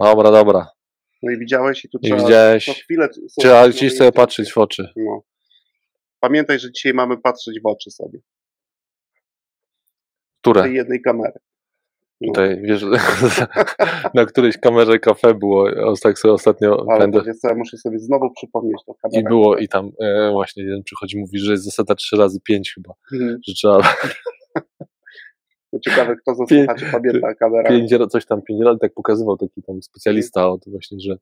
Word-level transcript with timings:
Dobra, 0.00 0.30
dobra. 0.30 0.66
No 1.22 1.32
i 1.32 1.38
widziałeś 1.38 1.84
i 1.84 1.88
tu 1.88 1.98
I 2.02 2.06
trzeba 2.06 2.22
widziałeś. 2.22 2.64
co 2.64 2.72
chwilę... 2.72 3.08
są 3.12 3.40
Trzeba 3.42 3.68
dziś 3.70 3.96
sobie 3.96 4.12
patrzeć 4.12 4.52
w 4.52 4.58
oczy. 4.58 4.88
No. 4.96 5.22
Pamiętaj, 6.20 6.58
że 6.58 6.72
dzisiaj 6.72 6.94
mamy 6.94 7.18
patrzeć 7.18 7.60
w 7.62 7.66
oczy 7.66 7.90
sobie. 7.90 8.18
Które? 10.40 10.62
Tej 10.62 10.74
jednej 10.74 11.02
kamery. 11.02 11.38
No. 12.20 12.26
Tutaj, 12.28 12.60
wiesz, 12.62 12.84
na 14.14 14.26
którejś 14.26 14.58
kamerze 14.58 14.98
kafe 14.98 15.34
było, 15.34 15.66
tak 16.02 16.18
sobie 16.18 16.34
ostatnio 16.34 16.86
Ale 16.90 16.98
będę, 17.00 17.22
wiesz 17.26 17.36
co, 17.36 17.48
ja 17.48 17.54
muszę 17.54 17.76
sobie 17.76 17.98
znowu 17.98 18.30
przypomnieć 18.30 18.76
tą 18.86 18.94
kamerę. 18.94 19.20
i 19.20 19.24
było, 19.24 19.56
i 19.56 19.68
tam 19.68 19.90
e, 20.00 20.30
właśnie 20.32 20.62
jeden 20.64 20.82
przychodzi, 20.82 21.18
mówi, 21.18 21.38
że 21.38 21.52
jest 21.52 21.64
zasada 21.64 21.94
3 21.94 22.16
razy 22.16 22.40
5 22.40 22.74
chyba, 22.74 22.94
Mhm. 23.12 23.38
że 23.48 23.54
trzeba 23.54 23.76
No 23.78 24.31
Ciekawe, 25.84 26.16
kto 26.16 26.34
ze 26.34 26.44
słuchaczy 26.46 26.84
pamięta. 26.92 27.28
5 27.68 27.92
razy, 27.92 28.06
coś 28.10 28.26
tam 28.26 28.42
5 28.42 28.64
razy, 28.64 28.78
tak 28.78 28.94
pokazywał 28.94 29.36
taki 29.36 29.62
tam 29.62 29.82
specjalista 29.82 30.48
o 30.50 30.58
tym 30.58 30.72
właśnie, 30.72 31.00
że 31.00 31.16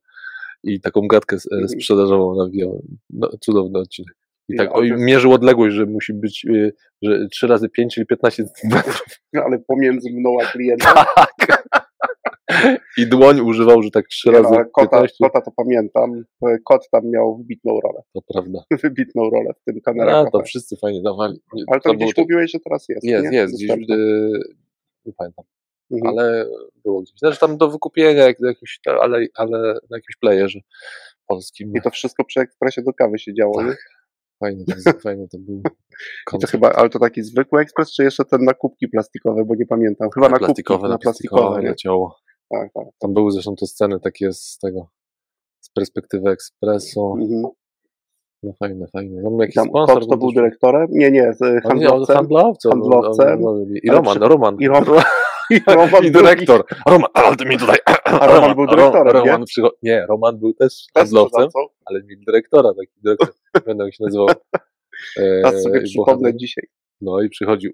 i 0.65 0.81
taką 0.81 1.07
gadkę 1.07 1.37
e, 1.37 1.55
Mhm. 1.55 1.69
sprzedażową 1.69 2.35
nawijał. 2.37 2.83
No, 3.11 3.29
cudowny 3.41 3.79
odcinek. 3.79 4.15
I 4.49 4.57
tak, 4.57 4.71
jest- 4.83 5.03
mierzył 5.03 5.33
odległość, 5.33 5.75
że 5.77 5.87
musi 5.87 6.13
być, 6.15 6.47
e, 6.55 6.71
że 7.03 7.29
3 7.29 7.47
razy 7.47 7.69
5, 7.69 7.95
czyli 7.95 8.07
15 8.07 8.45
centymetrów. 8.45 9.03
Ale 9.47 9.59
pomiędzy 9.59 10.09
mną 10.13 10.37
a 10.43 10.45
klientem. 10.45 10.95
Tak. 11.17 11.60
I 12.97 13.07
dłoń 13.07 13.41
używał, 13.41 13.83
że 13.83 13.91
tak 13.91 14.09
3 14.09 14.29
Nie, 14.31 14.33
no, 14.37 14.43
razy 14.43 14.57
kota, 14.73 14.91
15, 14.91 15.17
kota 15.21 15.41
to 15.41 15.51
pamiętam. 15.57 16.25
Kot 16.65 16.89
tam 16.91 17.11
miał 17.11 17.37
wybitną 17.39 17.81
rolę. 17.81 18.03
to 18.15 18.21
prawda. 18.33 18.59
Wybitną 18.83 19.31
rolę 19.31 19.51
w 19.61 19.65
tym 19.65 19.81
kamerze. 19.81 20.17
A, 20.17 20.31
to 20.31 20.43
wszyscy 20.43 20.77
fajnie 20.77 21.03
dawali. 21.03 21.41
Ale 21.69 21.81
to 21.81 21.89
było 21.89 21.95
gdzieś 21.97 22.15
tak- 22.15 22.23
mówiłeś, 22.23 22.51
że 22.53 22.59
teraz 22.61 22.89
jest. 22.89 23.05
Jest, 23.05 23.31
nie? 23.31 23.39
jest, 23.39 23.55
gdzieś, 23.55 23.69
yy, 23.89 24.41
nie 25.05 25.13
pamiętam, 25.13 25.45
Mhm. 25.93 26.19
ale 26.19 26.47
było 26.85 27.03
gdzieś. 27.03 27.15
Zresztą 27.23 27.47
tam 27.47 27.57
do 27.57 27.71
wykupienia, 27.71 28.23
jak, 28.27 28.37
jakiś, 28.41 28.81
ale, 28.87 29.27
ale 29.35 29.59
na 29.91 29.97
jakimś 29.97 30.17
playerze 30.21 30.61
polskim. 31.27 31.73
I 31.77 31.81
to 31.83 31.91
wszystko 31.91 32.25
przy 32.25 32.41
ekspresie 32.41 32.83
do 32.83 32.93
kawy 32.93 33.19
się 33.19 33.35
działo, 33.35 33.63
nie? 33.63 33.75
Fajnie, 34.41 34.65
to, 34.65 34.75
fajnie 35.09 35.29
to 35.29 35.39
był 35.39 35.63
to 36.41 36.47
chyba, 36.47 36.73
ale 36.73 36.91
to 36.91 36.99
taki 36.99 37.23
zwykły 37.23 37.61
ekspres, 37.61 37.93
czy 37.93 38.03
jeszcze 38.05 38.25
ten 38.25 38.45
na 38.45 38.55
kubki 38.55 38.89
plastikowe, 38.89 39.45
bo 39.45 39.55
nie 39.55 39.67
pamiętam. 39.67 40.09
Chyba 40.15 40.29
na, 40.29 40.39
plastikowe, 40.39 40.79
kubki, 40.79 40.89
na 40.89 40.95
na 40.95 40.99
plastikowe 40.99 41.41
plastikowe, 41.43 41.63
nie? 41.63 41.69
leciało. 41.69 42.19
Tak, 42.51 42.73
tak. 42.75 42.85
Tam 42.99 43.15
były 43.15 43.33
zresztą 43.33 43.57
te 43.57 43.67
sceny 43.67 44.01
takie 44.01 44.33
z 44.33 44.59
tego, 44.59 44.87
z 45.61 45.71
perspektywy 45.71 46.31
ekspresu. 46.31 47.13
Mhm. 47.21 47.43
No 48.43 48.53
fajne, 48.59 48.87
fajne. 48.87 49.23
Tam 49.23 49.39
jakiś 49.39 49.55
Tam 49.55 49.69
sponsor 49.69 50.01
kot 50.01 50.09
to 50.11 50.17
był 50.17 50.29
też- 50.29 50.35
dyrektorem? 50.35 50.87
Nie, 50.91 51.11
nie, 51.11 51.33
z 51.33 51.63
handlowcem. 51.63 52.17
handlowcem. 52.17 52.73
handlowcem. 52.73 53.47
on- 53.47 53.57
on- 53.63 53.75
I 53.83 53.91
Roman, 53.91 54.17
przy- 54.19 54.29
Roman. 54.29 54.57
I 54.61 54.69
Roman, 54.69 54.85
i 55.51 55.61
Roman 55.67 56.05
I 56.05 56.11
drugi. 56.11 56.27
dyrektor. 56.27 56.65
Roman, 56.87 57.11
ale 57.15 57.37
ty 57.37 57.45
mi 57.45 57.59
tutaj. 57.59 57.77
A 58.05 58.27
Roman 58.35 58.55
był 58.57 58.67
dyrektorem, 58.67 59.25
nie? 59.25 59.31
Roman 59.31 59.45
przycho- 59.45 59.71
nie, 59.83 60.07
Roman 60.07 60.39
był 60.39 60.55
też 60.55 60.85
handlowcem, 60.95 61.49
ale 61.85 62.03
mieli 62.03 62.25
dyrektora, 62.27 62.75
taki 62.75 62.93
dyrektor, 63.05 63.29
jak 63.87 63.95
się 63.95 64.05
nazywał. 64.05 64.27
E, 65.19 65.61
sobie 65.63 65.81
przypomnę 65.83 66.15
bohater. 66.21 66.37
dzisiaj. 66.37 66.65
No 67.01 67.21
i 67.23 67.29
przychodził 67.29 67.73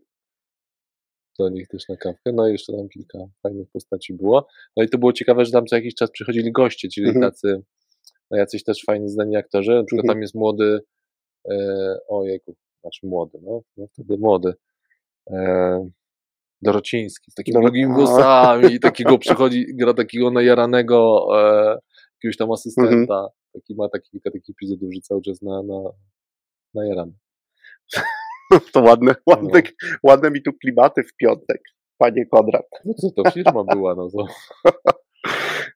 do 1.38 1.48
nich 1.48 1.68
też 1.68 1.88
na 1.88 1.96
kawkę, 1.96 2.32
no 2.32 2.48
i 2.48 2.52
jeszcze 2.52 2.72
tam 2.72 2.88
kilka 2.88 3.18
fajnych 3.42 3.68
postaci 3.72 4.14
było. 4.14 4.46
No 4.76 4.82
i 4.82 4.88
to 4.88 4.98
było 4.98 5.12
ciekawe, 5.12 5.44
że 5.44 5.52
tam 5.52 5.66
co 5.66 5.76
jakiś 5.76 5.94
czas 5.94 6.10
przychodzili 6.10 6.52
goście, 6.52 6.88
czyli 6.88 7.06
Mhm. 7.08 7.24
tacy, 7.30 7.62
no 8.30 8.36
jacyś 8.36 8.64
też 8.64 8.82
fajni 8.86 9.08
znani 9.08 9.36
aktorzy, 9.36 9.70
na 9.74 9.84
przykład 9.84 10.04
Mhm. 10.04 10.14
tam 10.16 10.22
jest 10.22 10.34
młody, 10.34 10.80
e, 11.50 11.96
ojejku, 12.08 12.54
znaczy 12.80 13.06
młody, 13.06 13.38
no, 13.42 13.62
no 13.76 13.86
wtedy 13.92 14.18
młody, 14.18 14.54
e, 15.30 15.88
Dorociński, 16.62 17.30
z 17.30 17.34
takimi 17.34 17.60
długimi 17.60 17.92
włosami 17.94 18.80
takiego 18.80 19.18
przychodzi, 19.28 19.66
gra 19.74 19.94
takiego 19.94 20.30
najaranego 20.30 21.26
e, 21.40 21.78
jakiegoś 22.16 22.36
tam 22.36 22.52
asystenta, 22.52 22.90
Mhm. 22.92 23.28
taki 23.52 23.74
ma 23.74 23.88
taki, 23.88 24.10
kilka 24.10 24.30
takich 24.30 24.50
epizodów, 24.56 24.94
że 24.94 25.00
cały 25.00 25.22
czas 25.22 25.42
na, 25.42 25.62
na, 25.62 25.90
najarany. 26.74 27.12
To 28.72 28.80
ładne, 28.80 29.14
No. 29.26 29.34
ładne, 29.36 29.62
ładne 30.02 30.30
mi 30.30 30.42
tu 30.42 30.52
klimaty 30.52 31.02
w 31.02 31.16
piątek, 31.16 31.62
panie 31.98 32.26
Konrad. 32.26 32.66
No 32.84 32.94
co 32.94 33.10
to 33.22 33.30
firma 33.30 33.64
była, 33.64 33.94
no 33.94 34.08
to 34.10 34.26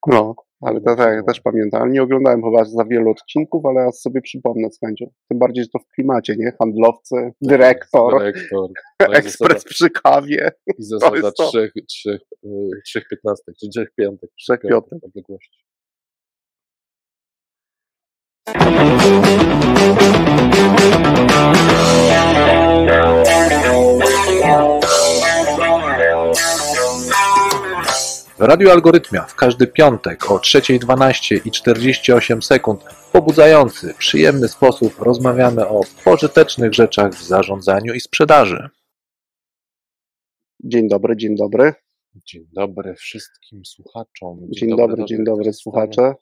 No, 0.06 0.34
ale 0.60 0.80
to 0.80 0.96
tak, 0.96 1.16
No. 1.16 1.22
też 1.26 1.40
pamiętam. 1.40 1.82
Ale 1.82 1.90
nie 1.90 2.02
oglądałem 2.02 2.42
chyba 2.42 2.64
za 2.64 2.84
wielu 2.84 3.10
odcinków, 3.10 3.66
ale 3.66 3.80
ja 3.80 3.92
sobie 3.92 4.20
przypomnę 4.20 4.70
z 4.70 4.78
chęcią. 4.80 5.10
Tym 5.28 5.38
bardziej, 5.38 5.64
że 5.64 5.70
to 5.72 5.78
w 5.78 5.88
klimacie, 5.94 6.36
nie? 6.38 6.52
Handlowcy, 6.58 7.14
dyrektor, 7.42 8.18
dyrektor, 8.18 8.70
no 9.00 9.14
ekspres 9.14 9.64
przy 9.64 9.90
kawie. 9.90 10.50
zasada, 10.78 11.16
i 11.16 11.20
zasada 11.22 11.48
trzech, 11.50 11.72
trzech, 11.88 12.20
y, 12.44 12.48
trzech 12.86 13.04
piętnastek, 13.10 13.54
czy 13.60 13.68
trzech 13.68 13.88
piątek, 13.96 14.30
Trzech 14.38 14.60
piątek. 14.60 14.98
odległości. 15.04 15.60
W 28.40 28.42
Radiu 28.42 28.70
Algorytmia 28.70 29.22
w 29.22 29.34
każdy 29.34 29.66
piątek 29.66 30.30
o 30.30 30.36
3.12 30.36 31.40
i 31.46 31.50
48 31.50 32.42
sekund 32.42 32.84
w 32.84 33.10
pobudzający, 33.10 33.94
przyjemny 33.98 34.48
sposób 34.48 34.98
rozmawiamy 34.98 35.68
o 35.68 35.80
pożytecznych 36.04 36.74
rzeczach 36.74 37.12
w 37.12 37.22
zarządzaniu 37.22 37.94
i 37.94 38.00
sprzedaży. 38.00 38.68
Dzień 40.64 40.88
dobry, 40.88 41.16
dzień 41.16 41.36
dobry. 41.36 41.74
Dzień 42.14 42.46
dobry 42.52 42.94
wszystkim 42.94 43.64
słuchaczom. 43.64 44.38
Dzień 44.50 44.76
dobry, 44.76 45.04
dzień 45.04 45.24
dobry 45.24 45.52
słuchacze. 45.52 46.14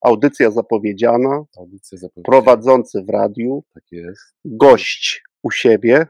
Audycja 0.00 0.50
zapowiedziana, 0.50 1.44
Audycja 1.58 1.98
zapowiedziana. 1.98 2.24
prowadzący 2.24 3.02
w 3.02 3.10
radiu, 3.10 3.64
Tak 3.74 3.84
jest. 3.90 4.34
gość 4.44 5.22
u 5.42 5.50
siebie. 5.50 6.06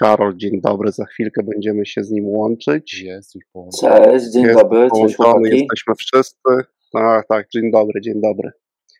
Karol, 0.00 0.36
dzień 0.36 0.60
dobry, 0.60 0.92
za 0.92 1.04
chwilkę 1.04 1.42
będziemy 1.42 1.86
się 1.86 2.04
z 2.04 2.10
nim 2.10 2.28
łączyć. 2.28 3.02
Jest 3.02 3.34
już 3.34 3.44
połączony. 3.52 4.04
Cześć, 4.04 4.26
dzień 4.26 4.42
Jest 4.42 4.58
dobry, 4.58 4.80
cześć 4.80 4.90
połączony, 4.90 5.32
chłopaki. 5.32 5.58
Jesteśmy 5.58 5.94
wszyscy. 5.98 6.50
Tak, 6.92 7.26
tak, 7.28 7.46
dzień 7.52 7.70
dobry, 7.70 8.00
dzień 8.00 8.20
dobry. 8.20 8.50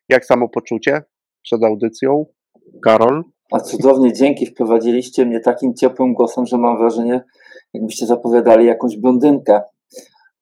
Jak 0.09 0.25
samopoczucie 0.25 1.03
przed 1.43 1.65
audycją? 1.65 2.27
Karol? 2.85 3.25
A 3.53 3.61
cudownie, 3.61 4.13
dzięki, 4.13 4.47
wprowadziliście 4.47 5.27
mnie 5.27 5.41
takim 5.41 5.75
ciepłym 5.75 6.15
głosem, 6.15 6.47
że 6.47 6.59
mam 6.59 6.79
wrażenie, 6.79 7.25
jakbyście 7.75 8.07
zapowiadali 8.07 8.67
jakąś 8.67 8.97
blondynkę. 8.97 9.61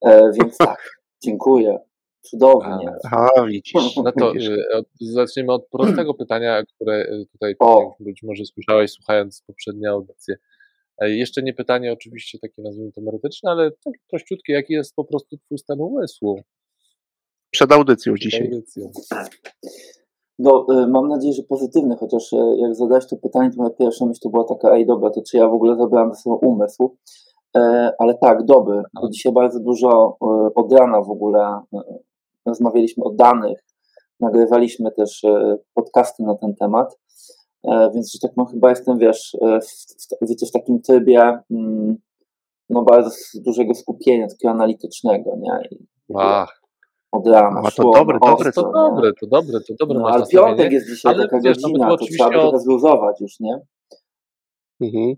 E, 0.05 0.31
więc 0.41 0.57
tak, 0.67 0.91
dziękuję. 1.25 1.79
Cudownie. 2.23 2.89
A, 3.11 3.47
widzisz. 3.47 3.73
No 4.05 4.13
to 4.13 4.35
y, 4.35 4.65
od, 4.75 4.87
zaczniemy 5.01 5.53
od 5.53 5.69
prostego 5.69 6.15
pytania, 6.23 6.63
które 6.63 7.03
y, 7.03 7.27
tutaj 7.33 7.55
O. 7.59 7.95
być 8.01 8.23
może 8.23 8.45
słyszałeś 8.45 8.91
słuchając 8.91 9.43
poprzednie 9.47 9.91
audycje. 9.91 10.37
E, 10.99 11.11
Jeszcze 11.11 11.43
nie 11.43 11.55
pytanie 11.55 11.93
oczywiście 11.93 12.39
takie 12.39 12.63
nazwijmy 12.63 12.93
to 12.93 13.01
merytoryczne, 13.01 13.51
ale 13.51 13.71
tak 13.71 13.95
prościutkie, 14.11 14.53
jaki 14.53 14.73
jest 14.73 14.95
po 14.95 15.05
prostu 15.05 15.37
twój 15.37 15.59
stan 15.59 15.81
umysłu 15.81 16.41
Przed 17.51 17.73
audycją 17.73 18.15
przed 18.15 18.23
dzisiaj. 18.31 18.47
audycją? 18.47 18.91
No, 20.39 20.67
e, 20.75 20.87
mam 20.87 21.09
nadzieję, 21.09 21.35
że 21.35 21.43
pozytywny, 21.43 21.97
chociaż 21.97 22.33
jak 22.57 22.75
zadałeś 22.75 23.07
to 23.07 23.17
pytanie, 23.17 23.51
to 23.51 23.57
moja 23.57 23.71
pierwsza 23.71 24.07
myśl 24.07 24.21
to 24.23 24.31
była 24.31 24.45
taka, 24.45 24.75
ej 24.77 24.87
dobra, 24.87 25.11
to 25.11 25.23
czy 25.31 25.37
ja 25.37 25.49
w 25.49 25.55
ogóle 25.55 25.77
zabrałem 25.77 26.11
ze 26.15 26.17
sobą 26.21 26.37
umysł? 26.37 26.97
E, 27.57 27.93
ale 27.99 28.15
tak, 28.15 28.45
dobry, 28.45 28.83
bo 29.03 29.09
dzisiaj 29.11 29.33
bardzo 29.33 29.61
dużo 29.61 30.17
od 30.55 30.73
rana 30.73 31.01
w 31.03 31.11
ogóle 31.11 31.61
rozmawialiśmy 32.47 33.05
o 33.05 33.11
danych, 33.11 33.65
nagrywaliśmy 34.21 34.91
też 34.93 35.25
e, 35.25 35.57
podcasty 35.75 36.23
na 36.23 36.35
ten 36.35 36.55
temat, 36.55 36.99
e, 37.65 37.91
więc, 37.95 38.13
że 38.13 38.19
tak 38.29 38.37
mam, 38.37 38.47
chyba 38.47 38.71
jestem, 38.71 38.99
wiesz, 38.99 39.37
e, 39.43 39.61
w, 39.61 40.29
wiecie, 40.29 40.47
w 40.47 40.53
takim 40.53 40.83
trybie 40.83 41.39
mm, 41.51 41.97
no 42.71 42.83
bardzo 42.83 43.11
dużego 43.35 43.75
skupienia, 43.75 44.29
takiego 44.29 44.51
analitycznego, 44.51 45.37
nie? 45.37 45.69
I 45.71 45.87
Ach, 46.17 46.63
od 47.13 47.27
rana 47.27 47.63
to 47.77 47.91
dobre, 47.91 48.19
dobre 48.27 48.53
to 48.53 48.63
dobre, 48.63 49.13
to 49.21 49.27
dobre, 49.27 49.61
to 49.61 49.75
dobre 49.81 49.99
No, 49.99 50.09
ale 50.09 50.27
piątek 50.27 50.73
jest 50.73 50.89
dzisiaj 50.89 51.15
Ale 51.15 51.25
taka 51.25 51.41
wiesz, 51.45 51.57
no, 51.63 51.69
godzina, 51.69 51.91
to 51.91 51.97
trzeba 51.97 52.31
by 52.31 52.35
trochę 52.35 52.59
zluzować 52.59 53.21
już, 53.21 53.41
nie? 53.41 53.59
Mhm. 54.81 55.15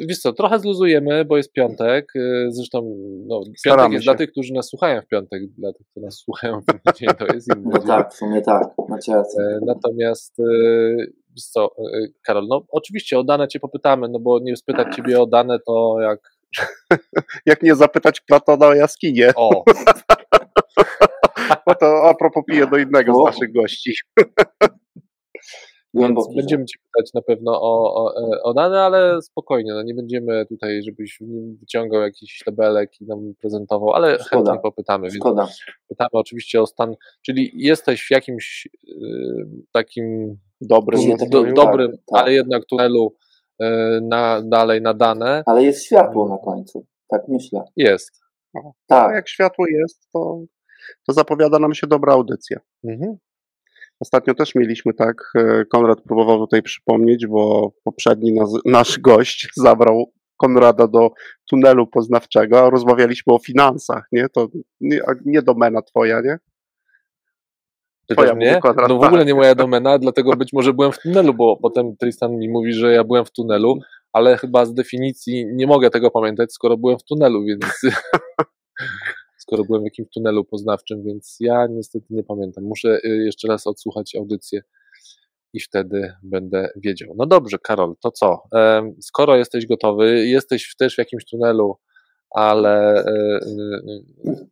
Wiesz 0.00 0.18
co, 0.18 0.32
trochę 0.32 0.58
zluzujemy, 0.58 1.24
bo 1.24 1.36
jest 1.36 1.52
piątek. 1.52 2.16
y, 2.16 2.46
Zresztą 2.50 2.94
no, 3.26 3.40
piątek 3.40 3.58
Staramy 3.58 3.94
jest 3.94 4.04
się. 4.04 4.10
dla 4.10 4.14
tych, 4.18 4.30
którzy 4.32 4.52
nas 4.54 4.68
słuchają 4.68 5.00
w 5.02 5.06
piątek. 5.06 5.42
Dla 5.58 5.72
tych, 5.72 5.86
którzy 5.90 6.06
nas 6.06 6.14
słuchają 6.16 6.60
w 6.60 6.64
inny 6.72 6.92
dzień, 6.98 7.08
to 7.18 7.34
jest 7.34 7.48
inny 7.56 7.70
No 7.72 7.78
dzień. 7.78 7.86
tak, 7.88 8.12
w 8.12 8.16
sumie 8.16 8.42
tak, 8.42 8.68
macie 8.88 9.14
rację. 9.14 9.42
E, 9.42 9.58
Natomiast, 9.66 10.40
e, 10.40 10.44
wiesz 11.30 11.44
co, 11.50 11.64
e, 11.64 11.68
Karol, 12.26 12.46
no 12.48 12.62
oczywiście 12.68 13.18
o 13.18 13.24
dane 13.24 13.48
Cię 13.48 13.60
popytamy, 13.60 14.08
no 14.08 14.18
bo 14.18 14.38
nie 14.38 14.56
spytać 14.56 14.96
Ciebie 14.96 15.20
o 15.20 15.26
dane 15.26 15.58
to 15.66 15.96
jak, 16.00 16.20
Jak 17.46 17.62
nie 17.62 17.74
zapytać 17.74 18.20
Platona 18.20 18.66
o 18.66 18.74
jaskinię, 18.74 19.32
o, 19.36 19.64
bo 21.66 21.74
to 21.74 22.02
a 22.08 22.14
propos 22.14 22.44
piję 22.50 22.66
do 22.66 22.78
innego 22.78 23.14
z 23.14 23.24
naszych 23.24 23.52
gości. 23.52 23.92
Głęboki 25.94 26.28
Więc 26.28 26.36
będziemy 26.36 26.64
Cię 26.64 26.78
pytać 26.78 27.12
na 27.14 27.22
pewno 27.22 27.60
o, 27.62 27.94
o, 27.94 28.16
e, 28.36 28.42
o 28.42 28.54
dane, 28.54 28.80
ale 28.80 29.22
spokojnie, 29.22 29.72
no 29.74 29.82
nie 29.82 29.94
będziemy 29.94 30.46
tutaj, 30.46 30.82
żebyś 30.82 31.18
wyciągał 31.60 32.02
jakichś 32.02 32.42
tabelek 32.44 33.00
i 33.00 33.06
nam 33.06 33.34
prezentował, 33.40 33.92
ale 33.92 34.18
Szkoda. 34.18 34.28
chętnie 34.50 34.62
popytamy. 34.62 35.02
Więc 35.02 35.16
Szkoda. 35.16 35.48
pytamy 35.88 36.10
oczywiście 36.12 36.62
o 36.62 36.66
stan, 36.66 36.94
czyli 37.22 37.50
jesteś 37.54 38.06
w 38.06 38.10
jakimś 38.10 38.68
y, 38.88 39.46
takim 39.72 40.36
Dobrym 40.60 41.00
do, 41.30 41.44
dobrym, 41.44 41.90
tak. 41.92 42.22
ale 42.22 42.32
jednak 42.32 42.66
tunelu 42.66 43.14
y, 43.62 43.64
na, 44.02 44.42
dalej 44.44 44.82
na 44.82 44.94
dane 44.94 45.42
Ale 45.46 45.62
jest 45.64 45.84
światło 45.84 46.28
na 46.28 46.38
końcu. 46.38 46.86
Tak 47.08 47.22
myślę. 47.28 47.64
jest. 47.76 48.20
A 48.54 48.58
Tak. 48.86 49.14
jak 49.14 49.28
światło 49.28 49.66
jest, 49.66 50.08
to, 50.12 50.40
to 51.06 51.12
zapowiada 51.12 51.58
nam 51.58 51.74
się 51.74 51.86
dobra 51.86 52.12
audycja. 52.12 52.58
Mhm. 52.84 53.16
Ostatnio 54.02 54.34
też 54.34 54.54
mieliśmy 54.54 54.94
tak, 54.94 55.32
e, 55.34 55.64
Konrad 55.64 56.00
próbował 56.00 56.38
tutaj 56.38 56.62
przypomnieć, 56.62 57.26
bo 57.26 57.72
poprzedni 57.84 58.32
nas, 58.32 58.50
nasz 58.64 58.98
gość 58.98 59.48
zabrał 59.56 60.12
Konrada 60.36 60.88
do 60.88 61.10
tunelu 61.50 61.86
poznawczego, 61.86 62.60
a 62.60 62.70
rozmawialiśmy 62.70 63.32
o 63.32 63.38
finansach, 63.38 64.04
nie? 64.12 64.28
To 64.28 64.48
nie, 64.80 65.00
nie 65.24 65.42
domena 65.42 65.82
twoja, 65.82 66.20
nie? 66.20 66.38
Twoja 68.10 68.34
mnie? 68.34 68.58
kwadrat, 68.62 68.88
No 68.88 68.98
w 68.98 69.04
ogóle 69.04 69.20
tak. 69.20 69.26
nie 69.26 69.34
moja 69.34 69.54
domena, 69.54 69.98
dlatego 70.04 70.36
być 70.36 70.52
może 70.52 70.72
byłem 70.72 70.92
w 70.92 70.98
tunelu, 70.98 71.34
bo 71.34 71.56
potem 71.56 71.96
Tristan 71.96 72.38
mi 72.38 72.48
mówi, 72.48 72.72
że 72.72 72.92
ja 72.92 73.04
byłem 73.04 73.24
w 73.24 73.32
tunelu, 73.32 73.78
ale 74.12 74.36
chyba 74.36 74.66
z 74.66 74.74
definicji 74.74 75.46
nie 75.52 75.66
mogę 75.66 75.90
tego 75.90 76.10
pamiętać, 76.10 76.52
skoro 76.52 76.76
byłem 76.76 76.98
w 76.98 77.04
tunelu, 77.04 77.44
więc 77.44 77.64
skoro 79.42 79.64
byłem 79.64 79.82
w 79.82 79.84
jakimś 79.84 80.08
tunelu 80.14 80.44
poznawczym, 80.44 81.02
więc 81.02 81.36
ja 81.40 81.66
niestety 81.70 82.06
nie 82.10 82.24
pamiętam. 82.24 82.64
Muszę 82.64 82.98
y, 83.04 83.08
jeszcze 83.08 83.48
raz 83.48 83.66
odsłuchać 83.66 84.14
audycję 84.14 84.62
i 85.52 85.60
wtedy 85.60 86.12
będę 86.22 86.68
wiedział. 86.76 87.14
No 87.16 87.26
dobrze, 87.26 87.58
Karol, 87.58 87.94
to 88.00 88.10
co? 88.10 88.42
Skoro 89.00 89.36
jesteś 89.36 89.66
gotowy, 89.66 90.26
jesteś 90.26 90.76
też 90.76 90.94
w 90.94 90.98
jakimś 90.98 91.24
tunelu, 91.24 91.76
ale 92.30 93.04
e, 93.04 93.40
y, 94.26 94.48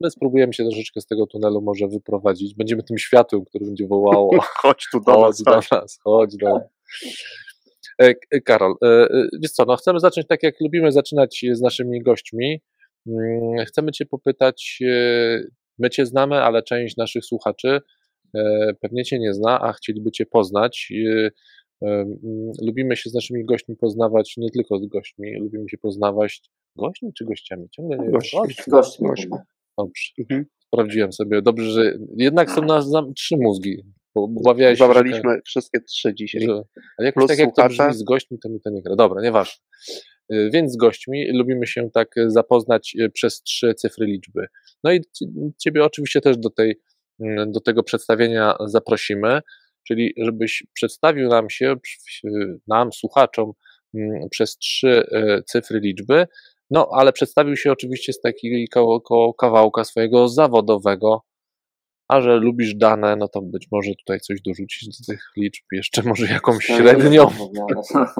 my 0.00 0.10
spróbujemy 0.10 0.52
się 0.52 0.64
troszeczkę 0.64 1.00
z 1.00 1.06
tego 1.06 1.26
tunelu 1.26 1.60
może 1.62 1.88
wyprowadzić. 1.88 2.54
Będziemy 2.54 2.82
tym 2.82 2.98
światłem, 2.98 3.44
które 3.44 3.66
będzie 3.66 3.86
wołało 3.86 4.30
Chodź 4.62 4.86
tu 4.92 5.00
do 5.00 5.20
nas. 5.20 5.42
chodź 5.44 5.68
do 5.70 5.76
nas, 5.76 5.98
chodź 6.04 6.36
do 6.36 6.48
nas. 6.48 6.62
E, 7.98 8.40
Karol, 8.40 8.74
e, 8.84 8.86
e, 8.88 9.28
wiesz 9.42 9.52
co, 9.52 9.64
no 9.64 9.76
chcemy 9.76 10.00
zacząć 10.00 10.26
tak 10.26 10.42
jak 10.42 10.60
lubimy 10.60 10.92
zaczynać 10.92 11.44
z 11.52 11.60
naszymi 11.60 12.02
gośćmi. 12.02 12.60
Mm, 13.08 13.64
Chcemy 13.66 13.92
Cię 13.92 14.06
popytać, 14.06 14.78
e, 14.82 15.40
my 15.78 15.90
Cię 15.90 16.06
znamy, 16.06 16.36
ale 16.36 16.62
część 16.62 16.96
naszych 16.96 17.24
słuchaczy 17.24 17.80
e, 18.36 18.70
pewnie 18.80 19.04
Cię 19.04 19.18
nie 19.18 19.34
zna, 19.34 19.60
a 19.60 19.72
chcieliby 19.72 20.10
Cię 20.10 20.26
poznać. 20.26 20.92
E, 21.06 21.30
Lubimy 22.62 22.96
się 22.96 23.10
z 23.10 23.14
naszymi 23.14 23.44
gośćmi 23.44 23.76
poznawać, 23.76 24.34
nie 24.36 24.50
tylko 24.50 24.78
z 24.78 24.86
gośćmi, 24.86 25.34
lubimy 25.40 25.68
się 25.68 25.78
poznawać 25.78 26.40
gośćmi 26.76 27.12
czy 27.18 27.24
gościami? 27.24 27.68
Ciągle 27.70 27.98
nie. 27.98 28.10
Gośćmi. 28.10 28.40
Gośćmi. 28.68 29.08
Gośćmi. 29.08 29.30
Dobrze, 29.78 30.02
Mhm. 30.20 30.44
sprawdziłem 30.66 31.12
sobie. 31.12 31.42
Dobrze, 31.42 31.70
że 31.70 31.98
jednak 32.16 32.50
są 32.50 32.62
nas 32.62 32.86
trzy 33.16 33.36
mózgi, 33.36 33.82
obawiałeś 34.14 34.78
się, 34.78 34.84
że- 34.84 34.88
Zabraliśmy 34.94 35.40
wszystkie 35.46 35.80
trzy 35.80 36.14
dzisiaj. 36.14 36.40
że, 36.42 36.52
ale 36.98 37.06
jakoś 37.06 37.14
Plus 37.20 37.28
tak 37.28 37.38
jak 37.38 37.54
to 37.56 37.68
brzmi 37.68 37.94
z 37.94 38.02
gośćmi, 38.02 38.38
to 38.38 38.48
mi 38.48 38.60
to 38.60 38.70
nie 38.70 38.82
gra. 38.82 38.96
Dobra, 38.96 39.22
nieważne. 39.22 39.64
Y, 40.32 40.50
Więc 40.52 40.72
z 40.72 40.76
gośćmi 40.76 41.32
lubimy 41.32 41.66
się 41.66 41.90
tak 41.94 42.16
y, 42.16 42.30
zapoznać 42.30 42.96
y, 43.00 43.10
przez 43.10 43.42
trzy 43.42 43.74
cyfry 43.74 44.06
liczby. 44.06 44.46
No 44.84 44.92
i 44.92 45.00
Ciebie 45.58 45.84
oczywiście 45.84 46.20
też 46.20 46.36
do, 46.36 46.50
tej, 46.50 46.70
y, 47.22 47.26
do 47.46 47.60
tego 47.60 47.82
przedstawienia 47.82 48.56
zaprosimy, 48.66 49.40
czyli 49.86 50.14
żebyś 50.18 50.62
przedstawił 50.72 51.28
nam 51.28 51.50
się, 51.50 51.74
nam, 52.66 52.92
słuchaczom, 52.92 53.52
mm, 53.94 54.28
przez 54.30 54.58
trzy 54.58 55.02
cyfry 55.46 55.80
liczby, 55.80 56.26
no 56.70 56.88
ale 56.92 57.12
przedstawił 57.12 57.56
się 57.56 57.72
oczywiście 57.72 58.12
z 58.12 58.20
takiego 58.20 59.00
kawałka 59.38 59.84
swojego 59.84 60.28
zawodowego, 60.28 61.22
a 62.08 62.20
że 62.20 62.36
lubisz 62.36 62.74
dane, 62.74 63.16
no 63.16 63.28
to 63.28 63.42
być 63.42 63.68
może 63.72 63.90
tutaj 63.94 64.20
coś 64.20 64.40
dorzucić 64.42 64.88
do 64.88 65.12
tych 65.12 65.20
liczb, 65.36 65.64
jeszcze 65.72 66.02
może 66.02 66.26
jakąś 66.34 66.64
średnią 66.64 67.26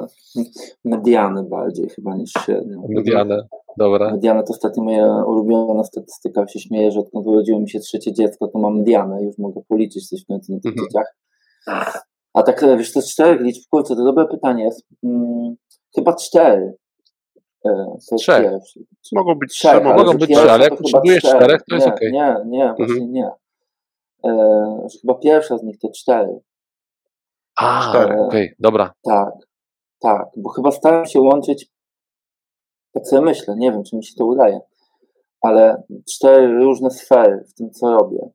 Mediany 0.85 1.43
bardziej 1.43 1.89
chyba 1.89 2.15
niż 2.15 2.31
średnią. 2.45 2.87
medianę. 2.89 3.47
Dobra. 3.77 4.11
Mediana 4.11 4.43
to 4.43 4.53
ostatnio 4.53 4.83
moja 4.83 5.23
ulubiona 5.23 5.83
statystyka. 5.83 6.47
Się 6.47 6.59
śmieję, 6.59 6.91
że 6.91 6.99
odkąd 6.99 7.27
urodziło 7.27 7.59
mi 7.59 7.69
się 7.69 7.79
trzecie 7.79 8.13
dziecko, 8.13 8.47
to 8.47 8.59
mam 8.59 8.77
medianę. 8.77 9.23
Już 9.23 9.37
mogę 9.37 9.61
policzyć 9.67 10.07
coś 10.09 10.23
w 10.23 10.27
końcu 10.27 10.53
na 10.53 10.59
tych 10.59 10.71
Mhm. 10.71 10.87
dzieciach. 10.87 11.15
A 12.33 12.43
tak, 12.43 12.63
e, 12.63 12.77
wiesz, 12.77 12.93
to 12.93 13.01
z 13.01 13.13
czterech 13.13 13.41
liczb, 13.41 13.61
kurczę, 13.69 13.95
to 13.95 14.03
dobre 14.03 14.25
pytanie 14.27 14.63
jest. 14.63 14.87
Mm, 15.03 15.55
chyba 15.95 16.15
cztery. 16.15 16.73
E, 17.65 17.85
to 18.09 18.15
Trzech. 18.15 18.51
Mogą 19.15 19.35
być 19.35 19.51
Trzech, 19.53 19.71
trzy, 19.71 19.87
ale 19.87 19.95
mogą 19.95 20.17
być 20.17 20.29
trzy, 20.37 20.51
ale 20.51 20.63
jak 20.63 20.77
potrzebujesz 20.77 21.23
czterech, 21.23 21.61
to 21.69 21.75
jest 21.75 21.87
okej. 21.87 22.11
Nie, 22.11 22.35
nie, 22.45 22.73
właśnie 22.77 23.07
nie. 23.07 23.29
E, 24.25 24.29
że 24.91 24.99
chyba 25.01 25.13
pierwsza 25.15 25.57
z 25.57 25.63
nich 25.63 25.79
to 25.79 25.89
cztery. 25.95 26.39
A, 27.57 27.89
Cztery. 27.89 28.21
okej, 28.21 28.55
dobra. 28.59 28.93
Tak, 29.03 29.33
tak, 29.99 30.27
bo 30.37 30.49
chyba 30.49 30.71
staram 30.71 31.05
się 31.05 31.21
łączyć, 31.21 31.71
tak 32.93 33.07
sobie 33.07 33.21
myślę, 33.21 33.55
nie 33.57 33.71
wiem, 33.71 33.83
czy 33.83 33.95
mi 33.95 34.03
się 34.05 34.15
to 34.17 34.25
udaje, 34.25 34.59
ale 35.41 35.83
cztery 36.09 36.47
różne 36.63 36.91
sfery 36.91 37.43
w 37.49 37.53
tym, 37.53 37.71
co 37.71 37.91
robię. 37.91 38.29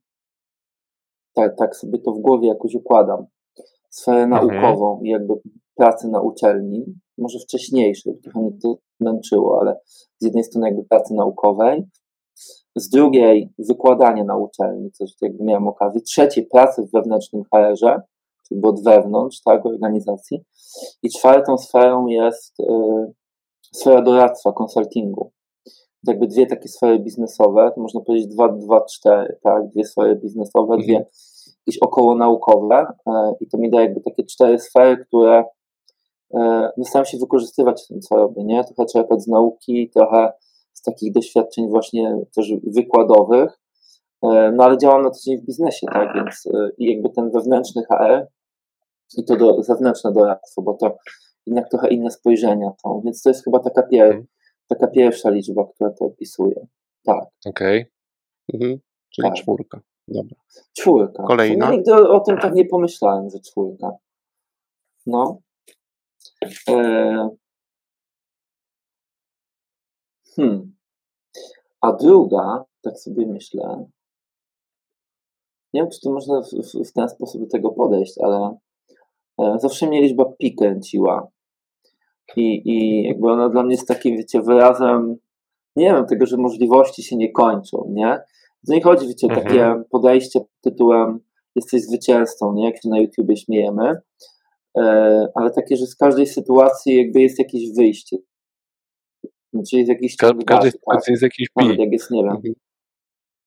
Tak, 1.35 1.57
tak 1.59 1.77
sobie 1.77 1.99
to 1.99 2.13
w 2.13 2.19
głowie 2.21 2.49
jakoś 2.49 2.75
układam. 2.75 3.27
Sferę 3.91 4.23
Mhm. 4.23 4.47
naukową 4.47 5.01
i 5.03 5.09
jakby 5.09 5.35
pracy 5.75 6.09
na 6.09 6.21
uczelni, 6.21 6.85
może 7.19 7.39
wcześniejszej, 7.39 8.19
trochę 8.23 8.41
mnie 8.41 8.51
to 8.63 8.77
męczyło, 9.01 9.61
ale 9.61 9.77
z 10.19 10.25
jednej 10.25 10.45
strony 10.45 10.67
jakby 10.69 10.85
pracy 10.85 11.15
naukowej, 11.15 11.85
z 12.77 12.89
drugiej 12.89 13.53
wykładanie 13.59 14.25
na 14.25 14.37
uczelni, 14.37 14.91
coś 14.93 15.11
jakby 15.23 15.45
miałem 15.45 15.69
okazję, 15.69 16.01
trzeciej 16.01 16.47
pracy 16.47 16.83
w 16.83 16.91
wewnętrznym 16.91 17.45
HR-ze, 17.45 18.03
czyli 18.49 18.63
od 18.63 18.85
wewnątrz, 18.85 19.41
tak, 19.43 19.67
organizacji. 19.67 20.45
I 21.03 21.11
czwartą 21.11 21.59
sferą 21.59 22.07
jest 22.07 22.61
y, 22.61 22.65
sfera 23.73 24.03
doradztwa, 24.03 24.53
konsultingu. 24.53 25.31
Jakby 26.07 26.27
dwie 26.27 26.47
takie 26.47 26.69
sfery 26.69 26.99
biznesowe, 26.99 27.73
to 27.75 27.81
można 27.81 28.01
powiedzieć 28.01 28.27
dwa, 28.29 28.49
dwa, 28.49 28.81
cztery, 28.81 29.39
tak, 29.43 29.69
dwie 29.69 29.85
sfery 29.85 30.17
biznesowe, 30.17 30.75
Mhm. 30.75 30.81
dwie 30.83 31.07
jakieś 31.67 31.79
około 31.83 32.15
naukowe 32.15 32.87
y, 33.09 33.11
i 33.41 33.49
to 33.49 33.59
mi 33.59 33.71
da 33.71 33.81
jakby 33.81 34.01
takie 34.01 34.25
cztery 34.25 34.59
sfery, 34.59 35.05
które 35.07 35.41
y, 36.35 36.39
no 36.77 36.85
staram 36.85 37.07
się 37.07 37.19
wykorzystywać 37.19 37.83
w 37.83 37.87
tym, 37.89 38.01
co 38.01 38.17
robię, 38.17 38.45
nie? 38.45 38.65
Trochę 38.65 38.87
czerpać 38.87 39.23
z 39.23 39.29
nauki, 39.29 39.91
trochę 39.91 40.33
takich 40.85 41.13
doświadczeń 41.13 41.69
właśnie 41.69 42.17
też 42.37 42.53
wykładowych, 42.77 43.59
E, 44.25 44.53
No 44.53 44.65
ale 44.65 44.79
działam 44.79 45.03
na 45.03 45.11
co 45.11 45.21
dzień 45.25 45.39
w 45.41 45.47
biznesie, 45.47 45.87
tak, 45.93 46.15
więc 46.15 46.47
e, 46.47 46.71
i 46.79 46.93
jakby 46.93 47.11
ten 47.11 47.31
wewnętrzny 47.31 47.83
HR 47.85 48.27
i 49.19 49.25
to 49.25 49.37
do, 49.37 49.63
zewnętrzne 49.63 50.13
doradztwo, 50.13 50.63
bo 50.63 50.75
to 50.75 50.97
jednak 51.47 51.71
trochę 51.71 51.89
inne 51.89 52.11
spojrzenia 52.11 52.71
to, 52.83 53.01
więc 53.05 53.23
to 53.23 53.31
jest 53.31 53.45
chyba 53.45 53.59
taka, 53.59 53.83
pier, 53.83 54.07
Mhm. 54.07 54.27
taka 54.69 54.87
pierwsza 54.87 55.31
liczba, 55.31 55.65
która 55.75 55.91
to 55.91 56.05
opisuje. 56.05 56.67
Tak, 57.05 57.25
Okej. 57.47 57.87
Mhm. 58.55 58.79
Czyli 59.11 59.29
Tak. 59.29 59.35
czwórka. 59.35 59.81
Dobra. 60.09 60.37
czwórka. 60.79 61.23
Kolejna? 61.23 61.71
Nigdy 61.71 61.95
o, 61.95 62.15
o 62.15 62.21
tym 62.21 62.39
tak 62.39 62.55
nie 62.55 62.65
pomyślałem, 62.65 63.31
że 63.31 63.39
czwórka. 63.41 63.91
No. 65.07 65.39
E... 66.69 67.29
Hmm. 70.37 70.74
A 71.85 71.93
druga, 71.93 72.65
tak 72.83 72.99
sobie 72.99 73.27
myślę, 73.27 73.87
nie 75.75 75.81
wiem, 75.81 75.91
czy 75.91 76.01
to 76.01 76.13
można 76.13 76.41
w, 76.43 76.49
w, 76.49 76.89
w 76.89 76.93
ten 76.93 77.09
sposób 77.09 77.41
do 77.41 77.47
tego 77.47 77.71
podejść, 77.71 78.15
ale 78.23 78.57
e, 79.41 79.59
zawsze 79.59 79.87
mnie 79.87 80.03
liczba 80.03 80.25
pi 80.25 80.55
kręciła. 80.55 81.29
I, 82.37 82.63
I 82.71 83.03
jakby 83.03 83.31
ona 83.31 83.49
dla 83.49 83.63
mnie 83.63 83.75
jest 83.75 83.89
takim, 83.89 84.17
wiecie, 84.17 84.43
wyrazem, 84.43 85.17
nie 85.77 85.85
wiem, 85.85 86.07
tego, 86.07 86.27
że 86.27 86.37
możliwości 86.37 87.03
się 87.03 87.17
nie 87.17 87.33
kończą, 87.33 87.87
nie? 87.89 88.21
To 88.67 88.75
nie 88.75 88.83
chodzi, 88.83 89.09
wiecie, 89.09 89.27
o 89.27 89.31
Mhm. 89.31 89.47
takie 89.47 89.83
podejście 89.91 90.41
pod 90.41 90.49
tytułem 90.61 91.21
jesteś 91.55 91.83
zwycięzcą, 91.83 92.55
nie? 92.55 92.65
Jak 92.65 92.83
się 92.83 92.89
na 92.89 92.99
YouTubie 92.99 93.37
śmiejemy, 93.37 93.93
e, 94.79 95.27
ale 95.35 95.51
takie, 95.51 95.77
że 95.77 95.87
z 95.87 95.97
każdej 95.97 96.27
sytuacji 96.27 96.97
jakby 96.97 97.21
jest 97.21 97.39
jakieś 97.39 97.73
wyjście. 97.77 98.17
Znaczy 99.55 99.77
jest 99.77 99.89
jakiś 99.89 100.17
ciąg 100.17 100.45
tak? 100.45 100.65
jest 101.09 101.23
jakiś 101.23 101.49
Nawet 101.57 101.77
pi. 101.77 101.83
jak 101.83 101.93
jest, 101.93 102.11
nie 102.11 102.23
wiem, 102.23 102.33
Mhm. 102.37 102.55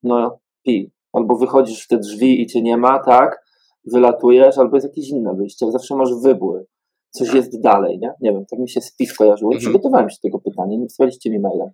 no 0.04 0.40
pi. 0.66 0.92
Albo 1.14 1.36
wychodzisz 1.38 1.84
w 1.84 1.88
te 1.88 1.98
drzwi 1.98 2.42
i 2.42 2.46
cię 2.48 2.62
nie 2.62 2.78
ma, 2.78 3.00
tak? 3.00 3.46
Wylatujesz, 3.86 4.58
albo 4.58 4.76
jest 4.78 4.88
jakieś 4.88 5.10
inne 5.10 5.34
wyjście. 5.36 5.72
Zawsze 5.72 5.96
masz 5.96 6.10
wybór. 6.24 6.66
Coś 7.12 7.34
jest 7.34 7.62
dalej, 7.62 8.00
nie? 8.00 8.14
Nie 8.22 8.32
wiem, 8.32 8.46
tak 8.46 8.60
mi 8.60 8.70
się 8.70 8.82
spis 8.82 9.14
kojarzyło. 9.18 9.52
Mhm. 9.52 9.60
przygotowałem 9.62 10.10
się 10.10 10.16
do 10.24 10.28
tego 10.30 10.40
pytania, 10.40 10.78
nie 10.78 10.84
wysłaliście 10.84 11.30
mi 11.30 11.40
maila. 11.40 11.66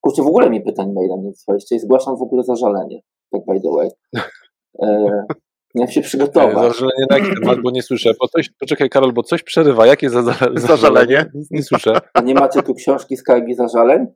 Kurczę, 0.00 0.22
w 0.22 0.26
ogóle 0.26 0.50
mi 0.50 0.60
pytań 0.60 0.92
maila 0.92 1.16
nie 1.16 1.30
wysłaliście 1.30 1.76
i 1.76 1.78
zgłaszam 1.78 2.16
w 2.16 2.22
ogóle 2.22 2.42
zażalenie. 2.44 3.00
Tak 3.30 3.40
by 3.46 3.60
the 3.60 3.70
way. 3.70 3.88
E, 4.82 5.24
Miałem 5.74 5.90
się 5.90 6.00
przygotować. 6.00 6.54
Zażalenie 6.54 7.06
na 7.10 7.18
jaki 7.18 7.40
temat, 7.40 7.60
bo 7.62 7.70
nie 7.70 7.82
słyszę. 7.82 8.12
Bo 8.20 8.28
coś, 8.28 8.50
poczekaj 8.50 8.90
Karol, 8.90 9.12
bo 9.12 9.22
coś 9.22 9.42
przerywa. 9.42 9.86
Jakie 9.86 10.10
za, 10.10 10.22
za, 10.22 10.34
Zażalenie? 10.54 11.26
Nie, 11.34 11.42
nie 11.50 11.62
słyszę. 11.62 11.92
A 12.14 12.20
nie 12.20 12.34
macie 12.34 12.62
tu 12.62 12.74
książki 12.74 13.16
skargi 13.16 13.54
zażaleń? 13.54 14.06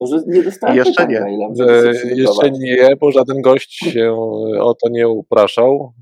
Może 0.00 0.22
nie 0.26 0.42
dostałem 0.42 0.76
Jeszcze 0.76 1.06
nie. 1.06 1.20
E, 1.20 1.92
Jeszcze 2.14 2.50
nie, 2.50 2.96
bo 3.00 3.12
żaden 3.12 3.42
gość 3.42 3.74
się 3.74 4.12
o 4.60 4.74
to 4.74 4.88
nie 4.90 5.08
upraszał. 5.08 5.92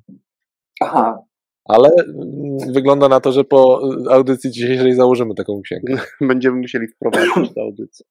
Aha, 0.80 1.24
Ale 1.64 1.90
mm, 1.98 2.72
wygląda 2.72 3.08
na 3.08 3.20
to, 3.20 3.32
że 3.32 3.44
po 3.44 3.80
audycji 4.10 4.50
dzisiejszej 4.50 4.94
założymy 4.94 5.34
taką 5.34 5.60
księgę. 5.62 5.98
Będziemy 6.20 6.56
musieli 6.60 6.86
wprowadzić 6.88 7.54
tę 7.54 7.60
audycję. 7.60 8.06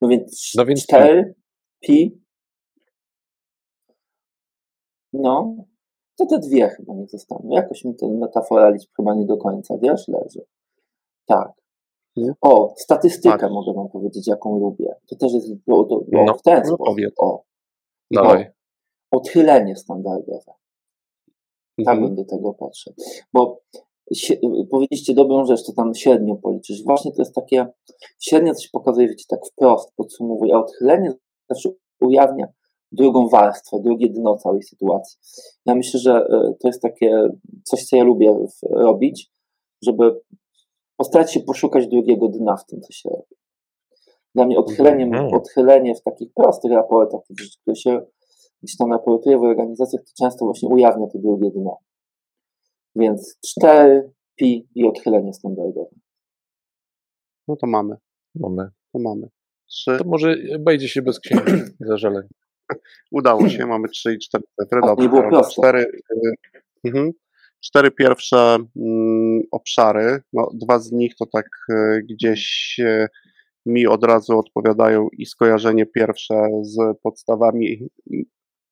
no 0.00 0.08
więc, 0.08 0.52
No 0.56 0.66
więc 0.66 0.82
4 0.82 1.34
pi. 1.80 2.22
No, 5.12 5.54
to 6.18 6.26
te 6.26 6.38
dwie 6.38 6.68
chyba 6.68 6.94
nie 6.94 7.06
zostaną. 7.06 7.48
Jakoś 7.50 7.84
mi 7.84 7.94
ten 7.96 8.18
metafora 8.18 8.70
liczb 8.70 8.90
chyba 8.96 9.14
nie 9.14 9.26
do 9.26 9.36
końca, 9.36 9.74
wiesz, 9.82 10.08
leży. 10.08 10.44
Tak. 11.26 11.52
O, 12.40 12.74
statystykę 12.76 13.38
Patrz. 13.38 13.52
mogę 13.54 13.72
wam 13.72 13.88
powiedzieć, 13.88 14.26
jaką 14.28 14.58
lubię. 14.58 14.94
To 15.10 15.16
też 15.16 15.32
jest 15.32 15.46
o, 15.70 15.84
to, 15.84 15.94
o, 15.96 16.04
No, 16.26 16.34
w 16.34 16.42
ten 16.42 16.58
no 16.58 16.64
sposób. 16.64 16.86
powiedz. 16.86 17.14
O, 17.18 17.42
Dawaj. 18.10 18.50
odchylenie 19.12 19.76
standardowe. 19.76 20.40
Tak 20.46 21.94
Mhm. 21.94 22.00
bym 22.06 22.14
do 22.14 22.24
tego 22.24 22.52
podszedł. 22.54 22.96
Bo 23.32 23.60
powiedzieliście 24.70 25.14
dobrą 25.14 25.44
rzecz, 25.44 25.66
to 25.66 25.72
tam 25.72 25.94
średnio 25.94 26.34
policzysz. 26.36 26.84
Właśnie 26.84 27.12
to 27.12 27.22
jest 27.22 27.34
takie, 27.34 27.66
średnio 28.20 28.54
coś 28.54 28.68
pokazuje, 28.70 29.08
wiecie, 29.08 29.24
tak 29.28 29.40
wprost 29.46 29.92
podsumowuje, 29.96 30.54
a 30.54 30.58
odchylenie 30.58 31.12
zawsze 31.50 31.68
ujawnia 32.00 32.46
drugą 32.92 33.28
warstwę, 33.28 33.80
drugie 33.84 34.08
dno 34.10 34.36
całej 34.36 34.62
sytuacji. 34.62 35.18
Ja 35.66 35.74
myślę, 35.74 36.00
że 36.00 36.12
e, 36.12 36.54
to 36.60 36.68
jest 36.68 36.82
takie 36.82 37.28
coś, 37.64 37.84
co 37.84 37.96
ja 37.96 38.04
lubię 38.04 38.46
robić, 38.70 39.32
żeby 39.84 40.20
postarać 40.96 41.32
się 41.32 41.40
poszukać 41.40 41.88
drugiego 41.88 42.28
dna 42.28 42.56
w 42.56 42.66
tym, 42.66 42.80
co 42.80 42.92
się 42.92 43.08
robi. 43.10 43.36
Dla 44.34 44.46
mnie 44.46 44.58
odchylenie, 44.58 45.04
Mhm. 45.04 45.34
odchylenie 45.34 45.94
w 45.94 46.02
takich 46.02 46.32
prostych 46.34 46.72
raportach, 46.72 47.20
które 47.62 47.76
się 47.76 48.00
gdzieś 48.62 48.76
tam 48.76 48.92
raportuje 48.92 49.38
w 49.38 49.42
organizacjach, 49.42 50.02
to 50.04 50.24
często 50.24 50.44
właśnie 50.44 50.68
ujawnia 50.68 51.06
to 51.06 51.18
drugie 51.18 51.50
dno. 51.50 51.78
Więc 52.96 53.38
4 53.46 54.12
pi 54.36 54.68
i 54.74 54.84
odchylenie 54.84 55.32
standardowe. 55.32 55.90
No 57.48 57.56
to 57.56 57.66
mamy, 57.66 57.96
Mamy. 58.34 58.68
to 58.92 58.98
mamy. 58.98 59.28
Trzy. 59.70 59.98
To 59.98 60.04
może 60.04 60.34
obejdzie 60.56 60.88
się 60.88 61.02
bez 61.02 61.20
księgi 61.20 61.52
zażaleń. 61.80 62.28
Udało 63.10 63.48
się, 63.48 63.66
mamy 63.66 63.88
trzy 63.88 64.14
i 64.14 64.18
cztery 64.18 64.44
cyfry. 64.60 64.80
A, 64.82 64.86
Dobrze, 64.86 65.02
nie 65.02 65.08
było 65.08 65.22
Karol, 65.22 65.32
to 65.32 65.40
proste. 65.40 65.62
cztery, 65.62 65.80
y, 66.16 66.60
mhm. 66.84 67.10
cztery 67.64 67.90
pierwsze 67.90 68.58
mm, 68.76 69.42
obszary. 69.50 70.20
No, 70.32 70.50
dwa 70.54 70.78
z 70.78 70.92
nich 70.92 71.14
to 71.16 71.26
tak 71.26 71.46
y, 71.70 72.02
gdzieś 72.10 72.74
y, 72.78 73.08
mi 73.66 73.86
od 73.86 74.04
razu 74.04 74.38
odpowiadają 74.38 75.08
i 75.18 75.26
skojarzenie 75.26 75.86
pierwsze 75.86 76.34
z 76.62 76.98
podstawami 77.02 77.88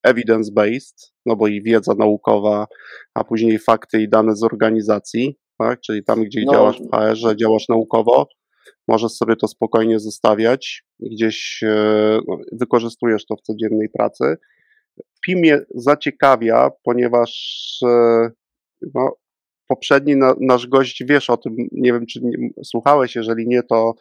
evidence-based, 0.06 1.12
no 1.26 1.36
bo 1.36 1.48
i 1.48 1.62
wiedza 1.62 1.94
naukowa, 1.98 2.66
a 3.14 3.24
później 3.24 3.58
fakty 3.58 4.02
i 4.02 4.08
dane 4.08 4.36
z 4.36 4.42
organizacji, 4.42 5.38
tak? 5.58 5.80
czyli 5.80 6.04
tam, 6.04 6.24
gdzie 6.24 6.42
No. 6.46 6.52
działasz 6.52 6.80
w 6.80 6.90
HR, 6.90 7.36
działasz 7.36 7.68
naukowo, 7.68 8.28
możesz 8.90 9.12
sobie 9.12 9.36
to 9.36 9.48
spokojnie 9.48 9.98
zostawiać, 10.00 10.84
gdzieś 11.00 11.60
e, 11.62 12.18
no, 12.28 12.38
wykorzystujesz 12.52 13.26
to 13.26 13.36
w 13.36 13.42
codziennej 13.42 13.88
pracy. 13.88 14.24
PI 15.22 15.36
mnie 15.36 15.60
zaciekawia, 15.74 16.70
ponieważ 16.84 17.30
e, 17.86 18.30
no, 18.94 19.16
poprzedni 19.68 20.16
na, 20.16 20.34
nasz 20.40 20.66
gość, 20.66 21.04
wiesz 21.04 21.30
o 21.30 21.36
tym, 21.36 21.56
nie 21.72 21.92
wiem 21.92 22.06
czy 22.06 22.20
nie, 22.22 22.50
słuchałeś, 22.64 23.16
jeżeli 23.16 23.48
nie, 23.48 23.62
to 23.62 23.94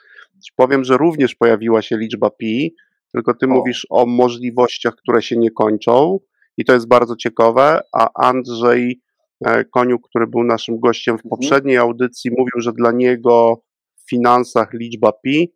powiem, 0.55 0.83
że 0.83 0.97
również 0.97 1.35
pojawiła 1.35 1.81
się 1.81 1.97
liczba 1.97 2.29
pi, 2.29 2.75
tylko 3.13 3.33
ty 3.33 3.45
O. 3.45 3.49
mówisz 3.49 3.87
o 3.89 4.05
możliwościach, 4.05 4.95
które 4.95 5.21
się 5.21 5.37
nie 5.37 5.51
kończą 5.51 6.19
i 6.57 6.65
to 6.65 6.73
jest 6.73 6.87
bardzo 6.87 7.15
ciekawe, 7.15 7.81
a 7.93 8.27
Andrzej 8.27 9.01
e, 9.45 9.65
Koniuk, 9.65 10.09
który 10.09 10.27
był 10.27 10.43
naszym 10.43 10.79
gościem 10.79 11.17
w 11.17 11.25
Mhm. 11.25 11.29
poprzedniej 11.29 11.77
audycji, 11.77 12.31
mówił, 12.31 12.61
że 12.61 12.73
dla 12.73 12.91
niego 12.91 13.61
finansach 14.09 14.73
liczba 14.73 15.11
pi 15.23 15.53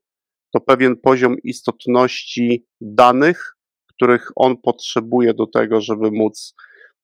to 0.53 0.59
pewien 0.59 0.97
poziom 0.97 1.35
istotności 1.43 2.67
danych, 2.81 3.55
których 3.87 4.31
on 4.35 4.57
potrzebuje 4.57 5.33
do 5.33 5.47
tego, 5.47 5.81
żeby 5.81 6.11
móc 6.11 6.55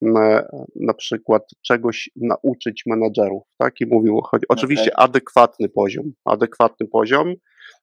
na, 0.02 0.44
na 0.76 0.94
przykład 0.94 1.44
czegoś 1.62 2.10
nauczyć 2.16 2.84
menadżerów, 2.86 3.44
tak? 3.58 3.82
I 3.82 3.86
mówił, 3.86 4.22
choć, 4.22 4.42
oczywiście 4.50 5.00
adekwatny 5.00 5.70
poziom, 5.70 6.12
adekwatny 6.26 6.88
poziom 6.88 7.34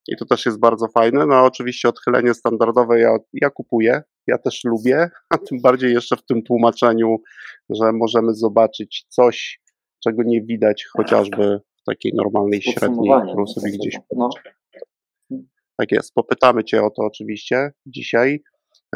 i 0.08 0.16
to 0.16 0.24
też 0.24 0.46
jest 0.46 0.60
bardzo 0.60 0.88
fajne, 0.88 1.26
no 1.26 1.44
oczywiście 1.44 1.88
odchylenie 1.88 2.34
standardowe 2.34 3.00
ja, 3.00 3.16
ja 3.32 3.50
kupuję, 3.50 4.02
ja 4.26 4.38
też 4.38 4.60
lubię, 4.64 5.10
a 5.34 5.38
tym 5.38 5.60
bardziej 5.60 5.92
jeszcze 5.92 6.16
w 6.16 6.24
tym 6.24 6.42
tłumaczeniu, 6.42 7.16
że 7.70 7.92
możemy 7.92 8.34
zobaczyć 8.34 9.06
coś, 9.08 9.60
czego 10.04 10.22
nie 10.22 10.42
widać 10.42 10.86
chociażby 10.96 11.60
takiej 11.86 12.12
normalnej 12.14 12.62
średniej, 12.62 13.12
którą 13.28 13.46
sobie 13.46 13.72
gdzieś 13.72 13.98
No, 14.16 14.30
tak 15.76 15.92
jest. 15.92 16.14
Popytamy 16.14 16.64
Cię 16.64 16.82
o 16.82 16.90
to 16.90 17.02
oczywiście 17.02 17.72
dzisiaj 17.86 18.42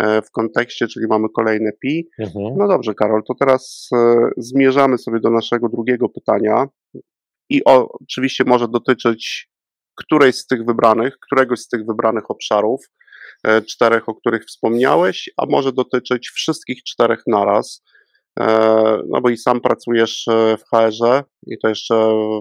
e, 0.00 0.22
w 0.22 0.30
kontekście, 0.30 0.88
czyli 0.88 1.06
mamy 1.06 1.28
kolejne 1.36 1.70
pi. 1.82 2.08
Mhm. 2.18 2.54
No 2.58 2.68
dobrze, 2.68 2.94
Karol, 2.94 3.22
to 3.28 3.34
teraz 3.34 3.88
e, 3.94 4.30
zmierzamy 4.36 4.98
sobie 4.98 5.20
do 5.20 5.30
naszego 5.30 5.68
drugiego 5.68 6.08
pytania 6.08 6.66
i 7.48 7.64
o, 7.64 7.88
oczywiście 8.02 8.44
może 8.46 8.68
dotyczyć 8.68 9.50
którejś 9.94 10.36
z 10.36 10.46
tych 10.46 10.64
wybranych, 10.64 11.18
któregoś 11.26 11.60
z 11.60 11.68
tych 11.68 11.86
wybranych 11.86 12.30
obszarów, 12.30 12.80
e, 13.44 13.62
czterech, 13.62 14.08
o 14.08 14.14
których 14.14 14.44
wspomniałeś, 14.44 15.30
a 15.36 15.46
może 15.46 15.72
dotyczyć 15.72 16.28
wszystkich 16.28 16.82
czterech 16.82 17.22
naraz. 17.26 17.82
E, 18.40 18.46
No 19.08 19.20
bo 19.20 19.28
i 19.28 19.36
sam 19.36 19.60
pracujesz 19.60 20.28
e, 20.28 20.56
w 20.56 20.62
HR-ze 20.64 21.22
i 21.46 21.58
to 21.58 21.68
jeszcze 21.68 21.94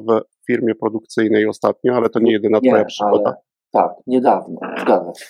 w 0.09 0.21
firmie 0.47 0.75
produkcyjnej 0.75 1.47
ostatnio, 1.47 1.93
ale 1.95 2.09
to 2.09 2.19
nie 2.19 2.31
jedyna 2.31 2.59
nie, 2.61 2.69
Twoja 2.69 2.85
przygoda. 2.85 3.35
tak, 3.71 3.91
niedawno, 4.07 4.59
zgadza 4.81 5.13
się. 5.19 5.25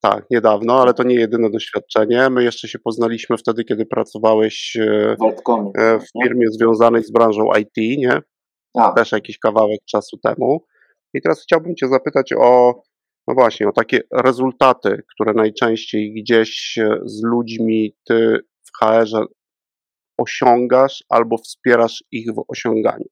Tak, 0.00 0.24
niedawno, 0.30 0.82
ale 0.82 0.94
to 0.94 1.02
nie 1.02 1.14
jedyne 1.14 1.50
doświadczenie. 1.50 2.30
My 2.30 2.44
jeszcze 2.44 2.68
się 2.68 2.78
poznaliśmy 2.78 3.36
wtedy, 3.36 3.64
kiedy 3.64 3.86
pracowałeś 3.86 4.76
e, 4.76 5.16
W 5.18 5.22
Altcomie. 5.22 5.70
e, 5.78 5.98
w 6.00 6.04
nie? 6.14 6.24
firmie 6.24 6.46
związanej 6.50 7.04
z 7.04 7.12
branżą 7.12 7.50
IT, 7.60 7.98
nie? 7.98 8.20
A, 8.78 8.92
Też 8.92 9.12
jakiś 9.12 9.38
kawałek 9.38 9.80
czasu 9.90 10.16
temu. 10.18 10.64
I 11.14 11.22
teraz 11.22 11.42
chciałbym 11.42 11.76
Cię 11.76 11.88
zapytać 11.88 12.32
o, 12.38 12.82
no 13.28 13.34
właśnie, 13.34 13.68
o 13.68 13.72
takie 13.72 14.00
rezultaty, 14.12 15.02
które 15.14 15.32
najczęściej 15.32 16.14
gdzieś 16.14 16.78
z 17.04 17.22
ludźmi 17.22 17.94
Ty 18.08 18.38
w 18.66 18.78
HR-ze 18.84 19.24
osiągasz 20.18 21.04
albo 21.08 21.38
wspierasz 21.38 22.04
ich 22.12 22.34
w 22.34 22.44
osiąganiu. 22.48 23.08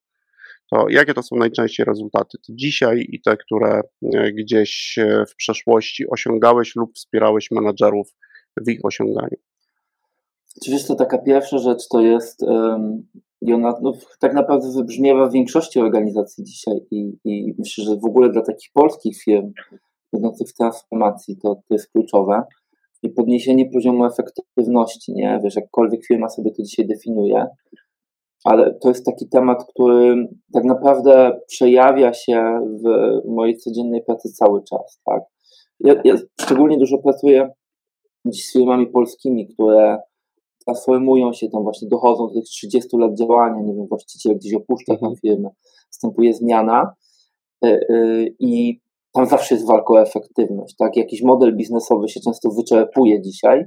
To 0.70 0.88
jakie 0.88 1.14
to 1.14 1.22
są 1.22 1.36
najczęściej 1.36 1.86
rezultaty? 1.86 2.38
Te 2.46 2.56
dzisiaj 2.56 3.06
i 3.08 3.20
te, 3.20 3.36
które 3.36 3.80
e, 4.14 4.32
gdzieś 4.32 4.98
e, 4.98 5.24
w 5.26 5.36
przeszłości 5.36 6.04
osiągałeś 6.10 6.76
lub 6.76 6.94
wspierałeś 6.94 7.50
menadżerów 7.50 8.14
w 8.66 8.70
ich 8.70 8.80
osiąganiu? 8.84 9.36
Oczywiście 10.62 10.94
taka 10.94 11.18
pierwsza 11.18 11.58
rzecz 11.58 11.88
to 11.88 12.00
jest, 12.00 12.40
i 13.42 13.52
ona 13.52 13.74
no, 13.82 13.92
tak 14.20 14.34
naprawdę 14.34 14.72
wybrzmiewa 14.76 15.28
w 15.28 15.32
większości 15.32 15.80
organizacji 15.80 16.44
dzisiaj 16.44 16.76
i, 16.90 17.12
i 17.24 17.54
myślę, 17.58 17.84
że 17.84 17.96
w 17.96 18.04
ogóle 18.04 18.30
dla 18.30 18.42
takich 18.42 18.70
polskich 18.72 19.22
firm 19.22 19.52
będących 20.12 20.48
w 20.48 20.54
transformacji 20.54 21.36
to, 21.36 21.54
to 21.54 21.74
jest 21.74 21.92
kluczowe. 21.92 22.42
I 23.06 23.10
podniesienie 23.10 23.70
poziomu 23.70 24.04
efektywności, 24.04 25.12
nie? 25.12 25.40
Wiesz, 25.44 25.56
jakkolwiek 25.56 26.06
firma 26.06 26.28
sobie 26.28 26.50
to 26.50 26.62
dzisiaj 26.62 26.86
definiuje, 26.86 27.46
ale 28.44 28.74
to 28.74 28.88
jest 28.88 29.06
taki 29.06 29.28
temat, 29.28 29.64
który 29.64 30.28
tak 30.52 30.64
naprawdę 30.64 31.40
przejawia 31.46 32.12
się 32.12 32.60
w 32.84 32.84
mojej 33.28 33.56
codziennej 33.56 34.04
pracy 34.04 34.28
cały 34.32 34.62
czas, 34.64 35.00
tak? 35.04 35.22
Ja, 35.80 35.94
ja 36.04 36.14
szczególnie 36.40 36.78
dużo 36.78 36.98
pracuję 36.98 37.50
z 38.32 38.52
firmami 38.52 38.86
polskimi, 38.86 39.48
które 39.48 39.98
transformują 40.64 41.32
się, 41.32 41.48
tam 41.48 41.62
właśnie 41.62 41.88
dochodzą 41.88 42.28
do 42.28 42.34
tych 42.34 42.44
30 42.44 42.96
lat 42.96 43.18
działania, 43.18 43.62
nie 43.62 43.74
wiem, 43.74 43.86
właściciel 43.86 44.36
gdzieś 44.36 44.54
opuszcza 44.54 44.92
tę 44.92 45.06
Mhm. 45.06 45.16
firmę, 45.16 45.50
następuje 45.92 46.34
zmiana 46.34 46.94
y, 47.64 47.68
y, 47.68 48.34
i 48.38 48.80
tam 49.16 49.26
zawsze 49.26 49.54
jest 49.54 49.66
walka 49.66 49.94
o 49.94 50.00
efektywność, 50.02 50.74
tak? 50.78 50.96
Jakiś 50.96 51.22
model 51.22 51.56
biznesowy 51.56 52.08
się 52.08 52.20
często 52.20 52.50
wyczerpuje 52.50 53.22
dzisiaj. 53.22 53.64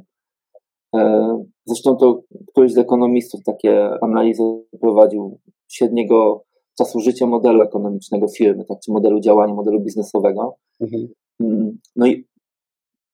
E, 0.96 1.44
Zresztą 1.66 1.96
to 1.96 2.22
któryś 2.48 2.74
z 2.74 2.78
ekonomistów 2.78 3.44
takie 3.44 3.90
analizy 4.02 4.44
prowadził 4.82 5.40
średniego 5.72 6.44
czasu 6.78 7.00
życia 7.00 7.26
modelu 7.26 7.62
ekonomicznego 7.62 8.28
firmy, 8.28 8.66
tak? 8.66 8.78
Czy 8.86 8.92
modelu 8.92 9.20
działania, 9.20 9.54
modelu 9.54 9.82
biznesowego. 9.82 10.56
Mhm. 10.82 11.08
Mm, 11.42 11.80
No 11.96 12.08
i 12.08 12.28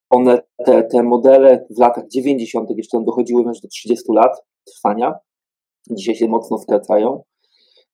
one, 0.10 0.42
te, 0.66 0.84
te 0.84 1.04
modele 1.04 1.66
w 1.78 1.80
latach 1.80 2.08
90. 2.08 2.70
jeszcze 2.78 2.98
tam 2.98 3.06
dochodziły 3.06 3.50
aż 3.50 3.62
do 3.62 3.68
30 3.68 4.06
lat, 4.14 4.32
trwania. 4.66 5.14
Dzisiaj 5.92 6.16
się 6.16 6.28
mocno 6.28 6.58
skracają. 6.58 7.24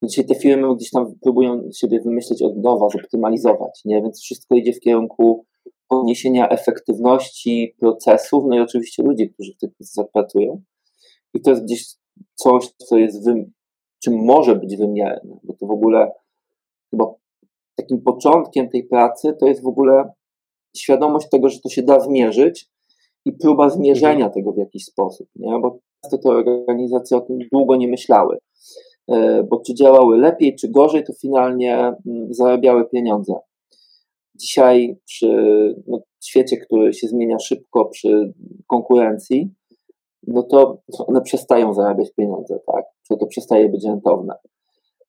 Dzisiaj 0.04 0.26
te 0.26 0.36
firmy 0.36 0.76
gdzieś 0.76 0.92
tam 0.92 1.16
próbują 1.22 1.70
siebie 1.76 2.02
wymyśleć 2.02 2.42
od 2.42 2.58
nowa, 2.58 2.90
zoptymalizować, 2.90 3.82
nie? 3.86 4.02
Więc 4.02 4.22
wszystko 4.22 4.56
idzie 4.56 4.74
w 4.74 4.80
kierunku 4.80 5.46
podniesienia 5.88 6.50
efektywności 6.50 7.76
procesów, 7.80 8.44
no 8.48 8.56
i 8.56 8.60
oczywiście 8.60 9.04
ludzi, 9.04 9.30
którzy 9.30 9.54
w 9.54 9.58
tych 9.58 9.76
procesach 9.76 10.06
pracują. 10.14 10.62
I 11.34 11.42
to 11.42 11.50
jest 11.50 11.64
gdzieś 11.64 11.86
coś, 12.36 12.68
co 12.68 12.98
jest, 12.98 13.26
wy... 13.26 13.50
czym 14.04 14.26
może 14.26 14.56
być 14.56 14.78
wymierne, 14.78 15.40
bo 15.44 15.54
to 15.54 15.66
w 15.66 15.72
ogóle 15.72 16.12
chyba 16.92 17.14
takim 17.76 18.02
początkiem 18.02 18.70
tej 18.70 18.84
pracy 18.84 19.36
to 19.40 19.48
jest 19.48 19.64
w 19.64 19.68
ogóle 19.68 20.12
świadomość 20.78 21.30
tego, 21.30 21.50
że 21.50 21.60
to 21.60 21.70
się 21.70 21.84
da 21.84 22.00
zmierzyć 22.00 22.70
i 23.26 23.32
próba 23.32 23.70
zmierzenia 23.70 24.26
mhm. 24.26 24.32
tego 24.32 24.52
w 24.52 24.58
jakiś 24.58 24.86
sposób, 24.86 25.28
nie? 25.36 25.60
bo 25.60 25.80
często 26.02 26.18
te 26.18 26.30
organizacje 26.30 27.18
o 27.18 27.22
tym 27.22 27.40
długo 27.52 27.76
nie 27.76 27.88
myślały, 27.88 28.38
bo 29.50 29.60
czy 29.60 29.74
działały 29.74 30.18
lepiej, 30.18 30.56
czy 30.56 30.70
gorzej, 30.70 31.04
to 31.04 31.14
finalnie 31.14 31.78
mm, 31.78 32.34
zarabiały 32.34 32.90
pieniądze. 32.90 33.34
Dzisiaj 34.36 34.98
przy 35.06 35.30
no, 35.88 36.00
świecie, 36.24 36.58
który 36.58 36.94
się 36.94 37.08
zmienia 37.08 37.40
szybko, 37.40 37.86
przy 37.86 38.34
konkurencji, 38.68 39.54
no 40.28 40.44
to 40.44 40.82
one 41.08 41.22
przestają 41.22 41.74
zarabiać 41.74 42.12
pieniądze, 42.12 42.60
tak? 42.68 42.86
Że 43.12 43.18
to 43.18 43.28
przestaje 43.28 43.70
być 43.70 43.86
rentowne. 43.86 44.34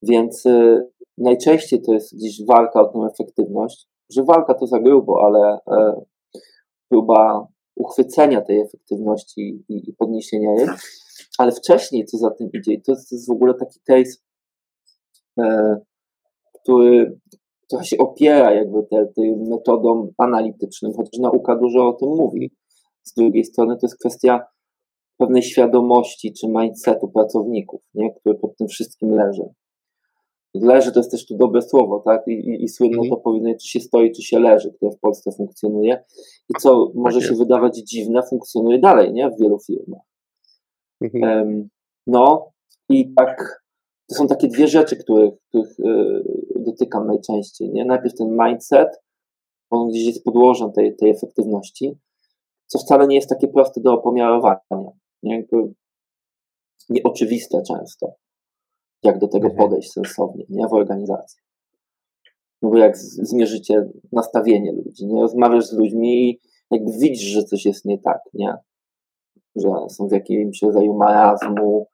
Więc 0.01 0.45
y, 0.45 0.87
najczęściej 1.17 1.81
to 1.81 1.93
jest 1.93 2.15
gdzieś 2.15 2.45
walka 2.45 2.81
o 2.81 2.85
tę 2.85 2.99
efektywność, 3.13 3.87
że 4.09 4.23
walka 4.23 4.53
to 4.53 4.67
za 4.67 4.79
grubo, 4.79 5.25
ale 5.25 5.55
y, 5.55 6.05
próba 6.89 7.47
uchwycenia 7.75 8.41
tej 8.41 8.59
efektywności 8.59 9.63
i, 9.69 9.89
i, 9.89 9.93
podniesienia 9.93 10.55
jej, 10.55 10.67
ale 11.37 11.51
wcześniej, 11.51 12.05
co 12.05 12.17
za 12.17 12.31
tym 12.31 12.49
idzie, 12.53 12.81
to 12.81 12.91
jest, 12.91 13.09
to 13.09 13.15
jest 13.15 13.27
w 13.27 13.31
ogóle 13.31 13.53
taki 13.53 13.79
case, 13.79 14.17
y, 15.39 15.43
który 16.61 17.19
trochę 17.69 17.85
się 17.85 17.97
opiera 17.97 18.53
jakby 18.53 18.83
te, 18.83 19.07
tym 19.15 19.47
metodą 19.49 20.13
analitycznym, 20.17 20.93
chociaż 20.93 21.19
nauka 21.19 21.55
dużo 21.55 21.87
o 21.87 21.93
tym 21.93 22.09
mówi. 22.09 22.51
Z 23.03 23.13
drugiej 23.13 23.45
strony 23.45 23.75
to 23.75 23.79
jest 23.87 23.99
kwestia 23.99 24.45
pewnej 25.17 25.43
świadomości 25.43 26.33
czy 26.33 26.47
mindsetu 26.47 27.07
pracowników, 27.07 27.81
nie? 27.93 28.13
który 28.13 28.35
pod 28.35 28.57
tym 28.57 28.67
wszystkim 28.67 29.09
leży. 29.09 29.43
Leży 30.53 30.91
to 30.91 30.99
jest 30.99 31.11
też 31.11 31.25
tu 31.25 31.37
dobre 31.37 31.61
słowo, 31.61 31.99
tak? 32.05 32.27
I, 32.27 32.31
i, 32.31 32.63
i 32.63 32.69
słynne 32.69 32.97
mm. 32.97 33.09
to 33.09 33.17
powiedzenie, 33.17 33.55
czy 33.55 33.67
się 33.67 33.79
stoi, 33.79 34.11
czy 34.11 34.21
się 34.21 34.39
leży, 34.39 34.73
które 34.73 34.91
w 34.91 34.99
Polsce 34.99 35.31
funkcjonuje. 35.31 36.03
I 36.49 36.53
co 36.61 36.91
może 36.95 37.19
tak 37.19 37.29
się 37.29 37.35
wydawać 37.35 37.77
dziwne, 37.77 38.21
funkcjonuje 38.29 38.79
dalej, 38.79 39.13
nie? 39.13 39.29
W 39.29 39.39
wielu 39.41 39.59
firmach. 39.59 40.12
Um, 41.01 41.69
no 42.07 42.51
i 42.89 43.13
tak, 43.13 43.63
to 44.09 44.15
są 44.15 44.27
takie 44.27 44.47
dwie 44.47 44.67
rzeczy, 44.67 44.95
których, 44.95 45.33
których 45.49 45.79
yy, 45.79 46.23
dotykam 46.55 47.07
najczęściej, 47.07 47.69
nie? 47.69 47.85
Najpierw 47.85 48.15
ten 48.15 48.37
mindset, 48.45 48.89
on 49.69 49.89
gdzieś 49.89 50.05
jest 50.05 50.23
podłożem 50.23 50.71
tej, 50.71 50.95
tej 50.95 51.09
efektywności, 51.09 51.99
co 52.67 52.79
wcale 52.79 53.07
nie 53.07 53.15
jest 53.15 53.29
takie 53.29 53.47
proste 53.47 53.81
do 53.81 53.93
opomiarowania 53.93 54.91
jakby 55.23 55.73
nieoczywiste 56.89 57.61
często, 57.67 58.13
jak 59.03 59.19
do 59.19 59.27
tego 59.27 59.47
mhm. 59.49 59.57
podejść 59.57 59.91
sensownie, 59.91 60.45
nie 60.49 60.67
w 60.67 60.73
organizacji. 60.73 61.43
No 62.61 62.69
bo 62.69 62.77
jak 62.77 62.97
zmierzycie 62.97 63.89
nastawienie 64.11 64.71
ludzi, 64.71 65.05
nie 65.05 65.21
rozmawiasz 65.21 65.65
z 65.65 65.73
ludźmi 65.73 66.29
i 66.29 66.39
jakby 66.71 66.91
widzisz, 66.91 67.29
że 67.29 67.43
coś 67.43 67.65
jest 67.65 67.85
nie 67.85 67.99
tak, 67.99 68.19
nie? 68.33 68.53
Że 69.55 69.69
są 69.89 70.07
w 70.07 70.11
jakimś 70.11 70.61
rodzaju 70.61 70.93
marazmu, 70.93 71.87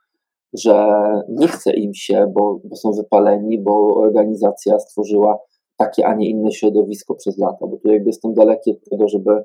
że 0.54 0.96
nie 1.30 1.48
chce 1.48 1.74
im 1.74 1.94
się, 1.94 2.32
bo, 2.36 2.60
bo 2.64 2.76
są 2.76 2.92
wypaleni, 2.92 3.62
bo 3.62 3.96
organizacja 3.96 4.80
stworzyła 4.80 5.40
takie, 5.78 6.08
a 6.08 6.16
nie 6.16 6.30
inne 6.30 6.52
środowisko 6.52 7.16
przez 7.16 7.38
lata, 7.38 7.68
bo 7.68 7.78
tu 7.78 7.92
jakby 7.92 8.10
jestem 8.10 8.34
daleki 8.34 8.72
od 8.72 8.90
tego, 8.90 9.08
żeby, 9.08 9.44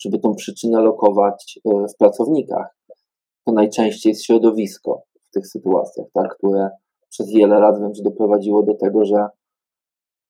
żeby 0.00 0.18
tą 0.18 0.34
przyczynę 0.34 0.80
lokować 0.80 1.60
e, 1.64 1.88
w 1.94 1.96
pracownikach 1.96 2.78
to 3.48 3.52
najczęściej 3.52 4.10
jest 4.10 4.24
środowisko 4.24 5.02
w 5.22 5.30
tych 5.30 5.46
sytuacjach, 5.46 6.06
tak, 6.14 6.36
które 6.36 6.70
przez 7.10 7.30
wiele 7.32 7.60
lat 7.60 7.76
że 7.92 8.02
doprowadziło 8.02 8.62
do 8.62 8.74
tego, 8.74 9.04
że, 9.04 9.26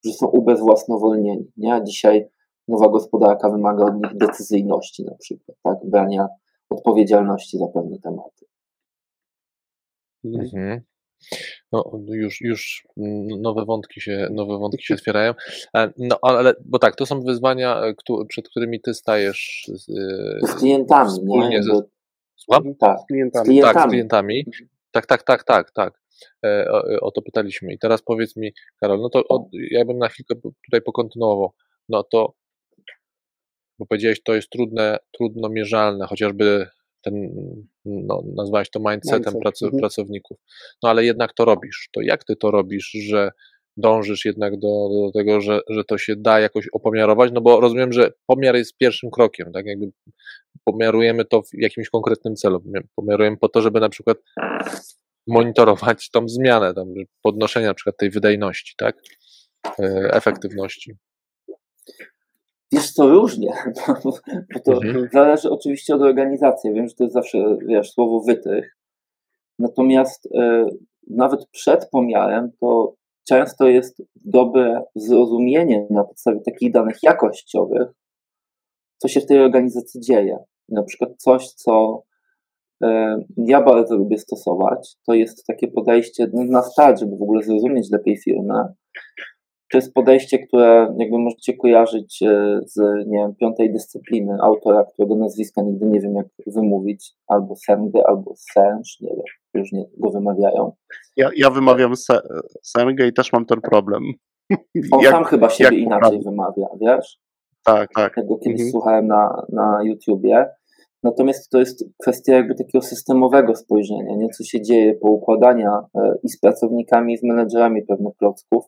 że 0.05 0.13
są 0.13 0.27
ubezwłasnowolnieni. 0.27 1.53
Nie? 1.57 1.81
Dzisiaj 1.85 2.29
nowa 2.69 2.89
gospodarka 2.89 3.51
wymaga 3.51 3.85
od 3.85 3.95
nich 3.95 4.17
decyzyjności 4.17 5.05
na 5.05 5.15
przykład, 5.15 5.59
tak, 5.63 5.79
brania 5.85 6.29
odpowiedzialności 6.71 7.59
za 7.59 7.67
pewne 7.67 7.99
tematy. 7.99 8.47
Mhm. 10.25 10.81
No, 11.73 11.93
już, 12.09 12.41
już 12.41 12.87
nowe 13.41 13.65
wątki 13.65 14.01
się, 14.01 14.29
nowe 14.31 14.59
wątki 14.59 14.85
się 14.85 14.95
otwierają. 14.99 15.35
E, 15.77 15.93
no, 15.99 16.19
ale, 16.23 16.55
bo 16.65 16.79
tak, 16.79 16.97
to 16.97 17.07
są 17.07 17.21
wyzwania, 17.21 17.83
przed 18.29 18.49
którymi 18.49 18.81
ty 18.81 18.95
stajesz 18.95 19.71
z, 19.75 19.85
z 20.51 20.55
klientami, 20.55 21.49
nie? 21.51 21.63
Ze, 21.63 21.83
Słucham? 22.37 22.75
Tak, 22.75 23.01
z 23.01 23.07
klientami. 23.07 23.45
Z 23.45 23.49
klientami. 23.49 23.75
Tak, 23.75 23.89
z 23.89 23.91
klientami. 23.91 24.45
Tak, 24.91 25.07
tak, 25.07 25.23
tak, 25.23 25.45
tak, 25.45 25.71
tak. 25.71 26.01
E, 26.45 26.71
o, 26.71 27.01
o, 27.01 27.11
to 27.11 27.23
pytaliśmy. 27.23 27.73
I 27.73 27.79
teraz 27.79 28.03
powiedz 28.03 28.37
mi, 28.37 28.53
Karol, 28.81 29.01
no 29.01 29.09
to 29.09 29.23
o, 29.29 29.49
ja 29.71 29.85
bym 29.85 29.99
na 29.99 30.09
chwilkę 30.09 30.35
tutaj 30.65 30.83
pokontynuował. 30.83 31.53
No 31.89 32.03
to, 32.03 32.33
bo 33.79 33.87
powiedziałeś, 33.87 34.23
to 34.23 34.35
jest 34.35 34.51
trudne, 34.51 34.99
trudno 35.13 35.49
mierzalne, 35.49 36.07
chociażby 36.07 36.67
ten, 37.05 37.15
no, 37.85 38.23
nazwałeś 38.37 38.71
to 38.71 38.81
mindsetem 38.81 39.35
Mindset. 39.35 39.63
mhm. 39.63 39.81
pracowników. 39.81 40.39
No 40.83 40.89
ale 40.89 41.05
jednak 41.05 41.35
to 41.35 41.45
robisz. 41.45 41.89
To 41.93 42.01
jak 42.01 42.25
ty 42.25 42.37
to 42.37 42.51
robisz, 42.51 42.91
że 42.91 43.31
dążysz 43.77 44.25
jednak 44.25 44.59
do, 44.59 44.89
do 44.89 45.11
tego, 45.15 45.41
że, 45.41 45.61
że 45.69 45.85
to 45.85 45.99
się 45.99 46.17
da 46.17 46.41
jakoś 46.41 46.69
opomiarować, 46.73 47.31
no 47.35 47.41
bo 47.41 47.61
rozumiem, 47.61 47.93
że 47.93 48.13
pomiar 48.27 48.57
jest 48.57 48.77
pierwszym 48.77 49.11
krokiem, 49.11 49.53
tak 49.53 49.67
jakby 49.67 49.87
pomiarujemy 50.65 51.25
to 51.25 51.43
w 51.43 51.49
jakimś 51.53 51.89
konkretnym 51.89 52.37
celu, 52.37 52.63
pomiarujemy 52.97 53.37
po 53.37 53.49
to, 53.49 53.61
żeby 53.61 53.81
na 53.81 53.89
przykład 53.89 54.19
monitorować 55.27 56.11
tą 56.11 56.29
zmianę, 56.29 56.75
tam 56.75 56.95
podnoszenia 57.23 57.67
na 57.67 57.75
przykład 57.75 57.97
tej 57.97 58.11
wydajności, 58.11 58.75
tak, 58.77 58.97
e, 59.79 60.11
efektywności. 60.13 60.93
Wiesz 62.79 62.93
co, 62.93 63.09
różnie, 63.09 63.53
bo 64.55 64.61
to 64.65 64.73
mhm. 64.73 65.09
zależy 65.13 65.51
oczywiście 65.51 65.95
od 65.95 66.03
organizacji, 66.03 66.73
wiem, 66.75 66.89
że 66.89 66.95
to 66.95 67.05
jest 67.05 67.15
zawsze, 67.15 67.57
wiesz, 67.67 67.93
słowo 67.93 68.21
wytych, 68.21 68.77
natomiast 69.59 70.29
e, 70.35 70.67
nawet 71.11 71.47
przed 71.51 71.91
pomiarem 71.91 72.51
to 72.61 72.95
często 73.29 73.69
jest 73.69 74.03
dobre 74.17 74.83
zrozumienie 74.95 75.87
na 75.91 76.05
podstawie 76.05 76.41
takich 76.41 76.73
danych 76.73 76.97
jakościowych, 77.03 77.89
co 78.99 79.09
się 79.09 79.21
w 79.21 79.27
tej 79.27 79.39
organizacji 79.41 80.01
dzieje. 80.01 80.39
Na 80.69 80.83
przykład 80.83 81.11
coś, 81.17 81.49
co 81.49 82.03
e, 82.83 83.19
ja 83.37 83.63
bardzo 83.63 83.97
lubię 83.97 84.19
stosować, 84.19 84.97
to 85.07 85.15
jest 85.15 85.47
takie 85.47 85.69
podejście 85.69 86.27
no, 86.33 86.45
na 86.45 86.63
start, 86.63 87.01
żeby 87.01 87.17
w 87.17 87.23
ogóle 87.23 87.43
zrozumieć 87.43 87.91
lepiej 87.91 88.17
firmę. 88.17 88.75
To 89.73 89.79
jest 89.79 89.95
podejście, 89.95 90.39
które 90.39 90.95
jakby 90.99 91.19
możecie 91.19 91.57
kojarzyć 91.57 92.23
e, 92.23 92.61
z 92.67 93.07
nie 93.07 93.19
wiem, 93.19 93.35
piątej 93.35 93.73
dyscypliny 93.73 94.37
autora, 94.43 94.85
którego 94.85 95.17
nazwiska 95.17 95.63
nigdy 95.63 95.87
nie 95.87 96.01
wiem 96.01 96.15
jak 96.15 96.27
wymówić, 96.47 97.13
albo 97.27 97.57
Senge, 97.57 98.01
albo 98.07 98.35
Senż, 98.37 99.01
nie 99.01 99.11
wiem, 99.11 99.25
różnie 99.55 99.85
go 99.99 100.11
wymawiają. 100.11 100.73
Ja, 101.17 101.31
ja 101.37 101.51
wymawiam 101.51 101.97
se, 101.97 102.21
Senge 102.63 103.07
i 103.07 103.13
też 103.13 103.33
mam 103.33 103.47
ten 103.47 103.61
problem. 103.61 104.03
On 104.93 105.01
jak, 105.01 105.13
sam 105.13 105.25
chyba 105.25 105.49
siebie 105.49 105.79
inaczej 105.79 106.21
wymawia, 106.23 106.67
wiesz? 106.81 107.19
Tak, 107.65 107.89
tak. 107.95 108.15
Tego 108.15 108.39
kiedyś 108.39 108.61
mhm. 108.61 108.71
słuchałem 108.71 109.07
na, 109.07 109.47
na 109.49 109.81
YouTubie. 109.85 110.47
Natomiast 111.03 111.51
to 111.51 111.59
jest 111.59 111.85
kwestia 112.03 112.35
jakby 112.35 112.55
takiego 112.55 112.83
systemowego 112.83 113.55
spojrzenia, 113.55 114.17
nie? 114.17 114.29
co 114.29 114.45
się 114.45 114.63
dzieje, 114.63 114.95
po 114.95 115.11
układania 115.11 115.81
e, 115.95 116.15
i 116.23 116.29
z 116.29 116.41
pracownikami, 116.41 117.15
i 117.15 117.19
z 117.19 117.23
menedżerami 117.23 117.83
pewnych 117.83 118.17
klocków 118.17 118.65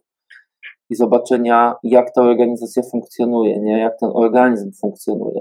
i 0.90 0.94
zobaczenia, 0.94 1.74
jak 1.82 2.14
ta 2.14 2.22
organizacja 2.22 2.82
funkcjonuje, 2.82 3.60
nie? 3.60 3.78
jak 3.78 3.98
ten 4.00 4.10
organizm 4.14 4.72
funkcjonuje. 4.80 5.40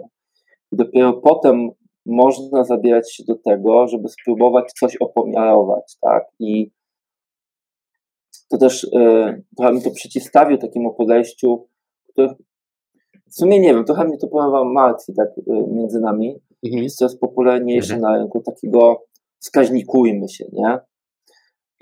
I 0.71 0.75
dopiero 0.75 1.13
potem 1.13 1.69
można 2.05 2.63
zabierać 2.63 3.15
się 3.15 3.23
do 3.27 3.35
tego, 3.35 3.87
żeby 3.87 4.09
spróbować 4.09 4.71
coś 4.79 4.95
opomiarować, 4.95 5.97
tak? 6.01 6.23
I 6.39 6.71
to 8.49 8.57
też 8.57 8.87
yy, 8.93 9.43
trochę 9.57 9.73
mi 9.73 9.81
to 9.81 9.91
przeciwstawił 9.91 10.57
takiemu 10.57 10.93
podejściu, 10.93 11.67
które 12.07 12.35
w 13.29 13.35
sumie 13.35 13.59
nie 13.59 13.73
wiem, 13.73 13.85
trochę 13.85 14.05
mnie 14.05 14.17
to 14.17 14.27
powiem 14.27 14.71
martwi 14.71 15.13
tak 15.13 15.29
yy, 15.47 15.67
między 15.67 15.99
nami. 15.99 16.39
Mhm. 16.65 16.83
Jest 16.83 16.97
coraz 16.97 17.17
popularniejsze 17.17 17.95
mhm. 17.95 18.01
na 18.13 18.19
rynku 18.19 18.41
takiego 18.41 19.03
wskaźnikujmy 19.39 20.29
się, 20.29 20.45
nie? 20.51 20.79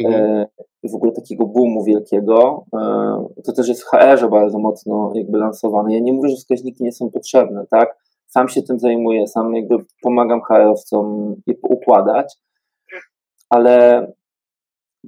Mhm. 0.05 0.47
Yy, 0.83 0.89
w 0.91 0.95
ogóle 0.95 1.11
takiego 1.11 1.45
boomu 1.45 1.83
wielkiego. 1.83 2.65
To 3.45 3.53
też 3.53 3.67
jest 3.67 3.83
w 3.83 3.85
HR-ze 3.85 4.29
bardzo 4.29 4.59
mocno 4.59 5.11
jakby 5.15 5.37
lansowane. 5.37 5.93
Ja 5.93 5.99
nie 5.99 6.13
mówię, 6.13 6.29
że 6.29 6.35
wskaźniki 6.35 6.83
nie 6.83 6.91
są 6.91 7.11
potrzebne, 7.11 7.65
tak? 7.69 7.97
sam 8.27 8.49
się 8.49 8.61
tym 8.61 8.79
zajmuję, 8.79 9.27
sam 9.27 9.55
jakby 9.55 9.75
pomagam 10.01 10.41
HR-owcom 10.41 11.35
je 11.47 11.53
układać, 11.61 12.35
ale 13.49 14.07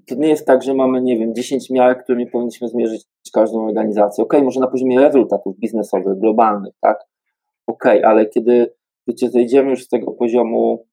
to 0.07 0.15
nie 0.15 0.27
jest 0.27 0.47
tak, 0.47 0.63
że 0.63 0.73
mamy, 0.73 1.01
nie 1.01 1.17
wiem, 1.17 1.35
10 1.35 1.69
miar, 1.69 2.03
którymi 2.03 2.27
powinniśmy 2.27 2.67
zmierzyć 2.67 3.05
każdą 3.33 3.65
organizację. 3.67 4.23
Ok, 4.23 4.33
może 4.43 4.59
na 4.59 4.67
poziomie 4.67 4.99
rezultatów 4.99 5.59
biznesowych, 5.59 6.19
globalnych, 6.19 6.73
tak? 6.81 7.05
Ok, 7.67 7.85
ale 7.85 8.25
kiedy, 8.25 8.73
wiecie, 9.07 9.29
zejdziemy 9.29 9.69
już 9.69 9.83
z 9.83 9.87
tego 9.87 10.11
poziomu 10.11 10.85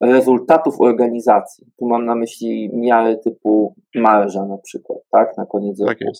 rezultatów 0.00 0.80
organizacji, 0.80 1.66
tu 1.78 1.86
mam 1.86 2.04
na 2.06 2.14
myśli 2.14 2.70
miary 2.74 3.18
typu 3.24 3.74
marża 3.94 4.46
na 4.46 4.58
przykład, 4.58 4.98
tak? 5.10 5.36
Na 5.36 5.46
koniec 5.46 5.78
Tak 5.78 5.98
roku. 6.00 6.12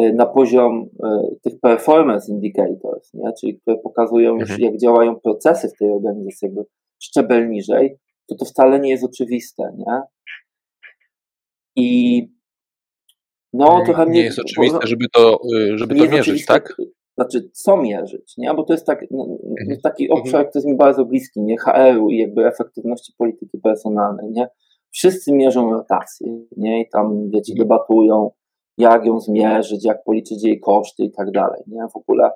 Y, 0.00 0.12
na 0.12 0.26
poziom 0.26 0.88
y, 1.32 1.40
tych 1.42 1.60
performance 1.60 2.32
indicators, 2.32 3.14
nie? 3.14 3.32
czyli 3.40 3.60
które 3.60 3.76
pokazują 3.78 4.32
już, 4.34 4.50
Mhm. 4.50 4.60
jak 4.60 4.76
działają 4.80 5.20
procesy 5.20 5.68
w 5.68 5.78
tej 5.78 5.90
organizacji, 5.90 6.46
jakby 6.48 6.64
szczebel 7.02 7.48
niżej, 7.50 7.98
to 8.28 8.34
to 8.36 8.44
wcale 8.44 8.80
nie 8.80 8.90
jest 8.90 9.04
oczywiste, 9.04 9.62
nie? 9.76 10.00
I 11.76 12.22
no, 13.52 13.82
trochę 13.84 14.04
nie 14.04 14.10
mnie- 14.10 14.20
jest 14.22 14.38
oczywiste, 14.38 14.78
żeby 14.86 15.06
to, 15.12 15.38
y, 15.56 15.78
żeby 15.78 15.94
to 15.94 16.04
mierzyć, 16.08 16.46
tak? 16.46 16.76
Znaczy, 17.18 17.50
co 17.52 17.76
mierzyć, 17.76 18.36
nie? 18.36 18.54
Bo 18.54 18.62
to 18.62 18.72
jest 18.72 18.86
tak, 18.86 19.04
no, 19.10 19.26
Mhm. 19.60 19.80
taki 19.82 20.10
obszar, 20.10 20.40
który 20.48 20.58
jest 20.58 20.66
mi 20.66 20.76
bardzo 20.76 21.04
bliski, 21.04 21.40
nie? 21.42 21.56
HR-u 21.58 22.10
i 22.10 22.18
jakby 22.18 22.46
efektywności 22.46 23.12
polityki 23.18 23.58
personalnej, 23.58 24.30
nie? 24.30 24.48
Wszyscy 24.90 25.32
mierzą 25.32 25.72
rotację, 25.72 26.38
nie? 26.56 26.80
I 26.82 26.88
tam, 26.88 27.30
wiecie, 27.30 27.52
Mhm. 27.52 27.68
debatują, 27.68 28.30
jak 28.78 29.06
ją 29.06 29.20
zmierzyć, 29.20 29.84
jak 29.84 30.04
policzyć 30.04 30.44
jej 30.44 30.60
koszty 30.60 31.04
i 31.04 31.10
tak 31.12 31.30
dalej, 31.30 31.62
nie? 31.66 31.88
W 31.92 31.96
ogóle, 31.96 32.30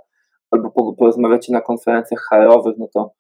albo 0.51 0.71
po, 0.71 0.93
porozmawiacie 0.93 1.53
na 1.53 1.61
konferencjach 1.61 2.21
HR-owych, 2.31 2.75
no 2.79 2.89
to 2.95 3.13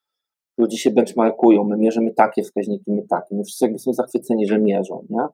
ludzie 0.59 0.79
się 0.79 0.91
benchmarkują, 0.91 1.65
my 1.65 1.77
mierzymy 1.77 2.15
takie 2.15 2.43
wskaźniki, 2.43 2.93
my 2.93 3.03
takie, 3.11 3.37
my 3.37 3.45
wszyscy 3.45 3.65
jakby 3.65 3.79
są 3.79 3.93
zachwyceni, 3.93 4.47
że 4.47 4.59
mierzą, 4.59 5.07
nie? 5.11 5.27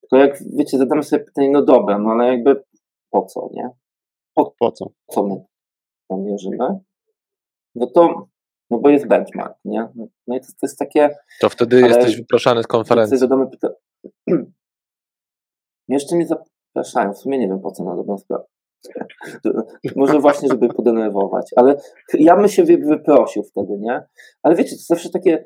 Tylko 0.00 0.16
jak, 0.16 0.38
wiecie, 0.56 0.78
zadamy 0.78 1.02
sobie 1.02 1.24
pytanie, 1.24 1.50
no 1.50 1.62
dobra, 1.62 1.98
no 1.98 2.10
ale 2.10 2.26
jakby 2.26 2.62
po 3.10 3.22
co, 3.26 3.48
nie? 3.52 3.70
Po 4.58 4.72
co? 4.72 4.86
co 5.10 5.22
my 5.26 5.44
tam 6.08 6.22
mierzymy, 6.22 6.58
no 7.74 7.86
to, 7.86 8.26
no 8.70 8.78
bo 8.78 8.88
jest 8.88 9.06
benchmark, 9.06 9.54
nie? 9.64 9.88
No 10.26 10.36
i 10.36 10.40
to, 10.40 10.46
to 10.46 10.58
jest 10.62 10.78
takie, 10.78 11.10
To 11.40 11.48
wtedy 11.48 11.80
jesteś 11.80 12.16
wyproszany 12.16 12.62
z 12.62 12.66
konferencji. 12.66 13.18
zadamy 13.18 13.46
pytanie, 13.50 13.74
jeszcze 15.88 16.16
mnie 16.16 16.26
zapraszają, 16.26 17.12
w 17.12 17.18
sumie 17.18 17.38
nie 17.38 17.48
wiem 17.48 17.60
po 17.60 17.70
co 17.72 17.84
na 17.84 17.96
dobrą 17.96 18.18
sprawę. 18.18 18.44
Może 19.96 20.18
właśnie, 20.18 20.48
żeby 20.48 20.68
podenerwować, 20.68 21.50
ale 21.56 21.76
ja 22.14 22.36
bym 22.36 22.48
się 22.48 22.64
wy- 22.64 22.78
wyprosił 22.78 23.42
wtedy, 23.42 23.78
nie? 23.78 24.02
Ale 24.42 24.54
wiecie, 24.54 24.76
to 24.76 24.82
zawsze 24.82 25.10
takie, 25.10 25.44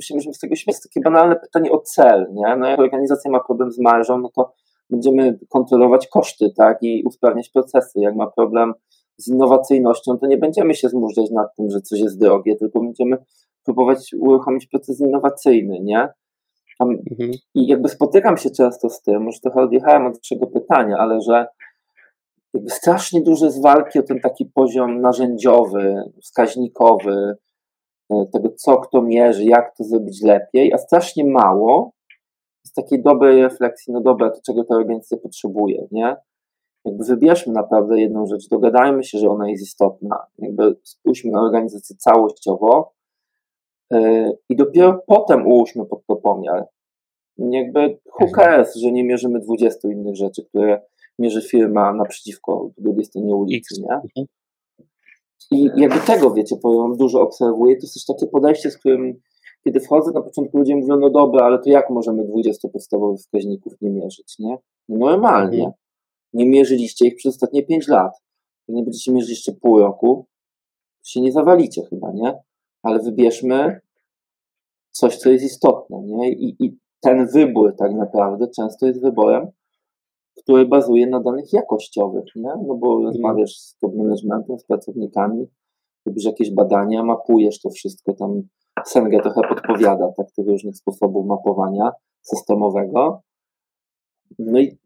się 0.00 0.14
możemy 0.14 0.34
z 0.34 0.38
tego 0.38 0.56
śmiać, 0.56 0.76
takie 0.82 1.00
banalne 1.00 1.36
pytanie 1.36 1.70
o 1.72 1.78
cel, 1.78 2.26
nie? 2.32 2.56
No 2.56 2.68
jak 2.68 2.80
organizacja 2.80 3.30
ma 3.30 3.40
problem 3.44 3.72
z 3.72 3.78
marżą, 3.78 4.18
no 4.18 4.30
to 4.36 4.52
będziemy 4.90 5.38
kontrolować 5.48 6.08
koszty, 6.08 6.50
tak? 6.56 6.78
I 6.82 7.02
usprawniać 7.06 7.48
procesy. 7.48 8.00
Jak 8.00 8.16
ma 8.16 8.26
problem 8.26 8.72
z 9.16 9.28
innowacyjnością, 9.28 10.18
to 10.18 10.26
nie 10.26 10.36
będziemy 10.36 10.74
się 10.74 10.88
zmurzać 10.88 11.30
nad 11.30 11.56
tym, 11.56 11.70
że 11.70 11.80
coś 11.80 12.00
jest 12.00 12.20
drogie, 12.20 12.56
tylko 12.56 12.80
będziemy 12.80 13.16
próbować 13.64 14.14
uruchomić 14.20 14.66
proces 14.66 15.00
innowacyjny, 15.00 15.80
nie? 15.80 16.08
Tam 16.78 16.90
Mhm. 16.90 17.30
i 17.54 17.66
jakby 17.66 17.88
spotykam 17.88 18.36
się 18.36 18.50
często 18.50 18.90
z 18.90 19.02
tym, 19.02 19.24
już 19.24 19.40
trochę 19.40 19.60
odjechałem 19.60 20.06
od 20.06 20.16
waszego 20.18 20.46
pytania, 20.46 20.96
ale 20.98 21.20
że 21.20 21.46
jakby 22.54 22.70
strasznie 22.70 23.20
duże 23.22 23.46
jest 23.46 23.62
walki 23.62 23.98
o 23.98 24.02
ten 24.02 24.20
taki 24.20 24.46
poziom 24.46 25.00
narzędziowy, 25.00 26.02
wskaźnikowy, 26.22 27.36
e, 28.10 28.26
tego 28.32 28.48
co 28.56 28.76
kto 28.76 29.02
mierzy, 29.02 29.44
jak 29.44 29.76
to 29.76 29.84
zrobić 29.84 30.22
lepiej, 30.22 30.72
a 30.72 30.78
strasznie 30.78 31.24
mało 31.24 31.92
z 32.68 32.72
takiej 32.72 33.02
dobrej 33.02 33.42
refleksji, 33.42 33.92
no 33.92 34.00
dobra, 34.00 34.30
to 34.30 34.40
czego 34.46 34.64
ta 34.64 34.74
organizacja 34.74 35.16
potrzebuje, 35.16 35.86
nie? 35.90 36.16
Jakby 36.84 37.04
wybierzmy 37.04 37.52
naprawdę 37.52 38.00
jedną 38.00 38.26
rzecz, 38.26 38.48
dogadajmy 38.48 39.04
się, 39.04 39.18
że 39.18 39.28
ona 39.28 39.50
jest 39.50 39.62
istotna, 39.62 40.26
jakby 40.38 40.76
spójrzmy 40.82 41.30
na 41.30 41.40
organizację 41.40 41.96
całościowo 41.96 42.92
yy, 43.90 44.38
i 44.48 44.56
dopiero 44.56 45.02
potem 45.06 45.46
ułóżmy 45.46 45.86
pod 45.86 46.06
to 46.06 46.16
pomiar. 46.16 46.66
Jakby 47.38 47.98
who 48.20 48.26
Mhm. 48.36 48.64
że 48.76 48.92
nie 48.92 49.04
mierzymy 49.04 49.40
20 49.40 49.88
innych 49.88 50.16
rzeczy, 50.16 50.44
które 50.44 50.82
mierzy 51.18 51.42
firma 51.42 51.92
naprzeciwko 51.92 52.70
po 52.76 52.82
drugiej 52.82 53.04
stronie 53.04 53.36
ulicy, 53.36 53.74
nie? 53.80 53.94
Mhm. 53.94 54.26
I 55.50 55.70
jakby 55.76 56.00
tego, 56.00 56.34
wiecie, 56.34 56.56
powiem, 56.62 56.96
dużo 56.96 57.20
obserwuję. 57.20 57.76
To 57.76 57.82
jest 57.82 57.94
też 57.94 58.06
takie 58.06 58.26
podejście, 58.26 58.70
z 58.70 58.78
którym 58.78 59.20
kiedy 59.64 59.80
wchodzę, 59.80 60.12
na 60.14 60.22
początku 60.22 60.58
ludzie 60.58 60.76
mówią, 60.76 60.96
no 60.96 61.10
dobra, 61.10 61.44
ale 61.46 61.58
to 61.58 61.70
jak 61.70 61.90
możemy 61.90 62.24
20 62.24 62.68
podstawowych 62.68 63.18
wskaźników 63.18 63.72
nie 63.80 63.90
mierzyć, 63.90 64.38
nie? 64.38 64.58
No 64.88 64.98
Normalnie. 64.98 65.58
Mhm. 65.58 65.72
Nie 66.32 66.46
mierzyliście 66.46 67.06
ich 67.06 67.16
przez 67.16 67.34
ostatnie 67.34 67.62
5 67.62 67.88
lat. 67.88 68.12
Nie 68.68 68.82
będziecie 68.82 69.12
mierzyć 69.12 69.30
jeszcze 69.30 69.52
pół 69.52 69.78
roku, 69.78 70.26
się 71.04 71.20
nie 71.20 71.32
zawalicie 71.32 71.82
chyba, 71.90 72.12
nie? 72.12 72.38
Ale 72.82 72.98
wybierzmy 72.98 73.80
coś, 74.90 75.16
co 75.16 75.30
jest 75.30 75.44
istotne, 75.44 76.02
nie? 76.02 76.32
I, 76.32 76.56
i 76.64 76.78
ten 77.00 77.26
wybór 77.26 77.74
tak 77.78 77.94
naprawdę 77.94 78.46
często 78.56 78.86
jest 78.86 79.00
wyborem, 79.00 79.46
który 80.36 80.66
bazuje 80.66 81.06
na 81.06 81.20
danych 81.20 81.52
jakościowych, 81.52 82.24
nie? 82.36 82.52
No 82.66 82.74
bo 82.74 83.02
rozmawiasz 83.02 83.56
z 83.56 83.78
top 83.78 83.94
managementem, 83.94 84.58
z 84.58 84.64
pracownikami, 84.64 85.46
robisz 86.06 86.24
jakieś 86.24 86.50
badania, 86.50 87.02
mapujesz 87.02 87.60
to 87.60 87.70
wszystko, 87.70 88.12
tam 88.12 88.42
Senge 88.86 89.20
trochę 89.20 89.40
podpowiada 89.48 90.12
tak, 90.16 90.26
tych 90.36 90.46
różnych 90.46 90.76
sposobów 90.76 91.26
mapowania 91.26 91.90
systemowego. 92.22 93.22
No 94.38 94.60
i 94.60 94.78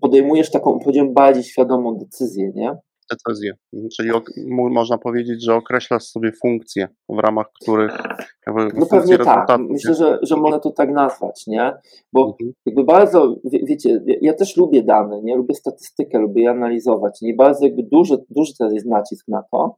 podejmujesz 0.00 0.50
taką, 0.50 0.78
powiedziałbym, 0.78 1.14
bardziej 1.14 1.44
świadomą 1.44 1.96
decyzję, 1.96 2.52
nie? 2.54 2.76
Decyzję. 3.10 3.52
Czyli 3.96 4.10
ok, 4.10 4.30
mo- 4.46 4.68
można 4.68 4.98
powiedzieć, 4.98 5.44
że 5.44 5.54
określasz 5.54 6.02
sobie 6.04 6.32
funkcje, 6.42 6.88
w 7.08 7.18
ramach 7.18 7.46
których 7.62 7.98
No 8.74 8.86
pewnie 8.86 9.18
tak. 9.18 9.60
Myślę, 9.60 9.94
że, 9.94 10.18
że 10.22 10.36
można 10.36 10.58
to 10.58 10.70
tak 10.70 10.90
nazwać, 10.90 11.46
nie? 11.46 11.72
Bo 12.12 12.26
Mhm. 12.26 12.52
jakby 12.66 12.84
bardzo, 12.84 13.36
wie, 13.44 13.60
wiecie, 13.64 14.00
ja 14.20 14.34
też 14.34 14.56
lubię 14.56 14.82
dane, 14.82 15.22
nie? 15.22 15.36
Lubię 15.36 15.54
statystykę, 15.54 16.18
lubię 16.18 16.42
je 16.42 16.50
analizować. 16.50 17.20
Nie 17.22 17.34
bardzo 17.34 17.66
jakby 17.66 17.82
duży, 17.82 18.16
duży 18.30 18.52
teraz 18.58 18.72
jest 18.74 18.86
nacisk 18.86 19.28
na 19.28 19.42
to. 19.52 19.76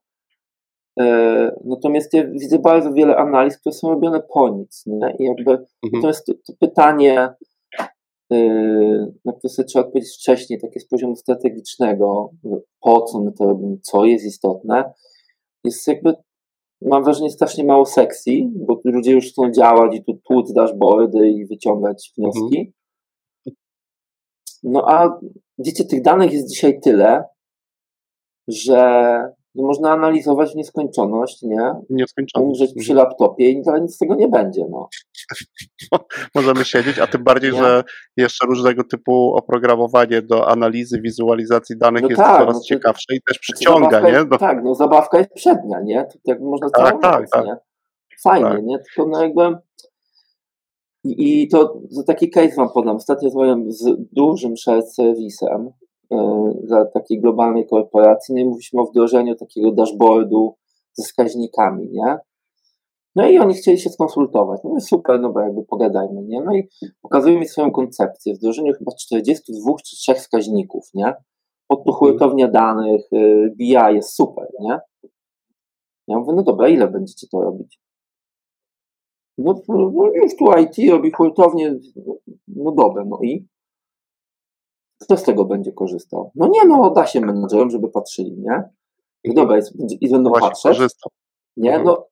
E, 1.01 1.57
natomiast 1.65 2.15
ja 2.15 2.27
widzę 2.27 2.59
bardzo 2.59 2.93
wiele 2.93 3.17
analiz, 3.17 3.59
które 3.59 3.73
są 3.73 3.91
robione 3.91 4.23
po 4.35 4.49
nic, 4.49 4.83
nie? 4.87 5.15
I 5.19 5.25
jakby 5.25 5.67
Mhm. 5.85 6.03
to 6.03 6.09
jest 6.09 6.27
to, 6.27 6.33
to 6.47 6.53
pytanie, 6.61 7.29
e, 8.33 8.37
na 9.25 9.33
które 9.33 9.51
sobie 9.51 9.67
trzeba 9.67 9.85
odpowiedzieć 9.87 10.15
wcześniej, 10.15 10.61
takie 10.61 10.81
z 10.81 10.89
poziomu 10.89 11.17
strategicznego, 11.17 12.31
po 12.81 13.03
co 13.03 13.21
my 13.21 13.33
to 13.33 13.45
robimy, 13.45 13.79
co 13.83 14.05
jest 14.05 14.25
istotne, 14.25 14.93
jest 15.65 15.89
jakby 15.89 16.15
mam 16.83 17.05
wrażenie 17.05 17.31
strasznie 17.31 17.65
mało 17.65 17.87
sekcji, 17.87 18.51
bo 18.55 18.81
ludzie 18.85 19.13
już 19.13 19.27
chcą 19.33 19.51
działać 19.51 19.97
i 19.97 20.05
tu 20.05 20.19
tłuc 20.29 20.53
dashboardy 20.53 21.29
i 21.29 21.47
wyciągać 21.47 22.13
wnioski. 22.19 22.73
No 24.63 24.83
a 24.89 25.21
wiecie, 25.59 25.85
tych 25.85 26.03
danych 26.03 26.33
jest 26.33 26.49
dzisiaj 26.51 26.81
tyle, 26.81 27.25
że 28.49 29.23
można 29.55 29.91
analizować 29.93 30.53
w 30.53 30.57
nieskończoność, 30.57 31.43
nie? 31.43 31.73
Nieskończone. 31.91 32.45
Umrzeć 32.47 32.71
przy 32.79 32.93
Mhm. 32.93 32.97
laptopie 33.09 33.51
i 33.51 33.57
nic 33.57 33.95
z 33.95 33.99
tego 33.99 34.15
nie 34.15 34.29
będzie, 34.29 34.65
no. 34.71 34.89
Możemy 36.35 36.65
siedzieć, 36.65 36.99
a 36.99 37.07
tym 37.07 37.25
bardziej, 37.25 37.53
Nie? 37.53 37.59
że 37.59 37.85
jeszcze 38.17 38.47
różnego 38.47 38.85
typu 38.85 39.35
oprogramowanie 39.35 40.23
do 40.23 40.49
analizy, 40.49 41.01
wizualizacji 41.01 41.79
danych 41.79 42.03
No 42.03 42.09
jest 42.09 42.21
tak, 42.21 42.39
coraz 42.41 42.55
no 42.55 42.61
to- 42.61 42.67
ciekawsze 42.67 43.15
i 43.15 43.21
też 43.29 43.39
przyciąga, 43.39 43.91
Zabawka 43.91 44.19
nie? 44.19 44.25
Do, 44.25 44.39
Tak, 44.39 44.59
no 44.65 44.75
zabawka 44.75 45.19
jest 45.19 45.31
przednia, 45.35 45.81
nie? 45.81 46.05
To 46.05 46.19
jakby 46.25 46.45
można 46.45 46.71
Tak, 46.71 47.03
tak, 47.03 47.21
noc, 47.21 47.31
tak. 47.31 47.47
nie? 47.47 47.57
Fajnie, 48.25 48.51
Tak. 48.51 48.63
nie? 48.65 48.79
Tylko 48.79 49.11
no 49.11 49.23
jakby 49.23 49.43
i, 51.05 51.43
i 51.43 51.49
to, 51.49 51.65
to 51.97 52.03
taki 52.07 52.31
case 52.31 52.55
wam 52.57 52.69
podam. 52.75 52.97
Ostatnio 52.97 53.27
rozmawiałem 53.27 53.73
z 53.73 53.85
dużym 54.13 54.55
serwisem 54.97 55.71
dla 56.65 56.85
takiej 56.85 57.21
globalnej 57.21 57.67
korporacji, 57.67 58.35
no 58.35 58.41
i 58.41 58.45
mówiliśmy 58.45 58.81
o 58.81 58.85
wdrożeniu 58.85 59.35
takiego 59.35 59.73
dashboardu 59.73 60.55
ze 60.93 61.03
wskaźnikami, 61.03 61.89
nie? 61.93 62.19
No 63.17 63.29
i 63.29 63.39
oni 63.39 63.55
chcieli 63.55 63.79
się 63.79 63.91
skonsultować. 63.91 64.61
No 64.65 64.77
i 64.77 64.81
super, 64.81 65.21
no 65.21 65.33
bo 65.33 65.41
jakby 65.41 65.65
pogadajmy, 65.65 66.23
nie? 66.23 66.43
No 66.43 66.55
i 66.55 66.69
pokazują 67.03 67.39
mi 67.39 67.49
swoją 67.49 67.71
koncepcję, 67.71 68.35
wdrożeniu 68.35 68.73
chyba 68.73 68.93
42 68.93 69.75
czy 69.85 69.97
3 69.97 70.15
wskaźników, 70.15 70.85
nie? 70.95 71.15
Pod 71.69 71.85
to 71.85 71.93
hurtownia 71.93 72.49
danych, 72.49 73.13
y, 73.13 73.55
BI 73.57 73.69
jest 73.69 74.15
super, 74.15 74.47
nie? 74.61 74.79
Ja 76.09 76.19
mówię, 76.19 76.33
no 76.37 76.43
dobra, 76.43 76.69
ile 76.69 76.89
będziecie 76.89 77.27
to 77.33 77.41
robić? 77.41 77.81
No, 79.39 79.55
no 79.69 80.11
już 80.15 80.37
tu 80.37 80.45
IT 80.59 80.91
robi 80.91 81.11
hurtownię, 81.11 81.79
no 82.49 82.73
dobra, 82.73 83.05
no 83.05 83.19
i? 83.23 83.47
Kto 85.03 85.17
z 85.17 85.23
tego 85.23 85.45
będzie 85.45 85.73
korzystał? 85.73 86.31
No 86.35 86.49
nie, 86.49 86.65
no 86.65 86.91
da 86.91 87.07
się 87.07 87.21
menedżerom, 87.21 87.71
żeby 87.71 87.89
patrzyli, 87.89 88.39
nie? 88.39 88.63
No 89.25 89.35
dobra, 89.35 89.57
jest, 89.57 89.73
i 90.01 90.11
będą 90.11 90.31
właśnie 90.31 90.49
patrzeć, 90.49 90.79
nie? 91.57 91.71
Mhm. 91.71 91.87
No, 91.87 92.07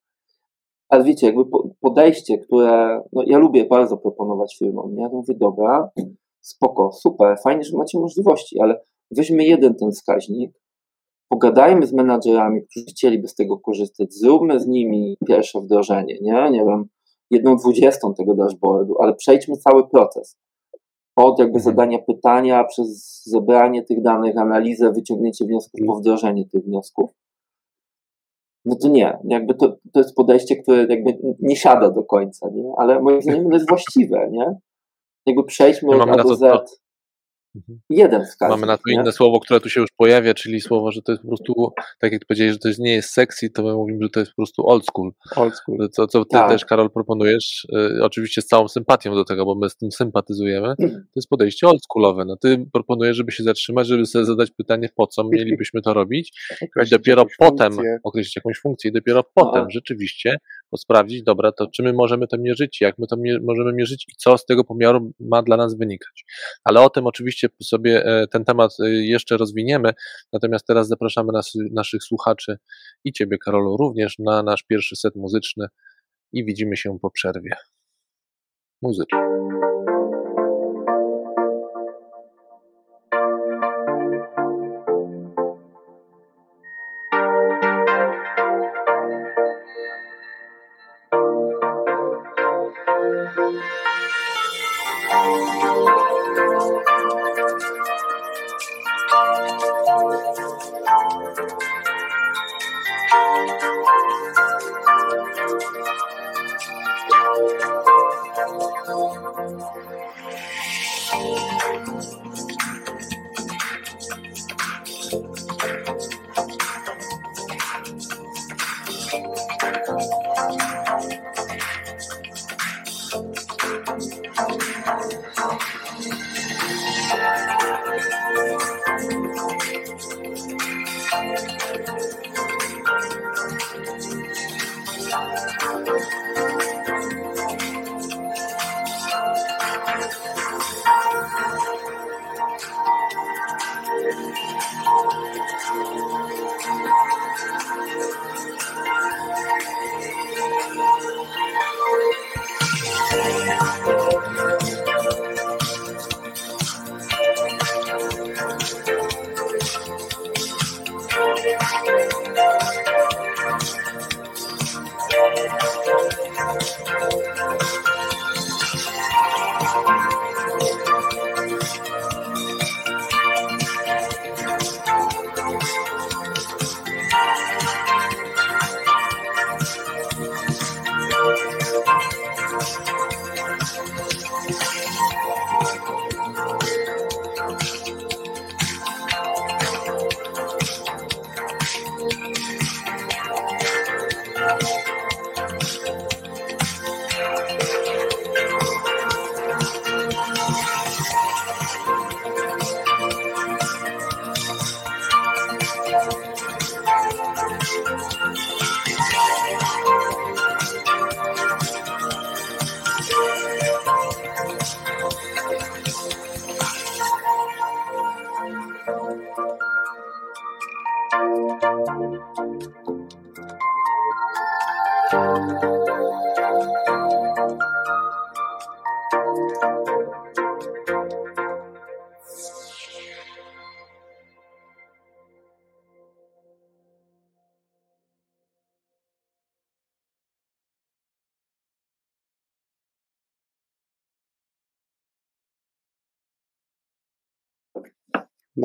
ale 0.89 1.05
wiecie, 1.05 1.27
jakby 1.27 1.45
podejście, 1.81 2.39
które, 2.39 3.03
no 3.13 3.23
ja 3.27 3.39
lubię 3.39 3.65
bardzo 3.65 3.97
proponować 3.97 4.57
firmom, 4.59 4.95
nie? 4.95 5.09
Mówię, 5.09 5.35
dobra, 5.35 5.91
spoko, 6.41 6.93
super, 6.93 7.39
fajnie, 7.45 7.65
że 7.65 7.77
macie 7.77 7.99
możliwości, 7.99 8.61
ale 8.61 8.81
weźmy 9.11 9.45
jeden 9.45 9.75
ten 9.75 9.91
wskaźnik, 9.91 10.53
pogadajmy 11.29 11.87
z 11.87 11.93
menadżerami, 11.93 12.63
którzy 12.63 12.87
chcieliby 12.87 13.29
z 13.29 13.35
tego 13.35 13.59
korzystać, 13.59 14.15
zróbmy 14.15 14.61
z 14.61 14.67
nimi 14.67 15.17
pierwsze 15.27 15.61
wdrożenie, 15.61 16.19
nie? 16.21 16.51
Nie 16.51 16.65
wiem, 16.65 16.89
jedną 17.31 17.57
dwudziestą 17.57 18.15
tego 18.15 18.35
dashboardu, 18.35 18.95
ale 19.01 19.15
przejdźmy 19.15 19.57
cały 19.57 19.89
proces. 19.89 20.37
Od 21.19 21.39
jakby 21.39 21.59
mhm. 21.59 21.65
zadania 21.65 21.99
pytania, 21.99 22.65
przez 22.65 23.23
zebranie 23.25 23.83
tych 23.83 24.03
danych, 24.03 24.37
analizę, 24.37 24.93
wyciągnięcie 24.93 25.45
wniosków, 25.45 25.81
po 25.87 25.95
wdrożenie 25.95 26.47
tych 26.47 26.65
wniosków. 26.65 27.11
No 28.65 28.77
to 28.83 28.89
nie, 28.89 29.19
jakby 29.25 29.55
to, 29.55 29.77
to 29.93 30.01
jest 30.01 30.15
podejście, 30.15 30.57
które 30.57 30.87
jakby 30.89 31.19
nie 31.41 31.57
siada 31.57 31.91
do 31.91 32.03
końca, 32.03 32.49
nie? 32.51 32.73
Ale 32.77 33.01
moim 33.01 33.23
zdaniem 33.23 33.47
ono 33.47 33.55
jest 33.55 33.69
właściwe, 33.69 34.29
nie? 34.31 34.57
Jakby 35.27 35.45
przejdźmy 35.45 36.03
od 36.03 36.09
A 36.09 36.23
do 36.23 36.37
Z 36.37 36.43
Mhm. 36.43 36.67
Jeden 37.91 38.25
wskaźnik. 38.25 38.57
Mamy 38.57 38.67
na 38.67 38.77
to 38.77 38.91
inne 38.91 39.13
słowo, 39.13 39.41
które 39.41 39.61
tu 39.61 39.69
się 39.69 39.81
już 39.81 39.91
pojawia, 39.97 40.35
czyli 40.35 40.61
słowo, 40.61 40.93
że 40.93 41.03
to 41.03 41.13
jest 41.13 41.23
po 41.23 41.29
prostu, 41.29 41.73
tak 41.99 42.13
jak 42.13 42.25
powiedziałeś, 42.25 42.53
że 42.53 42.59
to 42.59 42.69
nie 42.79 42.95
jest 42.95 43.11
sexy, 43.11 43.51
to 43.51 43.63
my 43.63 43.75
mówimy, 43.75 43.99
że 44.03 44.09
to 44.09 44.21
jest 44.21 44.33
po 44.33 44.37
prostu 44.37 44.69
old 44.69 44.87
school. 44.87 45.13
Old 45.37 45.55
school. 45.57 45.89
Co, 45.91 46.07
co 46.07 46.25
ty 46.25 46.31
tak. 46.31 46.51
też, 46.51 46.65
Karol, 46.65 46.91
proponujesz, 46.91 47.67
y, 47.99 48.05
oczywiście 48.05 48.43
z 48.43 48.47
całą 48.47 48.69
sympatią 48.69 49.15
do 49.15 49.25
tego, 49.25 49.45
bo 49.45 49.55
my 49.55 49.71
z 49.71 49.77
tym 49.77 49.93
sympatyzujemy, 49.93 50.75
to 50.79 50.85
jest 51.17 51.29
podejście 51.29 51.69
oldschoolowe. 51.69 52.25
No 52.25 52.37
ty 52.37 52.67
proponujesz, 52.73 53.17
żeby 53.17 53.33
się 53.33 53.43
zatrzymać, 53.43 53.87
żeby 53.87 54.07
sobie 54.07 54.25
zadać 54.25 54.51
pytanie, 54.51 54.89
po 54.97 55.07
co 55.07 55.25
mielibyśmy 55.25 55.83
to 55.83 55.95
robić 55.95 56.33
i 56.87 56.91
dopiero 56.91 57.27
potem 57.39 57.73
funkcję. 57.73 57.99
określić 58.05 58.37
jakąś 58.37 58.59
funkcję 58.59 58.91
i 58.91 58.93
dopiero 58.93 59.25
potem 59.35 59.63
no. 59.63 59.71
Rzeczywiście 60.71 60.77
sprawdzić, 60.77 61.23
dobra, 61.23 61.53
to 61.53 61.67
czy 61.67 61.83
my 61.83 61.93
możemy 61.93 62.27
to 62.27 62.39
mierzyć, 62.39 62.81
jak 62.81 62.99
my 62.99 63.07
to 63.07 63.17
możemy 63.43 63.73
mierzyć 63.73 64.05
i 64.09 64.13
co 64.17 64.39
z 64.39 64.47
tego 64.47 64.65
pomiaru 64.65 65.13
ma 65.21 65.43
dla 65.43 65.57
nas 65.57 65.77
wynikać. 65.77 66.25
Ale 66.65 66.81
o 66.81 66.91
tym 66.91 67.07
oczywiście 67.07 67.49
sobie 67.63 68.05
e, 68.05 68.27
ten 68.27 68.45
temat 68.45 68.71
e, 68.81 68.91
jeszcze 68.91 69.37
rozwiniemy, 69.37 69.93
natomiast 70.33 70.67
teraz 70.67 70.89
zapraszamy 70.89 71.33
nas, 71.33 71.53
naszych 71.71 72.03
słuchaczy 72.03 72.59
i 73.05 73.13
Ciebie, 73.13 73.39
Karolu, 73.39 73.77
również 73.77 74.19
na 74.19 74.43
nasz 74.43 74.63
pierwszy 74.63 74.97
set 74.97 75.15
muzyczny 75.17 75.67
i 76.33 76.45
widzimy 76.45 76.77
się 76.77 76.99
po 77.03 77.11
przerwie. 77.11 77.51
Muzyczny. 78.83 79.38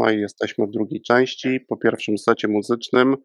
No 0.04 0.12
i 0.12 0.20
jesteśmy 0.20 0.68
w 0.68 0.72
drugiej 0.72 1.02
części, 1.02 1.60
po 1.70 1.78
pierwszym 1.78 2.18
secie 2.18 2.48
muzycznym. 2.48 3.16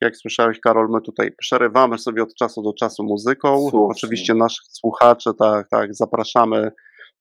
Jak 0.00 0.16
słyszałeś, 0.16 0.60
Karol, 0.60 0.88
my 0.90 1.00
tutaj 1.00 1.32
przerywamy 1.38 1.98
sobie 1.98 2.22
od 2.22 2.34
czasu 2.34 2.62
do 2.62 2.72
czasu 2.72 3.04
muzyką. 3.04 3.70
Oczywiście 3.72 4.34
naszych 4.34 4.64
słuchaczy, 4.70 5.30
tak, 5.38 5.68
tak, 5.68 5.94
zapraszamy 5.94 6.70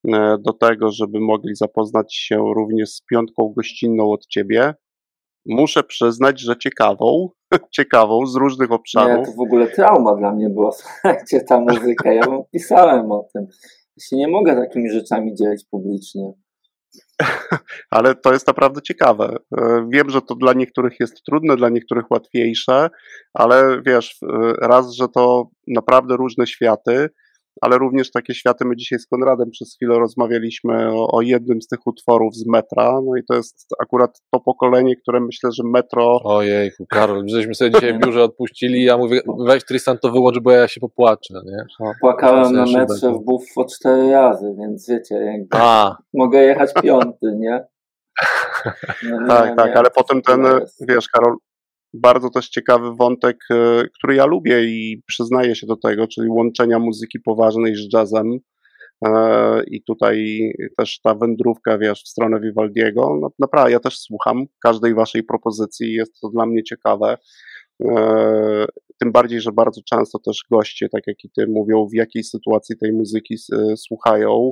e, 0.07 0.37
do 0.39 0.53
tego, 0.53 0.91
żeby 0.91 1.19
mogli 1.19 1.55
zapoznać 1.55 2.15
się 2.15 2.35
również 2.55 2.89
z 2.89 3.01
piątką 3.01 3.53
gościnną 3.57 4.11
od 4.11 4.27
ciebie. 4.27 4.73
Muszę 5.45 5.83
przyznać, 5.83 6.39
że 6.39 6.57
ciekawą, 6.57 7.29
ciekawą 7.77 8.25
z 8.25 8.35
różnych 8.35 8.71
obszarów. 8.71 9.17
Nie, 9.19 9.25
to 9.25 9.31
w 9.31 9.45
ogóle 9.45 9.67
trauma 9.67 10.15
dla 10.15 10.31
mnie 10.31 10.49
była, 10.49 10.71
słuchajcie, 10.81 11.41
ta 11.41 11.59
muzyka. 11.59 12.13
Ja 12.13 12.23
pisałem 12.51 13.11
o 13.11 13.27
tym. 13.33 13.47
Ja 13.97 14.05
się 14.09 14.15
nie 14.15 14.27
mogę 14.27 14.55
takimi 14.55 14.89
rzeczami 14.89 15.35
dzielić 15.35 15.65
publicznie. 15.71 16.33
ale 17.89 18.15
to 18.15 18.33
jest 18.33 18.47
naprawdę 18.47 18.81
ciekawe. 18.81 19.37
E, 19.57 19.87
wiem, 19.93 20.09
że 20.09 20.21
to 20.21 20.35
dla 20.35 20.53
niektórych 20.53 20.99
jest 20.99 21.23
trudne, 21.23 21.55
dla 21.55 21.69
niektórych 21.69 22.11
łatwiejsze, 22.11 22.89
ale 23.33 23.81
wiesz, 23.85 24.17
e, 24.23 24.53
raz, 24.67 24.93
że 24.93 25.07
to 25.07 25.49
naprawdę 25.67 26.17
różne 26.17 26.47
światy, 26.47 27.09
ale 27.61 27.77
również 27.77 28.11
takie 28.11 28.33
światy. 28.33 28.65
My 28.65 28.75
dzisiaj 28.75 28.99
z 28.99 29.07
Konradem 29.07 29.49
przez 29.51 29.75
chwilę 29.75 29.99
rozmawialiśmy 29.99 30.91
o, 30.91 31.11
o 31.11 31.21
jednym 31.21 31.61
z 31.61 31.67
tych 31.67 31.87
utworów 31.87 32.35
z 32.35 32.47
metra, 32.47 32.99
no 33.05 33.17
i 33.17 33.23
to 33.27 33.33
jest 33.35 33.67
akurat 33.81 34.21
to 34.31 34.39
pokolenie, 34.39 34.95
które 34.95 35.19
myślę, 35.19 35.49
że 35.51 35.63
metro. 35.63 36.19
Ojej, 36.23 36.71
Karol, 36.89 37.23
żeśmy 37.27 37.55
sobie 37.55 37.71
dzisiaj 37.71 37.93
w 37.93 37.99
biurze 37.99 38.23
odpuścili, 38.23 38.83
ja 38.83 38.97
mówię, 38.97 39.21
weź 39.47 39.65
Tristan 39.65 39.97
to 40.01 40.11
wyłącz, 40.11 40.39
bo 40.39 40.51
ja 40.51 40.67
się 40.67 40.81
popłaczę, 40.81 41.33
nie? 41.45 41.65
No, 41.79 41.91
Płakałem 42.01 42.53
na 42.53 42.65
metrze 42.65 43.11
w 43.11 43.19
Buffo 43.25 43.65
cztery 43.65 44.11
razy, 44.11 44.55
więc 44.59 44.89
wiecie, 44.89 45.15
jakby 45.15 45.47
A, 45.51 45.97
mogę 46.13 46.43
jechać 46.43 46.73
piąty, 46.83 47.35
nie? 47.39 47.65
No, 49.09 49.21
nie, 49.21 49.27
Tak, 49.27 49.49
nie, 49.49 49.55
tak, 49.55 49.75
ale 49.75 49.89
potem 49.95 50.21
ten, 50.21 50.45
wiesz, 50.89 51.07
Karol, 51.07 51.35
bardzo 51.93 52.29
też 52.29 52.49
ciekawy 52.49 52.95
wątek, 52.95 53.37
e, 53.51 53.83
który 53.97 54.15
ja 54.15 54.25
lubię 54.25 54.63
i 54.63 55.03
przyznaję 55.07 55.55
się 55.55 55.67
do 55.67 55.75
tego, 55.75 56.07
czyli 56.07 56.29
łączenia 56.29 56.79
muzyki 56.79 57.19
poważnej 57.19 57.75
z 57.75 57.93
jazzem. 57.93 58.39
E, 59.05 59.63
I 59.67 59.83
tutaj 59.83 60.39
też 60.77 60.99
ta 61.01 61.15
wędrówka, 61.15 61.77
wiesz, 61.77 62.03
w 62.03 62.07
stronę 62.07 62.39
Vivaldiego. 62.39 63.17
No, 63.21 63.29
naprawdę, 63.39 63.71
ja 63.71 63.79
też 63.79 63.99
słucham 63.99 64.45
każdej 64.63 64.93
waszej 64.95 65.23
propozycji, 65.23 65.93
jest 65.93 66.19
to 66.21 66.29
dla 66.29 66.45
mnie 66.45 66.63
ciekawe. 66.63 67.17
E, 67.85 68.65
Tym 68.99 69.11
bardziej, 69.11 69.41
że 69.41 69.51
bardzo 69.51 69.81
często 69.89 70.19
też 70.19 70.45
goście, 70.51 70.89
tak 70.89 71.03
jak 71.07 71.23
i 71.23 71.29
ty, 71.29 71.47
mówią, 71.47 71.87
w 71.87 71.95
jakiej 71.95 72.23
sytuacji 72.23 72.77
tej 72.77 72.93
muzyki 72.93 73.35
słuchają. 73.75 74.51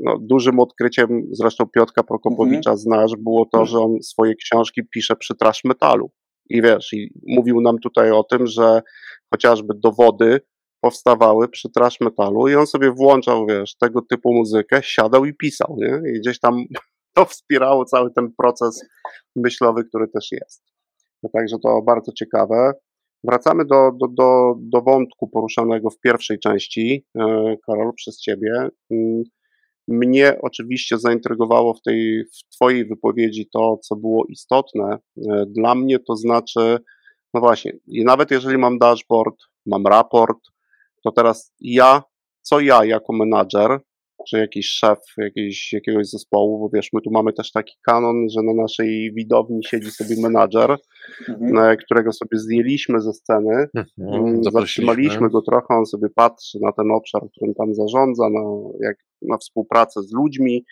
No, 0.00 0.18
dużym 0.20 0.60
odkryciem, 0.60 1.08
zresztą 1.30 1.66
Piotka 1.66 2.02
Prokopowicza 2.02 2.76
znasz, 2.76 3.12
było 3.18 3.46
to, 3.52 3.66
że 3.66 3.78
on 3.78 4.02
swoje 4.02 4.34
książki 4.34 4.82
pisze 4.94 5.16
przy 5.16 5.34
trash 5.34 5.64
metalu. 5.64 6.10
I 6.50 6.62
wiesz, 6.62 6.92
i 6.92 7.10
mówił 7.26 7.60
nam 7.60 7.78
tutaj 7.78 8.10
o 8.10 8.24
tym, 8.24 8.46
że 8.46 8.82
chociażby 9.30 9.74
dowody 9.74 10.40
powstawały 10.80 11.48
przy 11.48 11.70
trash 11.70 12.00
metalu 12.00 12.48
i 12.48 12.54
on 12.54 12.66
sobie 12.66 12.90
włączał, 12.92 13.46
wiesz, 13.46 13.76
tego 13.76 14.02
typu 14.02 14.34
muzykę, 14.34 14.80
siadał 14.82 15.24
i 15.24 15.34
pisał, 15.34 15.76
nie? 15.78 16.10
I 16.10 16.20
gdzieś 16.20 16.40
tam 16.40 16.64
to 17.16 17.24
wspierało 17.24 17.84
cały 17.84 18.10
ten 18.12 18.32
proces 18.38 18.84
myślowy, 19.36 19.84
który 19.84 20.08
też 20.08 20.32
jest. 20.32 20.62
No, 21.22 21.30
także 21.32 21.56
to 21.62 21.82
bardzo 21.82 22.12
ciekawe. 22.12 22.72
Wracamy 23.24 23.64
do, 23.64 23.90
do, 24.00 24.06
do, 24.08 24.54
do 24.58 24.80
wątku 24.80 25.28
poruszanego 25.28 25.90
w 25.90 26.00
pierwszej 26.00 26.38
części, 26.38 27.06
e, 27.18 27.56
Karol, 27.66 27.92
przez 27.96 28.20
ciebie. 28.20 28.68
Mnie 29.88 30.38
oczywiście 30.42 30.98
zaintrygowało 30.98 31.74
w 31.74 31.82
tej 31.82 32.24
w 32.24 32.54
Twojej 32.54 32.86
wypowiedzi 32.86 33.48
to, 33.52 33.76
co 33.76 33.96
było 33.96 34.24
istotne. 34.28 34.98
E, 35.30 35.44
Dla 35.46 35.74
mnie 35.74 35.98
to 35.98 36.16
znaczy, 36.16 36.78
no 37.34 37.40
właśnie, 37.40 37.72
i 37.86 38.04
nawet 38.04 38.30
jeżeli 38.30 38.58
mam 38.58 38.78
dashboard, 38.78 39.36
mam 39.66 39.86
raport, 39.86 40.38
to 41.04 41.12
teraz 41.12 41.52
ja, 41.60 42.02
co 42.42 42.60
ja 42.60 42.84
jako 42.84 43.12
menadżer, 43.12 43.80
czy 44.28 44.38
jakiś 44.38 44.68
szef 44.68 44.98
jakiejś, 45.16 45.72
jakiegoś 45.72 46.08
zespołu, 46.08 46.58
bo 46.58 46.68
wiesz, 46.76 46.88
my 46.92 47.00
tu 47.00 47.10
mamy 47.10 47.32
też 47.32 47.52
taki 47.52 47.74
kanon, 47.86 48.28
że 48.30 48.42
na 48.42 48.62
naszej 48.62 49.12
widowni 49.14 49.60
siedzi 49.64 49.90
sobie 49.90 50.16
menadżer, 50.22 50.76
Mhm. 51.28 51.76
którego 51.76 52.12
sobie 52.12 52.38
zdjęliśmy 52.38 53.00
ze 53.00 53.12
sceny, 53.12 53.68
mhm, 53.74 54.24
Mm. 54.24 54.44
Zatrzymaliśmy 54.44 55.30
go 55.30 55.42
trochę, 55.42 55.66
on 55.68 55.86
sobie 55.86 56.08
patrzy 56.14 56.58
na 56.62 56.72
ten 56.72 56.90
obszar, 56.90 57.22
którym 57.30 57.54
tam 57.54 57.74
zarządza, 57.74 58.30
na, 58.30 58.40
jak, 58.80 58.96
na 59.22 59.36
współpracę 59.38 60.02
z 60.02 60.12
ludźmi 60.12 60.64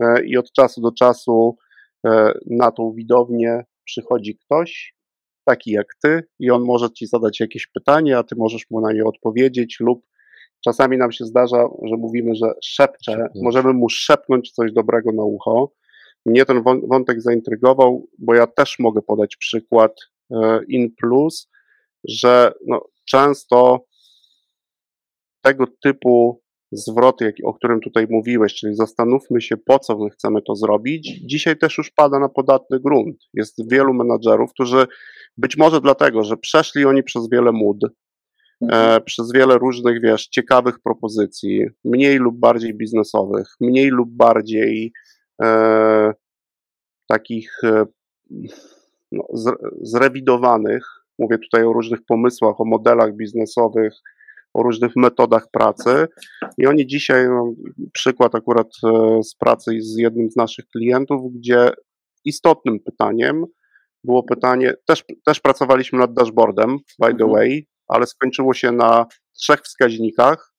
e, 0.00 0.24
i 0.26 0.36
od 0.36 0.52
czasu 0.52 0.80
do 0.80 0.92
czasu 0.92 1.56
e, 2.06 2.32
na 2.50 2.70
tą 2.70 2.92
widownię 2.92 3.64
przychodzi 3.84 4.38
ktoś, 4.38 4.94
taki 5.44 5.70
jak 5.70 5.86
ty, 6.02 6.22
i 6.38 6.50
on 6.50 6.62
może 6.62 6.90
ci 6.90 7.06
zadać 7.06 7.40
jakieś 7.40 7.66
pytanie, 7.66 8.18
a 8.18 8.22
ty 8.22 8.34
możesz 8.38 8.62
mu 8.70 8.80
na 8.80 8.92
nie 8.92 9.04
odpowiedzieć, 9.04 9.76
lub 9.80 10.06
czasami 10.66 10.98
nam 10.98 11.12
się 11.12 11.24
zdarza, 11.24 11.68
że 11.82 11.96
mówimy, 11.96 12.34
że 12.34 12.52
szepcze, 12.64 13.28
możemy 13.42 13.72
mu 13.72 13.88
szepnąć 13.88 14.50
coś 14.50 14.72
dobrego 14.72 15.12
na 15.12 15.24
ucho. 15.24 15.72
Mnie 16.26 16.44
ten 16.44 16.62
wą- 16.62 16.88
wątek 16.88 17.22
zaintrygował, 17.22 18.06
bo 18.18 18.34
ja 18.34 18.46
też 18.46 18.78
mogę 18.78 19.02
podać 19.02 19.36
przykład 19.36 19.92
e, 20.30 20.60
in 20.68 20.94
plus, 21.00 21.50
że 22.08 22.52
no, 22.66 22.80
często 23.04 23.86
tego 25.42 25.64
typu 25.82 26.42
zwroty, 26.72 27.32
o 27.44 27.54
którym 27.54 27.80
tutaj 27.80 28.06
mówiłeś, 28.10 28.54
czyli 28.54 28.74
zastanówmy 28.74 29.40
się, 29.40 29.56
po 29.56 29.78
co 29.78 29.98
my 29.98 30.10
chcemy 30.10 30.42
to 30.42 30.54
zrobić, 30.54 31.20
dzisiaj 31.24 31.58
też 31.58 31.78
już 31.78 31.90
pada 31.90 32.18
na 32.18 32.28
podatny 32.28 32.80
grunt. 32.80 33.16
Jest 33.34 33.70
wielu 33.70 33.94
menadżerów, 33.94 34.50
którzy 34.50 34.86
być 35.36 35.56
może 35.56 35.80
dlatego, 35.80 36.24
że 36.24 36.36
przeszli 36.36 36.84
oni 36.84 37.02
przez 37.02 37.28
wiele 37.30 37.52
mód, 37.52 37.78
Mhm. 38.62 38.96
e, 38.96 39.00
przez 39.00 39.32
wiele 39.32 39.58
różnych, 39.58 40.02
wiesz, 40.02 40.28
ciekawych 40.28 40.80
propozycji, 40.84 41.66
mniej 41.84 42.16
lub 42.16 42.38
bardziej 42.38 42.74
biznesowych, 42.74 43.46
mniej 43.60 43.88
lub 43.88 44.10
bardziej 44.10 44.92
e, 45.42 46.12
takich 47.08 47.52
e, 47.64 47.84
no, 49.12 49.24
zre- 49.34 49.68
zrewidowanych. 49.82 50.86
Mówię 51.18 51.38
tutaj 51.38 51.64
o 51.64 51.72
różnych 51.72 52.00
pomysłach, 52.08 52.60
o 52.60 52.64
modelach 52.64 53.16
biznesowych, 53.16 53.92
o 54.54 54.62
różnych 54.62 54.96
metodach 54.96 55.46
pracy. 55.52 56.06
I 56.58 56.66
oni 56.66 56.86
dzisiaj, 56.86 57.28
no, 57.28 57.52
przykład 57.92 58.34
akurat 58.34 58.66
e, 58.84 59.22
z 59.22 59.34
pracy 59.34 59.70
z 59.80 59.96
jednym 59.96 60.30
z 60.30 60.36
naszych 60.36 60.64
klientów, 60.66 61.32
gdzie 61.34 61.70
istotnym 62.24 62.80
pytaniem 62.80 63.44
było 64.04 64.22
pytanie, 64.22 64.74
też, 64.86 65.04
też 65.24 65.40
pracowaliśmy 65.40 65.98
nad 65.98 66.12
dashboardem, 66.14 66.78
by 66.98 67.06
the 67.06 67.24
Mhm. 67.24 67.30
way, 67.30 67.66
ale 67.88 68.06
skończyło 68.06 68.54
się 68.54 68.72
na 68.72 69.06
trzech 69.40 69.60
wskaźnikach, 69.60 70.52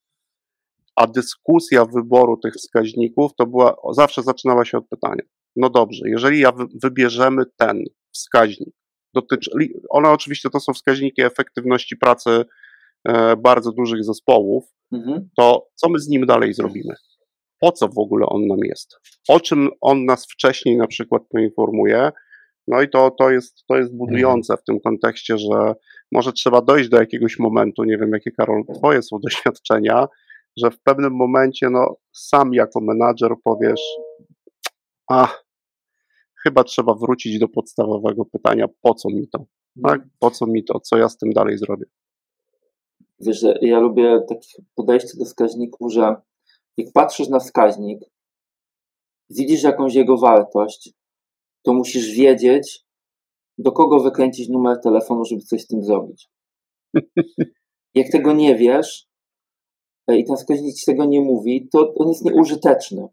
a 0.95 1.07
dyskusja 1.07 1.85
wyboru 1.85 2.37
tych 2.37 2.53
wskaźników 2.53 3.31
to 3.37 3.45
była, 3.45 3.75
zawsze 3.91 4.23
zaczynała 4.23 4.65
się 4.65 4.77
od 4.77 4.87
pytania. 4.89 5.23
No 5.55 5.69
dobrze, 5.69 6.09
jeżeli 6.09 6.39
ja 6.39 6.51
wy, 6.51 6.65
wybierzemy 6.83 7.43
ten 7.57 7.83
wskaźnik, 8.13 8.75
dotyczy, 9.13 9.51
one 9.89 10.09
oczywiście 10.09 10.49
to 10.49 10.59
są 10.59 10.73
wskaźniki 10.73 11.21
efektywności 11.21 11.97
pracy 11.97 12.45
e, 13.09 13.35
bardzo 13.35 13.71
dużych 13.71 14.03
zespołów, 14.03 14.63
Mhm. 14.91 15.29
to 15.37 15.67
co 15.75 15.89
my 15.89 15.99
z 15.99 16.07
nim 16.07 16.25
dalej 16.25 16.53
zrobimy? 16.53 16.93
Po 17.59 17.71
co 17.71 17.87
w 17.87 17.97
ogóle 17.97 18.25
on 18.25 18.47
nam 18.47 18.59
jest? 18.63 18.95
O 19.27 19.39
czym 19.39 19.69
on 19.81 20.05
nas 20.05 20.25
wcześniej 20.25 20.77
na 20.77 20.87
przykład 20.87 21.23
poinformuje? 21.29 22.11
No 22.67 22.81
i 22.81 22.89
to, 22.89 23.11
to, 23.11 23.31
jest, 23.31 23.65
to 23.67 23.77
jest 23.77 23.95
budujące 23.95 24.57
w 24.57 24.63
tym 24.63 24.79
kontekście, 24.79 25.37
że 25.37 25.73
może 26.11 26.33
trzeba 26.33 26.61
dojść 26.61 26.89
do 26.89 26.99
jakiegoś 26.99 27.39
momentu, 27.39 27.83
nie 27.83 27.97
wiem 27.97 28.11
jakie 28.13 28.31
Karol, 28.31 28.63
twoje 28.75 29.01
są 29.03 29.19
doświadczenia, 29.23 30.07
że 30.57 30.71
w 30.71 30.79
pewnym 30.79 31.15
momencie 31.15 31.69
no, 31.69 31.95
sam 32.11 32.53
jako 32.53 32.81
menadżer 32.81 33.31
powiesz, 33.43 33.81
a 35.11 35.27
chyba 36.43 36.63
trzeba 36.63 36.93
wrócić 36.93 37.39
do 37.39 37.47
podstawowego 37.47 38.25
pytania, 38.25 38.65
po 38.81 38.93
co 38.93 39.09
mi 39.09 39.27
to? 39.27 39.45
Tak? 39.83 40.01
Po 40.19 40.31
co 40.31 40.47
mi 40.47 40.63
to? 40.63 40.79
Co 40.79 40.97
ja 40.97 41.09
z 41.09 41.17
tym 41.17 41.33
dalej 41.33 41.57
zrobię? 41.57 41.85
Wiesz, 43.19 43.45
ja 43.61 43.79
lubię 43.79 44.21
takie 44.29 44.63
podejście 44.75 45.17
do 45.17 45.25
wskaźników, 45.25 45.93
że 45.93 46.15
jak 46.77 46.87
patrzysz 46.93 47.29
na 47.29 47.39
wskaźnik, 47.39 47.99
widzisz 49.29 49.63
jakąś 49.63 49.95
jego 49.95 50.17
wartość, 50.17 50.93
to 51.67 51.73
musisz 51.73 52.15
wiedzieć, 52.15 52.85
do 53.57 53.71
kogo 53.71 53.99
wykręcić 53.99 54.49
numer 54.49 54.77
telefonu, 54.83 55.25
żeby 55.25 55.41
coś 55.41 55.61
z 55.61 55.67
tym 55.67 55.83
zrobić. 55.83 56.29
Jak 57.95 58.11
tego 58.11 58.33
nie 58.33 58.55
wiesz 58.55 59.07
e, 60.07 60.17
i 60.17 60.25
ten 60.25 60.35
wskaźnik 60.35 60.75
ci 60.75 60.85
tego 60.85 61.05
nie 61.05 61.21
mówi, 61.21 61.69
to 61.71 61.93
on 61.95 62.07
jest 62.07 62.25
nieużyteczny. 62.25 63.07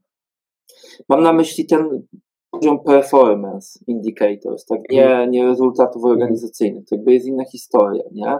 Mam 1.09 1.23
na 1.23 1.33
myśli 1.33 1.67
ten 1.67 2.07
poziom 2.51 2.85
performance 2.85 3.79
indicators, 3.87 4.65
tak? 4.67 4.81
Nie, 4.91 5.27
nie 5.31 5.45
rezultatów 5.45 6.05
organizacyjnych. 6.05 6.85
To 6.85 6.97
jakby 6.97 7.13
jest 7.13 7.27
inna 7.27 7.45
historia, 7.45 8.05
nie? 8.13 8.39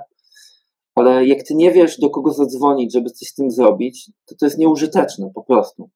Ale 0.95 1.27
jak 1.27 1.43
ty 1.43 1.55
nie 1.55 1.71
wiesz, 1.71 1.99
do 1.99 2.11
kogo 2.11 2.33
zadzwonić, 2.33 2.93
żeby 2.93 3.11
coś 3.11 3.29
z 3.29 3.35
tym 3.35 3.51
zrobić, 3.51 4.11
to 4.27 4.35
to 4.41 4.47
jest 4.47 4.59
nieużyteczne 4.59 5.31
po 5.35 5.45
prostu. 5.45 5.91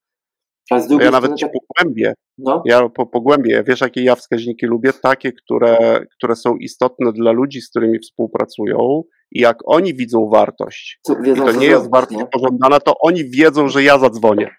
A 0.71 0.79
z 0.79 0.87
drugiej 0.87 1.05
Ja 1.05 1.11
strony, 1.11 1.27
nawet 1.27 1.39
ci 1.39 1.45
tak, 1.45 1.53
pogłębię. 1.79 2.13
no, 2.37 2.63
Ja 2.65 2.89
po, 2.89 3.05
pogłębię. 3.05 3.63
Wiesz, 3.67 3.81
jakie 3.81 4.03
ja 4.03 4.15
wskaźniki 4.15 4.65
lubię? 4.65 4.93
Takie, 4.93 5.31
które, 5.31 5.99
które 6.17 6.35
są 6.35 6.55
istotne 6.55 7.13
dla 7.13 7.31
ludzi, 7.31 7.61
z 7.61 7.69
którymi 7.69 7.99
współpracują 7.99 9.03
i 9.31 9.39
jak 9.39 9.57
oni 9.65 9.93
widzą 9.93 10.29
wartość, 10.29 10.99
co, 11.01 11.13
i 11.13 11.23
wiedzą, 11.23 11.45
to 11.45 11.53
co 11.53 11.59
nie 11.59 11.65
jest 11.65 11.75
zrobić, 11.81 11.91
wartość 11.91 12.19
nie? 12.19 12.25
pożądana, 12.25 12.79
to 12.79 12.93
oni 12.99 13.25
wiedzą, 13.29 13.69
że 13.69 13.83
ja 13.83 13.99
zadzwonię. 13.99 14.51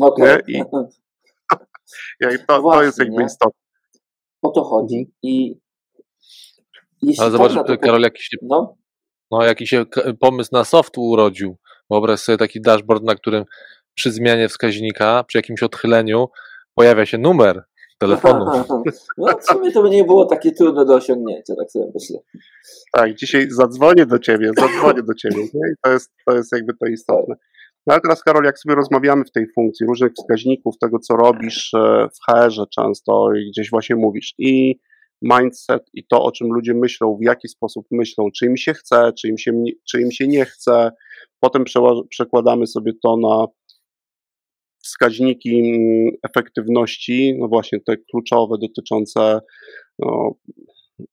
Okej. 0.00 0.38
nie? 0.48 0.58
I- 0.60 0.64
to, 2.38 2.44
to 2.48 2.62
Właśnie, 2.62 2.84
jest 2.86 2.98
jakby 2.98 3.16
nie? 3.16 3.24
istotne. 3.24 3.60
O 4.42 4.50
to 4.50 4.64
chodzi. 4.64 4.96
Mhm. 4.96 5.12
I 5.22 5.60
jeśli 7.02 7.22
Ale 7.22 7.30
zobacz, 7.30 7.52
to- 7.54 7.78
Karol, 7.78 8.00
jakiś, 8.02 8.26
się- 8.26 8.36
No, 8.42 8.76
no, 9.30 9.42
jakiś 9.42 9.70
się 9.70 9.84
pomysł 10.20 10.50
na 10.52 10.64
soft 10.64 10.98
urodził. 10.98 11.56
Wyobraź 11.90 12.20
sobie 12.20 12.38
taki 12.38 12.60
dashboard, 12.60 13.02
na 13.02 13.14
którym 13.14 13.44
przy 13.94 14.12
zmianie 14.12 14.48
wskaźnika, 14.48 15.24
przy 15.24 15.38
jakimś 15.38 15.62
odchyleniu 15.62 16.28
pojawia 16.74 17.06
się 17.06 17.18
numer 17.18 17.64
telefonu. 17.98 18.44
No 19.18 19.38
w 19.38 19.44
sumie 19.44 19.72
to 19.72 19.82
by 19.82 19.90
nie 19.90 20.04
było 20.04 20.26
takie 20.26 20.52
trudne 20.52 20.84
do 20.84 20.94
osiągnięcia, 20.94 21.54
tak 21.58 21.70
sobie 21.70 21.84
myślę. 21.94 22.18
Tak, 22.92 23.14
dzisiaj 23.14 23.50
zadzwonię 23.50 24.06
do 24.06 24.18
ciebie, 24.18 24.50
zadzwonię 24.58 25.02
do 25.02 25.14
ciebie. 25.14 25.36
Nie? 25.36 25.70
I 25.72 25.74
to 25.84 25.90
jest, 25.90 26.12
to 26.26 26.36
jest 26.36 26.52
jakby 26.52 26.72
to 26.74 26.86
istotne. 26.86 27.34
No 27.86 27.94
ale 27.94 28.00
teraz, 28.00 28.22
Karol, 28.22 28.44
jak 28.44 28.58
sobie 28.58 28.74
rozmawiamy 28.74 29.24
w 29.24 29.32
tej 29.32 29.46
funkcji, 29.54 29.86
różnych 29.86 30.12
wskaźników 30.12 30.74
tego, 30.78 30.98
co 30.98 31.16
robisz 31.16 31.74
e, 31.74 32.08
w 32.08 32.30
HR-ze 32.30 32.64
często 32.74 33.34
i 33.34 33.50
gdzieś 33.50 33.70
właśnie 33.70 33.96
mówisz, 33.96 34.34
i 34.38 34.80
mindset, 35.22 35.82
i 35.92 36.06
to, 36.06 36.22
o 36.22 36.32
czym 36.32 36.48
ludzie 36.48 36.74
myślą, 36.74 37.16
w 37.20 37.24
jaki 37.24 37.48
sposób 37.48 37.86
myślą, 37.90 38.28
czy 38.38 38.46
im 38.46 38.56
się 38.56 38.74
chce, 38.74 39.12
czy 39.20 39.28
im 39.28 39.38
się, 39.38 39.52
czy 39.90 40.00
im 40.00 40.10
się 40.10 40.28
nie 40.28 40.44
chce, 40.44 40.90
potem 41.40 41.64
przekładamy 42.10 42.66
sobie 42.66 42.92
to 43.02 43.16
na 43.16 43.46
wskaźniki 44.84 45.58
mm, 45.58 46.10
efektywności, 46.22 47.36
no 47.38 47.48
właśnie 47.48 47.80
te 47.80 47.96
kluczowe 47.96 48.56
dotyczące 48.60 49.40
no, 49.98 50.34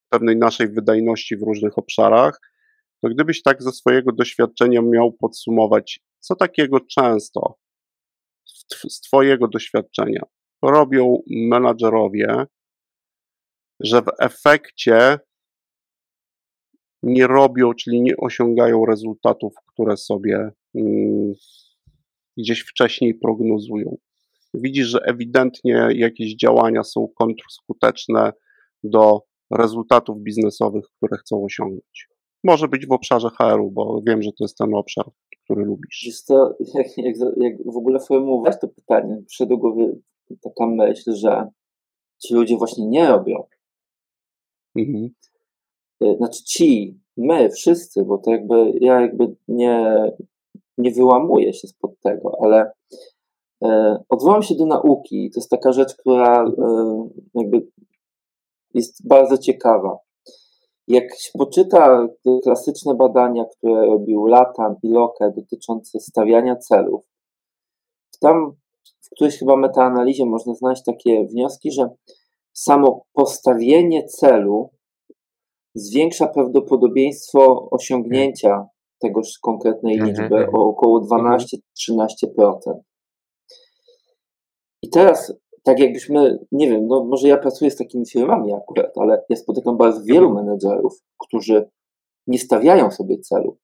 pewnej 0.10 0.38
naszej 0.38 0.68
wydajności 0.68 1.38
w 1.38 1.42
różnych 1.42 1.78
obszarach, 1.78 2.40
to 3.02 3.10
gdybyś 3.10 3.42
tak 3.42 3.64
ze 3.64 3.72
swojego 3.72 4.12
doświadczenia 4.12 4.82
miał 4.82 5.14
podsumować, 5.14 6.00
co 6.20 6.36
takiego 6.36 6.80
często 6.80 7.56
z 8.90 9.02
Twojego 9.02 9.48
doświadczenia 9.48 10.22
robią 10.62 11.18
menadżerowie, 11.28 12.46
że 13.80 14.02
w 14.02 14.08
efekcie 14.20 15.20
nie 17.04 17.28
robią, 17.28 17.74
czyli 17.74 18.02
nie 18.02 18.18
osiągają 18.18 18.86
rezultatów, 18.86 19.54
które 19.68 19.98
sobie 19.98 20.52
mm, 20.76 21.34
gdzieś 22.38 22.62
wcześniej 22.62 23.16
prognozują. 23.16 23.98
Widzisz, 24.54 24.88
że 24.88 25.00
ewidentnie 25.06 25.88
jakieś 25.94 26.36
działania 26.36 26.84
są 26.84 27.08
kontrskuteczne 27.20 28.34
do 28.84 29.22
rezultatów 29.52 30.22
biznesowych, 30.22 30.86
które 30.98 31.18
chcą 31.18 31.44
osiągnąć. 31.44 32.10
Może 32.44 32.68
być 32.68 32.88
w 32.88 32.92
obszarze 32.92 33.30
HR-u, 33.30 33.72
bo 33.72 34.02
wiem, 34.08 34.22
że 34.22 34.30
to 34.30 34.44
jest 34.44 34.58
ten 34.58 34.76
obszar, 34.76 35.06
który 35.44 35.66
lubisz. 35.66 36.04
Jest 36.06 36.28
to, 36.28 36.56
jak, 36.76 36.98
jak, 36.98 37.16
jak 37.38 37.54
w 37.66 37.78
ogóle 37.78 38.00
formułować 38.00 38.56
to 38.62 38.68
pytanie, 38.68 39.24
przyszedł 39.28 39.50
do 39.50 39.58
głowy 39.58 40.02
taka 40.42 40.68
myśl, 40.68 41.14
że 41.16 41.48
ci 42.20 42.34
ludzie 42.34 42.58
właśnie 42.58 42.88
nie 42.88 43.08
robią. 43.08 43.44
Mhm. 44.76 45.10
E, 46.02 46.18
znaczy 46.18 46.44
ci, 46.44 47.00
my, 47.18 47.50
wszyscy, 47.50 48.04
bo 48.06 48.18
to 48.18 48.32
jakby 48.32 48.72
ja 48.82 49.02
jakby 49.02 49.36
nie, 49.48 49.96
nie 50.82 50.92
wyłamuję 50.92 51.54
się 51.54 51.68
spod 51.68 51.92
tego, 52.04 52.38
ale 52.44 52.72
e, 53.64 54.00
odwołam 54.10 54.44
się 54.44 54.56
do 54.56 54.66
nauki. 54.66 55.32
To 55.34 55.40
jest 55.40 55.50
taka 55.50 55.72
rzecz, 55.72 55.96
która 55.96 56.44
e, 56.44 57.10
jakby 57.34 57.68
jest 58.74 59.08
bardzo 59.08 59.38
ciekawa. 59.38 59.98
Jak 60.88 61.04
się 61.20 61.32
poczyta 61.38 62.08
klasyczne 62.44 62.96
badania, 62.96 63.46
które 63.46 63.86
robił 63.86 64.26
Latam 64.26 64.76
i 64.84 64.90
Locke 64.90 65.34
dotyczące 65.36 66.00
stawiania 66.00 66.56
celów, 66.56 67.06
tam 68.22 68.52
w 69.02 69.10
którejś 69.16 69.40
chyba 69.40 69.56
metaanalizie 69.56 70.26
można 70.26 70.54
znaleźć 70.54 70.84
takie 70.84 71.26
wnioski, 71.26 71.72
że 71.72 71.90
samo 72.54 73.06
postawienie 73.14 74.04
celu 74.04 74.70
zwiększa 75.76 76.28
prawdopodobieństwo 76.28 77.70
osiągnięcia 77.72 78.68
tegoż 79.02 79.40
konkretnej 79.42 79.94
mhm, 79.94 80.10
liczby 80.10 80.38
mhm. 80.38 80.56
o 80.56 80.60
około 80.60 81.02
12-13%. 81.02 81.58
I 84.82 84.90
teraz, 84.90 85.34
tak 85.64 85.80
jakbyśmy, 85.80 86.40
nie 86.52 86.70
wiem, 86.70 86.88
no 86.88 87.04
może 87.04 87.28
ja 87.28 87.38
pracuję 87.38 87.72
z 87.72 87.76
takimi 87.76 88.06
firmami 88.06 88.54
akurat, 88.54 88.98
ale 88.98 89.24
ja 89.30 89.36
spotykam 89.36 89.78
bardzo 89.78 90.04
wielu 90.04 90.28
mhm. 90.28 90.46
menedżerów, 90.46 90.94
którzy 91.20 91.70
nie 92.28 92.40
stawiają 92.40 92.92
sobie 92.92 93.20
celu. 93.20 93.58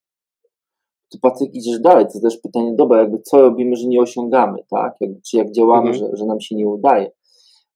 To 1.11 1.17
Patryk, 1.21 1.55
idziesz 1.55 1.79
dalej, 1.79 2.05
to 2.13 2.19
też 2.19 2.37
pytanie, 2.37 2.75
dobra, 2.75 2.99
jakby 2.99 3.19
co 3.19 3.41
robimy, 3.41 3.75
że 3.75 3.87
nie 3.87 4.01
osiągamy, 4.01 4.57
tak? 4.69 4.95
Jakby, 5.01 5.21
czy 5.21 5.37
jak 5.37 5.51
działamy, 5.51 5.89
mhm. 5.89 6.11
że, 6.11 6.17
że 6.17 6.25
nam 6.25 6.41
się 6.41 6.55
nie 6.55 6.67
udaje. 6.67 7.11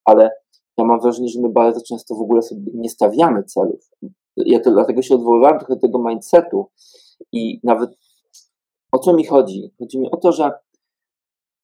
Ale 0.05 0.29
ja 0.77 0.85
mam 0.85 0.99
wrażenie, 0.99 1.27
że 1.27 1.41
my 1.41 1.49
bardzo 1.49 1.81
często 1.87 2.15
w 2.15 2.21
ogóle 2.21 2.41
sobie 2.41 2.61
nie 2.73 2.89
stawiamy 2.89 3.43
celów. 3.43 3.89
Ja 4.37 4.59
to 4.59 4.71
dlatego 4.71 5.01
się 5.01 5.15
odwoływałem 5.15 5.59
trochę 5.59 5.75
do 5.75 5.81
tego 5.81 5.99
mindsetu, 5.99 6.69
i 7.31 7.59
nawet 7.63 7.89
o 8.91 8.99
co 8.99 9.13
mi 9.13 9.25
chodzi? 9.25 9.73
Chodzi 9.79 9.99
mi 9.99 10.11
o 10.11 10.17
to, 10.17 10.31
że 10.31 10.51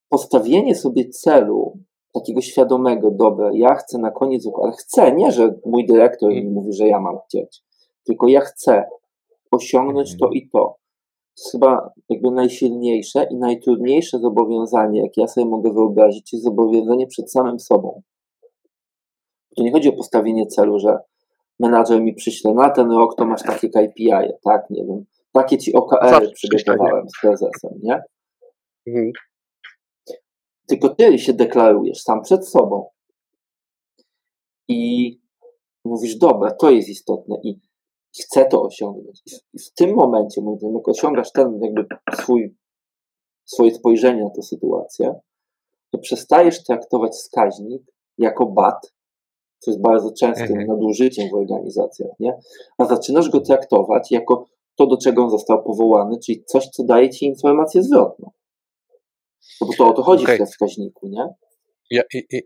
postawienie 0.10 0.76
sobie 0.76 1.10
celu 1.10 1.80
takiego 2.14 2.41
świadomego, 2.41 3.12
dobra, 3.12 3.49
ja 3.53 3.76
chcę 3.76 3.97
na 3.97 4.12
koniec 4.12 4.45
roku, 4.45 4.64
ale 4.64 4.74
chcę, 4.74 5.12
nie, 5.12 5.32
że 5.32 5.60
mój 5.66 5.86
dyrektor 5.86 6.30
mi 6.30 6.49
mówi, 6.49 6.74
że 6.74 6.88
ja 6.88 6.99
mam 6.99 7.18
chcieć, 7.28 7.64
tylko 8.03 8.28
ja 8.28 8.41
chcę 8.41 8.84
osiągnąć 9.51 10.18
to 10.18 10.30
i 10.30 10.49
to. 10.49 10.60
To 10.60 11.41
jest 11.41 11.51
chyba 11.51 11.91
jakby 12.10 12.32
najsilniejsze 12.32 13.28
i 13.32 13.36
najtrudniejsze 13.36 14.20
zobowiązanie, 14.20 15.01
jakie 15.01 15.22
ja 15.22 15.28
sobie 15.28 15.47
mogę 15.47 15.74
wyobrazić, 15.74 16.34
jest 16.34 16.45
zobowiązanie 16.45 17.08
przed 17.08 17.32
samym 17.32 17.60
sobą. 17.60 18.01
To 19.58 19.64
nie 19.64 19.72
chodzi 19.72 19.89
o 19.89 19.93
postawienie 19.93 20.47
celu, 20.47 20.80
że 20.80 20.97
menadżer 21.60 22.01
mi 22.01 22.14
przyśle 22.14 22.53
na 22.53 22.70
ten 22.70 22.91
rok, 22.91 23.16
to 23.16 23.26
masz 23.26 23.43
takie 23.43 23.70
KPI, 23.70 24.34
tak, 24.43 24.70
nie 24.70 24.86
wiem, 24.86 25.05
takie 25.38 25.57
ci 25.57 25.73
OKR 25.73 26.31
przygotowałem 26.33 27.09
z 27.09 27.21
prezesem, 27.21 27.71
nie? 27.83 28.01
Mhm. 28.88 29.11
Tylko 30.67 30.89
ty 30.89 31.19
się 31.19 31.33
deklarujesz 31.33 32.01
sam 32.01 32.21
przed 32.21 32.47
sobą. 32.47 32.89
I 34.67 35.11
mówisz, 35.85 36.15
dobra, 36.15 36.51
to 36.51 36.69
jest 36.69 36.89
istotne 36.89 37.35
i 37.43 37.59
chcę 38.21 38.45
to 38.45 38.63
osiągnąć. 38.63 39.21
I 39.53 39.59
w 39.59 39.73
tym 39.73 39.95
momencie, 39.95 40.41
moim 40.41 40.57
zdaniem, 40.57 40.75
jak 40.75 40.88
osiągasz 40.88 41.31
ten 41.31 41.59
jakby 41.61 41.85
swój, 42.13 42.55
swoje 43.45 43.75
spojrzenie 43.75 44.23
na 44.23 44.29
tę 44.29 44.41
sytuację, 44.41 45.15
to 45.91 45.97
przestajesz 45.97 46.63
traktować 46.63 47.11
wskaźnik 47.11 47.83
jako 48.17 48.45
bat, 48.45 48.93
co 49.59 49.71
jest 49.71 49.81
bardzo 49.81 50.11
częstym 50.11 50.59
mhm. 50.59 50.67
nadużyciem 50.67 51.29
w 51.29 51.33
organizacjach, 51.33 52.11
nie? 52.19 52.39
a 52.77 52.85
zaczynasz 52.85 53.29
go 53.29 53.41
traktować 53.41 54.11
jako 54.11 54.45
to, 54.78 54.88
do 54.88 54.97
czego 54.97 55.23
on 55.23 55.30
został 55.30 55.63
powołany, 55.63 56.17
czyli 56.25 56.43
coś, 56.45 56.67
co 56.67 56.84
daje 56.84 57.09
ci 57.09 57.25
informację 57.25 57.84
zwrotną. 57.84 58.32
No 59.61 59.67
bo 59.67 59.73
to 59.78 59.88
o 59.88 59.93
to 59.93 60.03
chodzi 60.03 60.23
okay. 60.23 60.36
w 60.36 60.38
tym 60.38 60.47
wskaźniku, 60.47 61.07
nie? 61.07 61.28
Ja, 61.91 62.03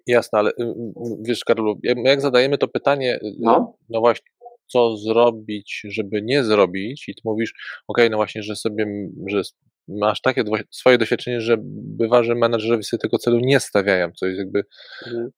jasne, 0.07 0.39
ale 0.39 0.51
y, 0.51 0.73
wiesz, 1.21 1.43
Karolu, 1.43 1.79
jak 1.83 2.21
zadajemy 2.21 2.57
to 2.57 2.67
pytanie, 2.67 3.15
y, 3.15 3.35
no, 3.39 3.77
no 3.89 3.99
właśnie, 3.99 4.31
co 4.67 4.97
zrobić, 4.97 5.81
żeby 5.89 6.21
nie 6.21 6.43
zrobić, 6.43 7.09
i 7.09 7.15
ty 7.15 7.21
mówisz, 7.25 7.53
ok, 7.87 7.97
no 8.11 8.17
właśnie, 8.17 8.43
że 8.43 8.55
sobie, 8.55 9.09
że 9.27 9.41
masz 9.87 10.21
takie 10.21 10.43
swoje 10.71 10.97
doświadczenie, 10.97 11.41
że 11.41 11.57
bywa, 11.73 12.23
że 12.23 12.35
menadżerowie 12.35 12.83
sobie 12.83 13.01
tego 13.01 13.17
celu 13.17 13.39
nie 13.39 13.59
stawiają, 13.59 14.11
co 14.11 14.25
jest 14.25 14.39
jakby, 14.39 14.63
mhm. 15.07 15.29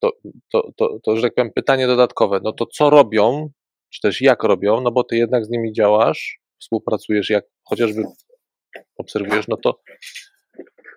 to, 0.00 0.12
to, 0.52 0.70
to, 0.76 0.98
to, 1.02 1.16
że 1.16 1.22
tak 1.22 1.34
powiem, 1.34 1.52
pytanie 1.54 1.86
dodatkowe, 1.86 2.40
no 2.44 2.52
to 2.52 2.66
co 2.66 2.90
robią, 2.90 3.50
czy 3.90 4.00
też 4.00 4.20
jak 4.20 4.42
robią, 4.42 4.80
no 4.80 4.90
bo 4.90 5.04
ty 5.04 5.16
jednak 5.16 5.44
z 5.44 5.50
nimi 5.50 5.72
działasz, 5.72 6.40
współpracujesz, 6.60 7.30
jak 7.30 7.44
chociażby 7.64 8.02
obserwujesz, 8.98 9.48
no 9.48 9.56
to 9.56 9.80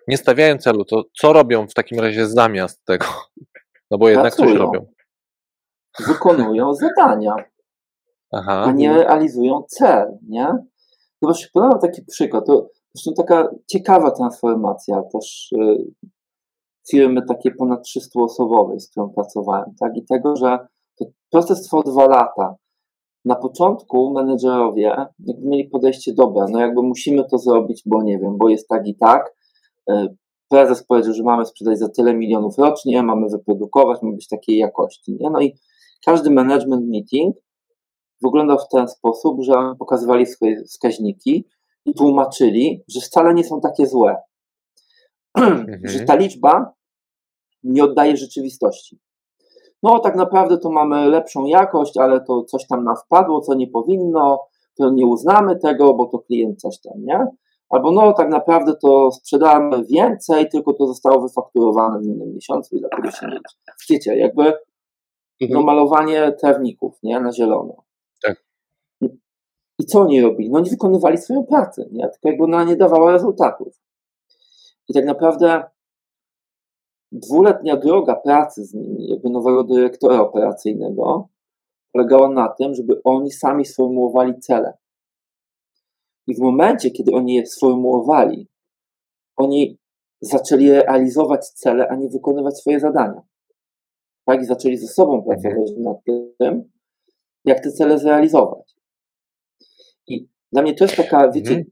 nie 0.08 0.16
stawiają 0.16 0.58
celu, 0.58 0.84
to 0.84 1.04
co 1.20 1.32
robią 1.32 1.66
w 1.68 1.74
takim 1.74 2.00
razie 2.00 2.26
zamiast 2.26 2.84
tego? 2.84 3.06
No 3.90 3.98
bo 3.98 4.08
jednak 4.08 4.34
Pracują. 4.36 4.48
coś 4.48 4.58
robią. 4.58 4.86
Wykonują 6.06 6.74
zadania, 6.74 7.34
Aha. 8.32 8.64
a 8.66 8.72
nie 8.72 8.92
realizują 8.92 9.62
cel, 9.68 10.18
nie? 10.28 10.48
Zobacz, 11.22 11.50
podam 11.52 11.80
taki 11.80 12.02
przykład, 12.10 12.46
to 12.46 12.68
zresztą 12.94 13.22
taka 13.22 13.48
ciekawa 13.70 14.10
transformacja 14.10 15.02
też 15.12 15.52
y, 15.52 15.84
firmy 16.90 17.22
takiej 17.28 17.54
ponad 17.54 17.80
300-osobowej, 17.80 18.80
z 18.80 18.90
którą 18.90 19.10
pracowałem, 19.10 19.74
tak? 19.80 19.96
I 19.96 20.04
tego, 20.04 20.36
że 20.36 20.58
proces 21.30 21.62
trwał 21.62 21.82
dwa 21.82 22.06
lata 22.06 22.54
na 23.24 23.34
początku 23.34 24.12
menedżerowie 24.12 24.82
jakby 24.82 25.48
mieli 25.48 25.68
podejście, 25.68 26.12
dobra, 26.14 26.46
no 26.50 26.60
jakby 26.60 26.82
musimy 26.82 27.24
to 27.30 27.38
zrobić, 27.38 27.82
bo 27.86 28.02
nie 28.02 28.18
wiem, 28.18 28.38
bo 28.38 28.48
jest 28.48 28.68
tak 28.68 28.86
i 28.86 28.96
tak. 28.96 29.34
E, 29.90 30.08
prezes 30.48 30.84
powiedział, 30.86 31.14
że 31.14 31.22
mamy 31.22 31.46
sprzedać 31.46 31.78
za 31.78 31.88
tyle 31.88 32.14
milionów 32.14 32.58
rocznie, 32.58 33.02
mamy 33.02 33.28
wyprodukować, 33.28 34.02
mamy 34.02 34.14
być 34.14 34.28
takiej 34.28 34.58
jakości. 34.58 35.16
Nie? 35.20 35.30
No 35.30 35.40
i 35.40 35.54
każdy 36.06 36.30
management 36.30 36.88
meeting 36.88 37.36
wyglądał 38.22 38.58
w 38.58 38.68
ten 38.68 38.88
sposób, 38.88 39.42
że 39.42 39.52
pokazywali 39.78 40.26
swoje 40.26 40.64
wskaźniki 40.64 41.44
i 41.84 41.94
tłumaczyli, 41.94 42.82
że 42.88 43.00
wcale 43.00 43.34
nie 43.34 43.44
są 43.44 43.60
takie 43.60 43.86
złe. 43.86 44.16
Mhm. 45.38 45.80
że 45.84 46.00
ta 46.00 46.14
liczba 46.14 46.74
nie 47.62 47.84
oddaje 47.84 48.16
rzeczywistości 48.16 49.00
no 49.82 49.98
tak 49.98 50.16
naprawdę 50.16 50.58
to 50.58 50.70
mamy 50.70 51.08
lepszą 51.08 51.44
jakość, 51.44 51.98
ale 51.98 52.20
to 52.20 52.44
coś 52.44 52.66
tam 52.66 52.84
nam 52.84 52.96
wpadło, 52.96 53.40
co 53.40 53.54
nie 53.54 53.66
powinno, 53.66 54.44
to 54.78 54.90
nie 54.90 55.06
uznamy 55.06 55.56
tego, 55.58 55.94
bo 55.94 56.06
to 56.06 56.18
klient 56.18 56.60
coś 56.60 56.80
tam, 56.80 56.92
nie? 57.04 57.26
Albo 57.70 57.90
no 57.92 58.12
tak 58.12 58.28
naprawdę 58.28 58.76
to 58.76 59.12
sprzedamy 59.12 59.84
więcej, 59.84 60.48
tylko 60.48 60.72
to 60.72 60.86
zostało 60.86 61.22
wyfakturowane 61.22 62.00
w 62.00 62.04
innym 62.04 62.34
miesiącu 62.34 62.76
i 62.76 62.80
dlatego 62.80 63.10
się 63.10 63.26
nie. 63.26 63.40
Wiecie, 63.90 64.16
jakby 64.16 64.52
Mhm. 65.42 65.60
no, 65.60 65.66
malowanie 65.66 66.32
trawników, 66.32 66.98
nie, 67.02 67.20
na 67.20 67.32
zielono. 67.32 67.76
Tak. 68.22 68.44
I 69.78 69.84
co 69.84 70.00
oni 70.00 70.20
robili? 70.20 70.50
No 70.50 70.58
oni 70.58 70.70
wykonywali 70.70 71.18
swoją 71.18 71.44
pracę, 71.44 71.88
nie? 71.92 72.08
Tylko 72.08 72.28
jakby 72.28 72.44
ona 72.44 72.64
nie 72.64 72.76
dawała 72.76 73.12
rezultatów. 73.12 73.80
I 74.88 74.94
tak 74.94 75.04
naprawdę 75.04 75.62
dwuletnia 77.12 77.76
droga 77.76 78.16
pracy 78.16 78.64
z 78.64 78.74
nimi, 78.74 79.08
jakby 79.08 79.30
nowego 79.30 79.64
dyrektora 79.64 80.20
operacyjnego, 80.20 81.28
polegała 81.92 82.28
na 82.28 82.48
tym, 82.48 82.74
żeby 82.74 83.02
oni 83.04 83.30
sami 83.30 83.64
sformułowali 83.64 84.38
cele. 84.40 84.72
I 86.26 86.34
w 86.34 86.38
momencie, 86.38 86.90
kiedy 86.90 87.12
oni 87.12 87.34
je 87.34 87.46
sformułowali, 87.46 88.48
oni 89.36 89.78
zaczęli 90.20 90.70
realizować 90.70 91.48
cele, 91.48 91.88
a 91.88 91.96
nie 91.96 92.08
wykonywać 92.08 92.58
swoje 92.58 92.80
zadania. 92.80 93.22
Tak? 94.26 94.42
I 94.42 94.44
zaczęli 94.44 94.76
ze 94.76 94.86
sobą 94.86 95.22
pracować 95.22 95.70
nad 95.78 95.96
tym, 96.38 96.70
jak 97.44 97.60
te 97.60 97.72
cele 97.72 97.98
zrealizować. 97.98 98.74
I 100.06 100.28
dla 100.52 100.62
mnie 100.62 100.74
to 100.74 100.84
jest 100.84 100.96
taka, 100.96 101.30
wiecie, 101.30 101.50
Mhm. 101.50 101.70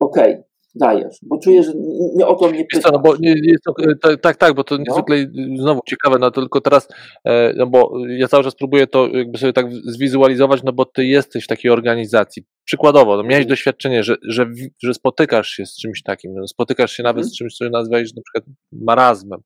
okej, 0.00 0.42
dajesz, 0.74 1.16
bo 1.22 1.38
czuję, 1.38 1.62
że 1.62 1.72
nie, 2.16 2.26
o 2.26 2.34
to 2.34 2.48
mnie 2.50 2.64
co, 2.82 2.90
no 2.92 2.98
bo 2.98 3.14
jest 3.22 3.64
to, 3.64 3.74
e, 3.82 3.94
tak, 4.02 4.20
tak, 4.20 4.36
tak, 4.36 4.54
bo 4.54 4.64
to 4.64 4.76
No. 4.78 4.84
niezwykle 4.88 5.16
znowu 5.58 5.80
ciekawe, 5.88 6.18
no 6.18 6.30
tylko 6.30 6.60
teraz, 6.60 6.88
e, 7.24 7.52
no 7.56 7.66
bo 7.66 7.92
ja 8.08 8.28
cały 8.28 8.44
czas 8.44 8.54
próbuję 8.54 8.86
to 8.86 9.08
jakby 9.08 9.38
sobie 9.38 9.52
tak 9.52 9.66
zwizualizować, 9.84 10.60
no 10.64 10.72
bo 10.72 10.84
ty 10.84 11.04
jesteś 11.04 11.44
w 11.44 11.46
takiej 11.46 11.70
organizacji. 11.70 12.44
Przykładowo, 12.64 13.16
no 13.16 13.22
miałeś 13.22 13.34
Mhm. 13.36 13.48
doświadczenie, 13.48 14.02
że, 14.02 14.16
że, 14.22 14.46
że 14.82 14.94
spotykasz 14.94 15.48
się 15.48 15.66
z 15.66 15.76
czymś 15.76 16.02
takim, 16.02 16.34
no 16.34 16.46
spotykasz 16.48 16.92
się 16.92 17.02
nawet 17.02 17.20
Mhm. 17.20 17.30
z 17.30 17.36
czymś, 17.38 17.54
co 17.56 17.68
nazwałeś 17.70 18.14
na 18.14 18.22
przykład 18.22 18.54
marazmem. 18.72 19.40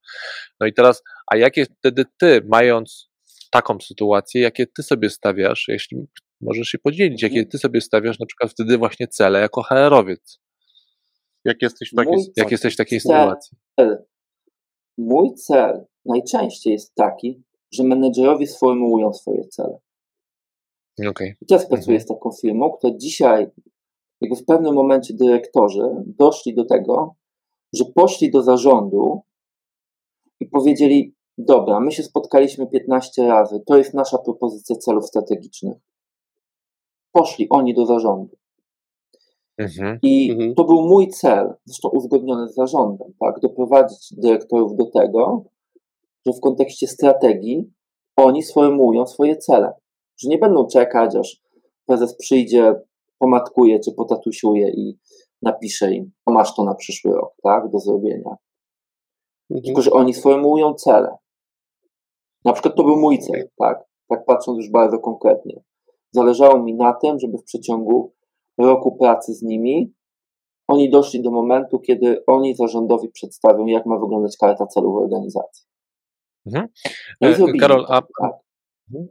No 0.59 0.67
i 0.67 0.73
teraz, 0.73 1.03
a 1.31 1.37
jakie 1.37 1.65
wtedy 1.79 2.05
ty, 2.19 2.41
mając 2.51 3.09
taką 3.51 3.77
sytuację, 3.81 4.41
jakie 4.41 4.67
ty 4.67 4.83
sobie 4.83 5.09
stawiasz, 5.09 5.65
jeśli 5.67 5.97
możesz 6.41 6.67
się 6.67 6.77
podzielić, 6.77 7.23
jakie 7.23 7.35
Mhm. 7.35 7.49
ty 7.51 7.57
sobie 7.57 7.81
stawiasz 7.81 8.19
na 8.19 8.25
przykład 8.25 8.51
wtedy 8.51 8.77
właśnie 8.77 9.07
cele 9.07 9.39
jako 9.39 9.63
HR-owiec, 9.63 10.39
Jak 11.45 11.61
jesteś 11.61 11.91
w 11.91 11.95
takiej 11.95 12.33
jak 12.35 12.51
jesteś 12.51 12.73
w 12.73 12.77
takiej 12.77 13.01
Cel. 13.01 13.11
sytuacji? 13.11 13.57
cel. 13.79 14.05
Mój 14.97 15.33
cel 15.33 15.85
najczęściej 16.05 16.73
jest 16.73 16.95
taki, 16.95 17.43
że 17.71 17.83
menedżerowie 17.83 18.47
sformułują 18.47 19.13
swoje 19.13 19.47
cele. 19.47 19.79
Okej. 21.09 21.35
I 21.41 21.45
teraz 21.45 21.67
pracuję 21.69 21.97
Mhm. 21.97 22.01
z 22.01 22.05
taką 22.05 22.31
firmą, 22.41 22.71
która 22.71 22.93
dzisiaj, 22.97 23.47
jakby 24.21 24.35
w 24.35 24.45
pewnym 24.45 24.73
momencie 24.73 25.13
dyrektorzy 25.13 25.81
doszli 26.05 26.55
do 26.55 26.65
tego, 26.65 27.15
że 27.73 27.85
poszli 27.85 28.31
do 28.31 28.43
zarządu 28.43 29.21
i 30.39 30.45
powiedzieli: 30.45 31.15
Dobra, 31.37 31.79
my 31.79 31.91
się 31.91 32.03
spotkaliśmy 32.03 32.67
15 32.67 33.27
razy, 33.27 33.59
to 33.65 33.77
jest 33.77 33.93
nasza 33.93 34.17
propozycja 34.17 34.75
celów 34.75 35.05
strategicznych. 35.05 35.77
Poszli 37.11 37.49
oni 37.49 37.73
do 37.73 37.85
zarządu. 37.85 38.37
Mhm. 39.57 39.99
I 40.01 40.31
Mhm. 40.31 40.55
to 40.55 40.63
był 40.63 40.81
mój 40.81 41.07
cel, 41.07 41.53
zresztą 41.65 41.89
uzgodniony 41.89 42.47
z 42.49 42.55
zarządem, 42.55 43.13
tak, 43.19 43.39
doprowadzić 43.39 44.13
dyrektorów 44.17 44.75
do 44.75 44.85
tego, 44.85 45.43
że 46.25 46.33
w 46.33 46.39
kontekście 46.39 46.87
strategii 46.87 47.71
oni 48.17 48.43
sformułują 48.43 49.05
swoje 49.05 49.37
cele. 49.37 49.73
Że 50.17 50.29
nie 50.29 50.37
będą 50.37 50.67
czekać, 50.67 51.15
aż 51.15 51.41
prezes 51.85 52.17
przyjdzie, 52.17 52.75
pomatkuje 53.19 53.79
czy 53.79 53.91
potatusiuje 53.91 54.69
i 54.69 54.97
napisze 55.41 55.93
im, 55.93 56.11
o 56.25 56.31
masz 56.31 56.55
to 56.55 56.63
na 56.63 56.75
przyszły 56.75 57.13
rok, 57.13 57.33
tak, 57.43 57.71
do 57.71 57.79
zrobienia. 57.79 58.35
Mhm. 59.49 59.63
Tylko, 59.65 59.81
że 59.81 59.91
oni 59.91 60.13
sformułują 60.13 60.73
cele. 60.73 61.17
Na 62.45 62.53
przykład 62.53 62.75
to 62.75 62.83
był 62.83 62.97
mój 62.97 63.19
cel, 63.19 63.49
tak, 63.57 63.85
tak 64.09 64.25
patrząc 64.25 64.57
już 64.57 64.69
bardzo 64.69 64.99
konkretnie. 64.99 65.63
Zależało 66.11 66.63
mi 66.63 66.73
na 66.73 66.93
tym, 66.93 67.19
żeby 67.19 67.37
w 67.37 67.43
przeciągu 67.43 68.13
roku 68.57 68.97
pracy 68.97 69.33
z 69.33 69.41
nimi 69.41 69.93
oni 70.67 70.89
doszli 70.89 71.21
do 71.21 71.31
momentu, 71.31 71.79
kiedy 71.79 72.25
oni 72.27 72.55
zarządowi 72.55 73.09
przedstawią, 73.09 73.65
jak 73.65 73.85
ma 73.85 73.99
wyglądać 73.99 74.37
karta 74.37 74.67
celów 74.67 74.95
organizacji. 74.95 75.65
Mhm. 76.45 76.67
No 77.21 77.27
E, 77.27 77.57
Karol, 77.59 77.85
a, 77.89 78.01
tak. 78.01 78.31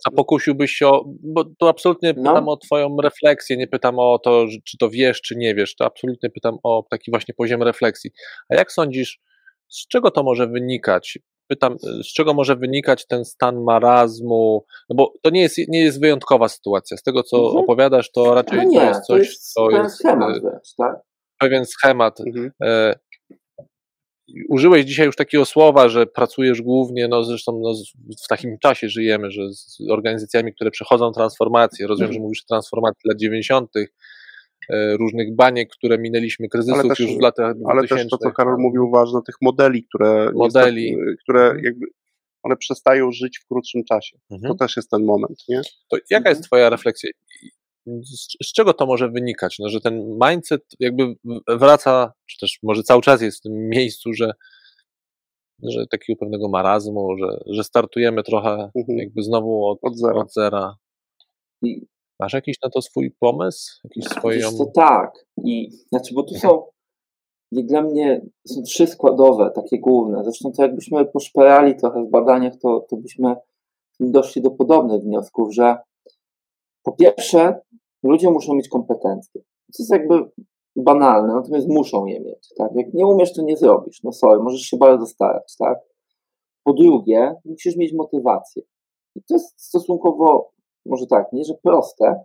a 0.06 0.10
pokusiłbyś 0.10 0.72
się 0.72 0.88
o, 0.88 1.04
bo 1.22 1.44
to 1.58 1.68
absolutnie 1.68 2.14
No. 2.16 2.30
pytam 2.30 2.48
o 2.48 2.56
twoją 2.56 2.96
refleksję, 3.02 3.56
nie 3.56 3.66
pytam 3.66 3.98
o 3.98 4.18
to, 4.18 4.46
czy 4.64 4.78
to 4.78 4.90
wiesz, 4.90 5.20
czy 5.20 5.36
nie 5.36 5.54
wiesz, 5.54 5.76
to 5.76 5.84
absolutnie 5.84 6.30
pytam 6.30 6.58
o 6.62 6.84
taki 6.90 7.10
właśnie 7.10 7.34
poziom 7.34 7.62
refleksji. 7.62 8.10
A 8.48 8.54
jak 8.54 8.72
sądzisz, 8.72 9.20
z 9.68 9.88
czego 9.88 10.10
to 10.10 10.22
może 10.22 10.46
wynikać? 10.46 11.18
Pytam, 11.48 11.72
e, 11.72 12.02
z 12.02 12.06
czego 12.06 12.34
może 12.34 12.56
wynikać 12.56 13.06
ten 13.06 13.24
stan 13.24 13.62
marazmu? 13.62 14.64
No 14.90 14.96
bo 14.96 15.12
to 15.22 15.30
nie 15.30 15.40
jest, 15.42 15.58
nie 15.68 15.80
jest 15.80 16.00
wyjątkowa 16.00 16.48
sytuacja. 16.48 16.96
Z 16.96 17.02
tego, 17.02 17.22
co 17.22 17.36
Mhm. 17.36 17.56
opowiadasz, 17.56 18.10
to 18.12 18.34
raczej 18.34 18.58
No 18.58 18.64
nie, 18.64 18.80
to 18.80 18.86
jest 18.86 19.00
coś, 19.06 19.06
to 19.06 19.22
jest 19.22 19.52
co 19.52 19.70
jest 19.70 19.96
schemat 19.96 20.36
e, 20.36 20.40
wręcz, 20.40 20.74
tak? 20.78 20.96
pewien 21.38 21.66
schemat. 21.66 22.20
Mhm. 22.20 22.50
E, 22.62 22.94
Użyłeś 24.48 24.84
dzisiaj 24.84 25.06
już 25.06 25.16
takiego 25.16 25.44
słowa, 25.44 25.88
że 25.88 26.06
pracujesz 26.06 26.62
głównie, 26.62 27.08
no 27.08 27.24
zresztą 27.24 27.60
no, 27.62 27.74
w 28.24 28.28
takim 28.28 28.58
czasie 28.58 28.88
żyjemy, 28.88 29.30
że 29.30 29.42
z 29.52 29.78
organizacjami, 29.90 30.54
które 30.54 30.70
przechodzą 30.70 31.12
transformację, 31.12 31.86
rozumiem, 31.86 32.12
że 32.12 32.20
mówisz 32.20 32.42
o 32.42 32.48
transformacji 32.48 33.00
lat 33.04 33.18
90., 33.18 33.76
e, 33.76 33.86
różnych 35.00 35.34
baniek, 35.36 35.68
które 35.72 35.98
minęliśmy, 35.98 36.48
kryzysów 36.48 36.80
Ale 36.80 36.88
też- 36.88 37.00
już 37.00 37.16
w 37.16 37.20
latach 37.20 37.54
Ale 37.66 37.78
2000. 37.80 37.96
też 37.96 38.10
to, 38.10 38.18
co 38.18 38.30
Karol 38.32 38.56
mówił, 38.58 38.90
ważne, 38.90 39.20
tych 39.26 39.34
modeli, 39.42 39.84
które, 39.84 40.30
Modeli. 40.34 40.90
niestety, 40.90 41.16
które 41.22 41.40
Mhm. 41.44 41.64
jakby 41.64 41.86
one 42.42 42.56
przestają 42.56 43.12
żyć 43.12 43.38
w 43.38 43.46
krótszym 43.46 43.84
czasie. 43.84 44.18
Mhm. 44.30 44.52
To 44.52 44.58
też 44.64 44.76
jest 44.76 44.90
ten 44.90 45.04
moment, 45.04 45.38
nie? 45.48 45.60
To 45.88 45.96
jaka 45.96 46.16
Mhm. 46.16 46.36
jest 46.36 46.44
twoja 46.44 46.70
refleksja? 46.70 47.10
Z, 47.86 48.46
z 48.48 48.52
czego 48.52 48.72
to 48.74 48.86
może 48.86 49.08
wynikać? 49.08 49.58
No, 49.58 49.68
że 49.68 49.80
ten 49.80 50.18
mindset 50.30 50.62
jakby 50.80 51.14
wraca, 51.48 52.12
czy 52.26 52.38
też 52.38 52.58
może 52.62 52.82
cały 52.82 53.02
czas 53.02 53.22
jest 53.22 53.38
w 53.38 53.42
tym 53.42 53.68
miejscu, 53.68 54.12
że, 54.12 54.32
że 55.62 55.86
takiego 55.86 56.18
pewnego 56.18 56.48
marazmu, 56.48 57.16
że, 57.18 57.38
że 57.46 57.64
startujemy 57.64 58.22
trochę 58.22 58.50
Mhm. 58.76 58.98
jakby 58.98 59.22
znowu 59.22 59.66
od, 59.66 59.78
Od 59.82 59.98
zera. 59.98 60.14
od 60.20 60.32
zera. 60.32 60.74
I 61.62 61.86
Masz 62.20 62.32
jakiś 62.32 62.56
na 62.62 62.70
to 62.70 62.82
swój 62.82 63.10
pomysł? 63.10 63.80
Jakiś 63.84 64.04
swoją... 64.04 64.50
Wiesz 64.50 64.58
co, 64.58 64.66
tak. 64.66 65.26
I 65.44 65.70
znaczy, 65.92 66.14
bo 66.14 66.22
tu 66.22 66.34
są 66.34 66.62
jak 67.52 67.66
dla 67.66 67.82
mnie 67.82 68.26
są 68.46 68.62
trzy 68.62 68.86
składowe, 68.86 69.50
takie 69.54 69.78
główne. 69.80 70.24
Zresztą 70.24 70.52
to 70.52 70.62
jakbyśmy 70.62 71.04
poszperali 71.06 71.76
trochę 71.76 72.04
w 72.04 72.10
badaniach, 72.10 72.52
to, 72.62 72.86
to 72.90 72.96
byśmy 72.96 73.36
doszli 74.00 74.42
do 74.42 74.50
podobnych 74.50 75.02
wniosków, 75.02 75.54
że 75.54 75.76
po 76.82 76.92
pierwsze 76.92 77.60
ludzie 78.02 78.30
muszą 78.30 78.54
mieć 78.54 78.68
kompetencje. 78.68 79.40
To 79.42 79.82
jest 79.82 79.92
jakby 79.92 80.30
banalne, 80.76 81.34
natomiast 81.34 81.68
muszą 81.68 82.06
je 82.06 82.20
mieć. 82.20 82.48
Tak? 82.56 82.70
Jak 82.74 82.94
nie 82.94 83.06
umiesz, 83.06 83.32
to 83.32 83.42
nie 83.42 83.56
zrobisz. 83.56 84.02
No 84.02 84.12
sorry, 84.12 84.42
możesz 84.42 84.60
się 84.60 84.76
bardzo 84.76 85.06
starać. 85.06 85.56
Tak? 85.58 85.78
Po 86.64 86.72
drugie, 86.72 87.34
musisz 87.44 87.76
mieć 87.76 87.92
motywację. 87.92 88.62
I 89.16 89.22
to 89.22 89.34
jest 89.34 89.60
stosunkowo, 89.60 90.50
może 90.86 91.06
tak, 91.06 91.32
nie 91.32 91.44
że 91.44 91.54
proste, 91.62 92.24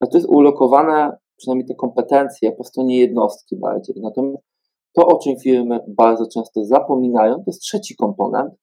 ale 0.00 0.10
to 0.10 0.18
jest 0.18 0.28
ulokowane, 0.28 1.16
przynajmniej 1.36 1.68
te 1.68 1.74
kompetencje, 1.74 2.52
po 2.52 2.64
stronie 2.64 2.98
jednostki 2.98 3.56
bardziej. 3.56 3.96
Natomiast 4.00 4.44
to, 4.92 5.06
o 5.06 5.18
czym 5.18 5.36
firmy 5.36 5.80
bardzo 5.88 6.26
często 6.26 6.64
zapominają, 6.64 7.34
to 7.34 7.44
jest 7.46 7.60
trzeci 7.60 7.96
komponent, 7.96 8.54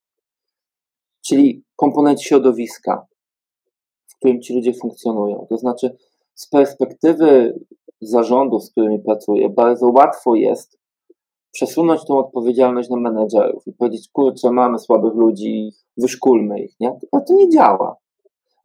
czyli 1.27 1.63
komponent 1.75 2.21
środowiska, 2.21 3.07
w 4.07 4.15
którym 4.15 4.41
ci 4.41 4.53
ludzie 4.53 4.73
funkcjonują. 4.73 5.45
To 5.49 5.57
znaczy, 5.57 5.97
z 6.35 6.49
perspektywy 6.49 7.59
zarządów, 8.01 8.63
z 8.63 8.71
którymi 8.71 8.99
pracuję, 8.99 9.49
bardzo 9.49 9.87
łatwo 9.87 10.35
jest 10.35 10.79
przesunąć 11.51 12.05
tą 12.05 12.17
odpowiedzialność 12.17 12.89
na 12.89 12.97
menedżerów 12.97 13.67
i 13.67 13.73
powiedzieć, 13.73 14.09
kurczę, 14.13 14.51
mamy 14.51 14.79
słabych 14.79 15.13
ludzi, 15.13 15.71
wyszkulmy 15.97 16.59
ich, 16.59 16.79
nie? 16.79 16.99
A 17.11 17.21
to 17.21 17.33
nie 17.33 17.49
działa. 17.49 17.95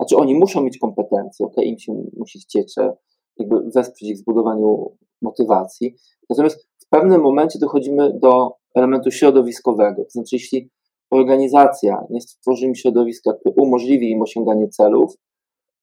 Znaczy, 0.04 0.22
oni 0.22 0.34
muszą 0.34 0.62
mieć 0.62 0.78
kompetencje, 0.78 1.46
ok, 1.46 1.56
im 1.56 1.78
się 1.78 2.04
musi 2.16 2.38
chcieć 2.38 2.78
e, 2.78 2.92
jakby 3.36 3.70
wesprzeć 3.74 4.08
ich 4.10 4.16
w 4.16 4.18
zbudowaniu 4.18 4.96
motywacji. 5.22 5.96
Natomiast 6.30 6.68
w 6.78 6.88
pewnym 6.88 7.20
momencie 7.20 7.58
dochodzimy 7.58 8.18
do 8.18 8.56
elementu 8.74 9.10
środowiskowego. 9.10 10.04
To 10.04 10.10
znaczy, 10.10 10.36
jeśli 10.36 10.70
organizacja 11.10 12.06
nie 12.10 12.20
stworzy 12.20 12.66
im 12.66 12.74
środowiska, 12.74 13.32
które 13.32 13.54
umożliwi 13.54 14.10
im 14.10 14.22
osiąganie 14.22 14.68
celów, 14.68 15.14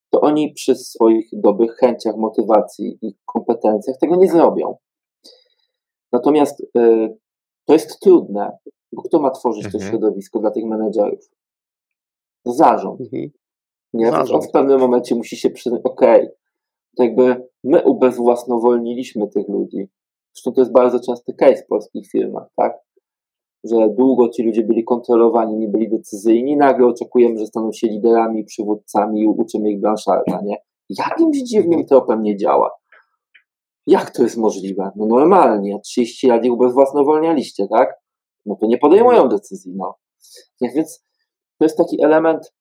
to 0.09 0.21
oni 0.21 0.53
przy 0.53 0.75
swoich 0.75 1.29
dobrych 1.33 1.75
chęciach, 1.75 2.17
motywacji 2.17 2.97
i 3.01 3.15
kompetencjach 3.25 3.97
tego 3.97 4.15
nie 4.15 4.27
zrobią. 4.27 4.75
Natomiast 6.11 6.59
y, 6.77 7.17
to 7.65 7.73
jest 7.73 7.99
trudne, 7.99 8.57
bo 8.91 9.01
kto 9.01 9.19
ma 9.19 9.31
tworzyć 9.31 9.63
to 9.63 9.77
Mhm. 9.77 9.91
środowisko 9.91 10.39
dla 10.39 10.51
tych 10.51 10.65
menedżerów? 10.65 11.29
Zarząd. 12.45 13.01
Mhm. 13.01 13.31
Nie? 13.93 14.11
Zarząd. 14.11 14.31
on 14.31 14.49
w 14.49 14.51
pewnym 14.51 14.79
momencie 14.79 15.15
musi 15.15 15.37
się 15.37 15.49
przyznać, 15.49 15.81
okej, 15.83 16.27
to 16.97 17.03
jakby 17.03 17.47
my 17.63 17.83
ubezwłasnowolniliśmy 17.83 19.27
tych 19.27 19.49
ludzi. 19.49 19.89
Zresztą 20.33 20.51
to 20.51 20.61
jest 20.61 20.71
bardzo 20.71 20.99
częsty 20.99 21.33
case 21.33 21.63
w 21.63 21.67
polskich 21.67 22.07
firmach, 22.11 22.47
tak? 22.55 22.77
Że 23.63 23.89
długo 23.89 24.29
ci 24.29 24.43
ludzie 24.43 24.63
byli 24.63 24.83
kontrolowani, 24.83 25.57
nie 25.57 25.67
byli 25.67 25.89
decyzyjni, 25.89 26.57
nagle 26.57 26.87
oczekujemy, 26.87 27.39
że 27.39 27.45
staną 27.45 27.71
się 27.71 27.87
liderami, 27.87 28.43
przywódcami 28.43 29.21
i 29.21 29.27
uczymy 29.27 29.71
ich 29.71 29.81
Blanchard'a, 29.81 30.43
nie? 30.43 30.55
Jakimś 30.89 31.37
dziwnym 31.37 31.85
tropem 31.85 32.21
nie 32.21 32.37
działa. 32.37 32.71
Jak 33.87 34.09
to 34.09 34.23
jest 34.23 34.37
możliwe? 34.37 34.91
No 34.95 35.05
normalnie, 35.05 35.79
30 35.79 36.27
lat 36.27 36.45
ich 36.45 36.53
ubezwłasnowolnialiście, 36.53 37.67
tak? 37.67 38.01
No 38.45 38.55
to 38.55 38.67
nie 38.67 38.77
podejmują 38.77 39.27
decyzji, 39.27 39.73
no. 39.75 39.95
Więc 40.61 41.05
to 41.57 41.65
jest 41.65 41.77
taki 41.77 42.03
element, 42.03 42.53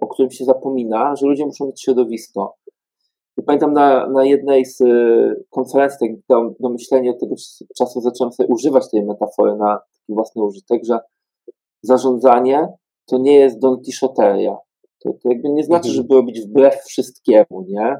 o 0.00 0.06
którym 0.06 0.30
się 0.30 0.44
zapomina, 0.44 1.16
że 1.16 1.26
ludzie 1.26 1.46
muszą 1.46 1.66
mieć 1.66 1.82
środowisko. 1.82 2.56
I 3.36 3.42
pamiętam 3.42 3.72
na, 3.72 4.08
na 4.08 4.24
jednej 4.24 4.64
z 4.64 4.80
e, 4.80 4.86
konferencji, 5.50 5.98
tak 6.00 6.10
do, 6.28 6.54
do 6.60 6.68
myślenia 6.68 7.12
tego 7.20 7.34
czasu 7.78 8.00
zacząłem 8.00 8.32
sobie 8.32 8.48
używać 8.48 8.90
tej 8.90 9.04
metafory 9.04 9.56
na 9.56 9.78
taki 9.92 10.14
własny 10.14 10.42
użytek, 10.42 10.84
że 10.84 10.98
zarządzanie 11.82 12.68
to 13.06 13.18
nie 13.18 13.34
jest 13.34 13.58
Don 13.58 13.82
Quixoteria. 13.82 14.56
To, 15.04 15.10
to 15.22 15.28
jakby 15.28 15.48
nie 15.48 15.64
znaczy, 15.64 15.88
mhm. 15.88 15.94
żeby 15.94 16.14
robić 16.14 16.40
wbrew 16.40 16.74
wszystkiemu, 16.74 17.64
nie? 17.68 17.96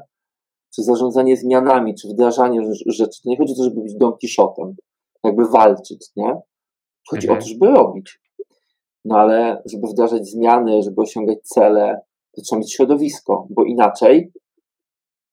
Czy 0.75 0.83
zarządzanie 0.83 1.37
zmianami, 1.37 1.95
czy 1.95 2.07
wdrażanie 2.07 2.61
rzeczy. 2.85 3.21
To 3.23 3.29
nie 3.29 3.37
chodzi 3.37 3.53
o 3.53 3.55
to, 3.55 3.63
żeby 3.63 3.81
być 3.81 3.95
Don 3.95 4.13
Quixotem, 4.13 4.75
jakby 5.23 5.45
walczyć, 5.45 6.07
nie? 6.15 6.35
Chodzi 7.09 7.27
mhm. 7.27 7.39
o 7.39 7.41
to, 7.41 7.47
żeby 7.47 7.65
robić. 7.65 8.19
No 9.05 9.17
ale 9.17 9.61
żeby 9.65 9.87
wdrażać 9.87 10.27
zmiany, 10.27 10.83
żeby 10.83 11.01
osiągać 11.01 11.37
cele, 11.43 12.01
to 12.35 12.41
trzeba 12.41 12.59
mieć 12.59 12.73
środowisko, 12.73 13.47
bo 13.49 13.63
inaczej 13.63 14.31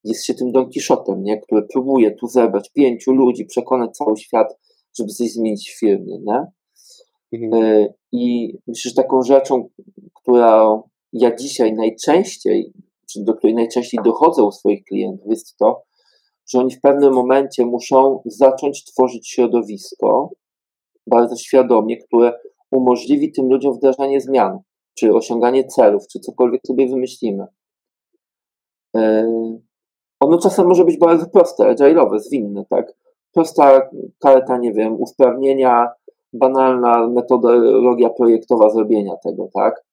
jest 0.05 0.27
się 0.27 0.35
tym 0.35 0.53
Don 0.53 0.70
Quixotem, 0.70 1.23
nie? 1.23 1.41
który 1.41 1.66
próbuje 1.73 2.11
tu 2.11 2.27
zebrać 2.27 2.70
pięciu 2.70 3.12
ludzi, 3.12 3.45
przekonać 3.45 3.97
cały 3.97 4.16
świat, 4.16 4.59
żeby 4.99 5.09
coś 5.09 5.33
zmienić 5.33 5.70
w 5.70 5.79
firmie. 5.79 6.18
Nie? 6.18 6.47
Mhm. 7.33 7.64
E, 7.64 7.89
I 8.12 8.55
myślę, 8.66 8.89
że 8.89 8.95
taką 8.95 9.23
rzeczą, 9.23 9.68
która 10.14 10.83
ja 11.12 11.37
dzisiaj 11.37 11.73
najczęściej, 11.73 12.73
czy 13.12 13.25
do 13.25 13.35
której 13.35 13.55
najczęściej 13.55 14.01
dochodzę 14.05 14.43
u 14.43 14.53
swoich 14.53 14.85
klientów, 14.85 15.27
jest 15.31 15.57
to, 15.57 15.83
że 16.49 16.59
oni 16.59 16.75
w 16.75 16.81
pewnym 16.81 17.12
momencie 17.12 17.66
muszą 17.66 18.23
zacząć 18.27 18.85
tworzyć 18.85 19.29
środowisko 19.29 20.31
bardzo 21.07 21.37
świadomie, 21.37 21.97
które 21.97 22.33
umożliwi 22.73 23.33
tym 23.33 23.49
ludziom 23.49 23.75
wdrażanie 23.75 24.20
zmian, 24.20 24.59
czy 24.99 25.14
osiąganie 25.14 25.64
celów, 25.64 26.07
czy 26.07 26.20
cokolwiek 26.20 26.61
sobie 26.66 26.89
wymyślimy. 26.89 27.47
E, 28.97 29.25
ono 30.20 30.39
czasem 30.39 30.66
może 30.66 30.85
być 30.85 30.99
bardzo 30.99 31.27
proste, 31.27 31.64
agile'owe, 31.64 32.18
zwinne, 32.18 32.64
tak? 32.70 32.93
Prosta 33.35 33.91
karta, 34.18 34.59
nie 34.59 34.73
wiem, 34.73 35.01
usprawnienia, 35.01 35.89
banalna 36.33 37.09
metodologia 37.09 38.11
projektowa 38.11 38.70
zrobienia 38.70 39.16
tego, 39.25 39.49
tak? 39.55 39.85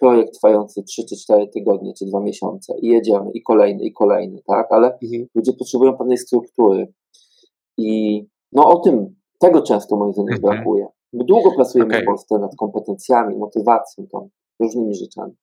Projekt 0.00 0.34
trwający 0.34 0.82
3 0.82 1.04
czy 1.08 1.16
4 1.16 1.48
tygodnie, 1.48 1.92
czy 1.98 2.06
2 2.06 2.20
miesiące 2.20 2.74
i 2.78 2.86
jedziemy, 2.86 3.30
i 3.34 3.42
kolejny, 3.42 3.84
i 3.84 3.92
kolejny, 3.92 4.42
tak? 4.46 4.72
Ale 4.72 4.98
mhm. 5.02 5.26
ludzie 5.34 5.52
potrzebują 5.52 5.96
pewnej 5.96 6.18
struktury. 6.18 6.92
I 7.78 8.22
no 8.52 8.68
o 8.68 8.80
tym, 8.80 9.14
tego 9.38 9.62
często 9.62 9.96
moim 9.96 10.12
zdaniem 10.12 10.34
mhm. 10.34 10.42
brakuje. 10.42 10.86
My 11.14 11.24
długo 11.24 11.52
pracujemy 11.56 11.90
okay. 11.90 12.02
w 12.02 12.06
Polsce 12.06 12.38
nad 12.38 12.56
kompetencjami, 12.56 13.36
motywacją, 13.36 14.06
tam, 14.12 14.28
różnymi 14.60 14.94
rzeczami. 14.94 15.34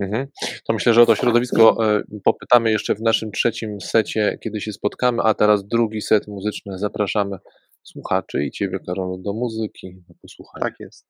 Mhm. 0.00 0.26
To 0.66 0.72
myślę, 0.72 0.94
że 0.94 1.02
o 1.02 1.06
to 1.06 1.14
środowisko 1.14 1.94
e, 1.96 2.02
popytamy 2.24 2.70
jeszcze 2.70 2.94
w 2.94 3.00
naszym 3.00 3.30
trzecim 3.30 3.80
secie, 3.80 4.38
kiedy 4.42 4.60
się 4.60 4.72
spotkamy, 4.72 5.22
a 5.22 5.34
teraz 5.34 5.66
drugi 5.66 6.00
set 6.00 6.28
muzyczny. 6.28 6.78
Zapraszamy 6.78 7.38
słuchaczy 7.82 8.44
i 8.44 8.50
Ciebie, 8.50 8.78
Karolu, 8.86 9.18
do 9.18 9.32
muzyki, 9.32 10.02
do 10.08 10.14
posłuchania. 10.22 10.64
Tak 10.64 10.74
jest. 10.80 11.06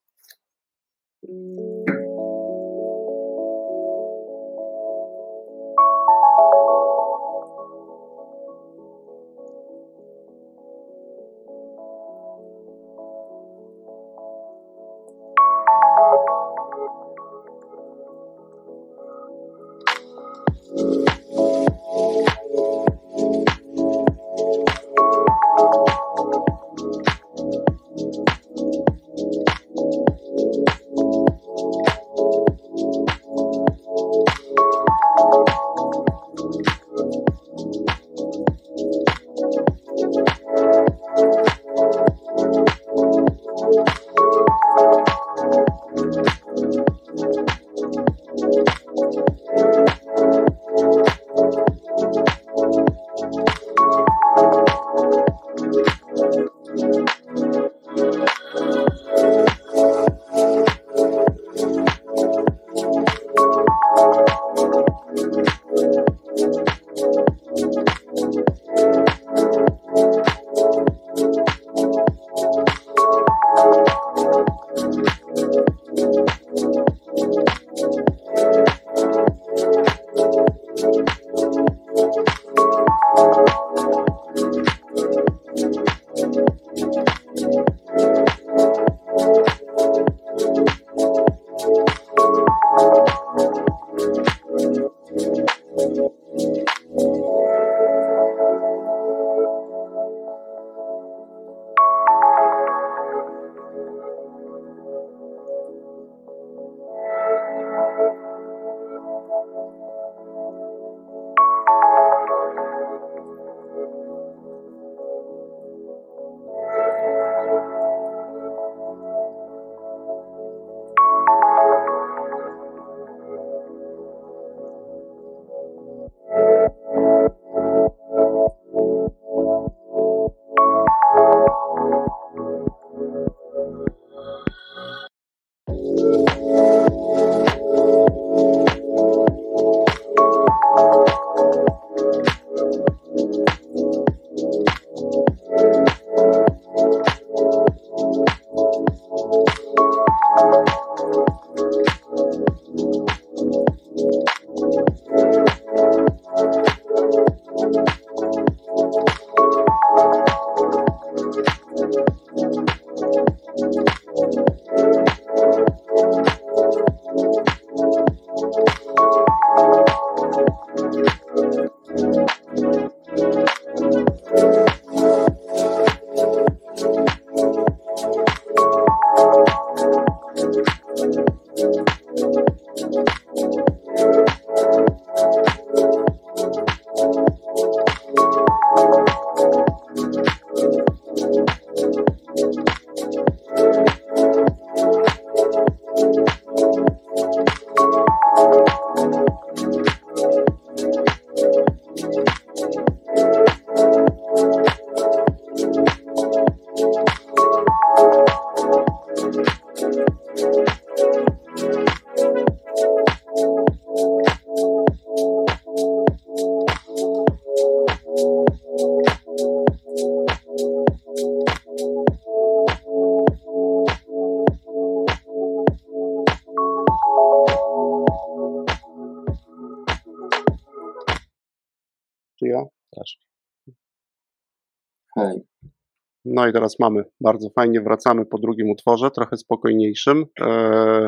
Teraz 236.52 236.78
mamy, 236.78 237.04
bardzo 237.20 237.50
fajnie, 237.50 237.80
wracamy 237.80 238.26
po 238.26 238.38
drugim 238.38 238.70
utworze, 238.70 239.10
trochę 239.10 239.36
spokojniejszym, 239.36 240.24
e, 240.40 240.44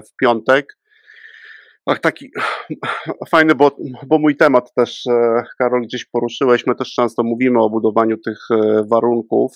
w 0.02 0.16
piątek. 0.16 0.78
Ach, 1.86 2.00
taki 2.00 2.30
fajny, 3.32 3.54
bo, 3.54 3.76
bo 4.06 4.18
mój 4.18 4.36
temat 4.36 4.74
też, 4.74 5.06
e, 5.06 5.42
Karol, 5.58 5.82
gdzieś 5.82 6.04
poruszyłeś. 6.04 6.66
My 6.66 6.74
też 6.74 6.94
często 6.94 7.22
mówimy 7.22 7.62
o 7.62 7.70
budowaniu 7.70 8.16
tych 8.18 8.38
e, 8.50 8.84
warunków 8.90 9.52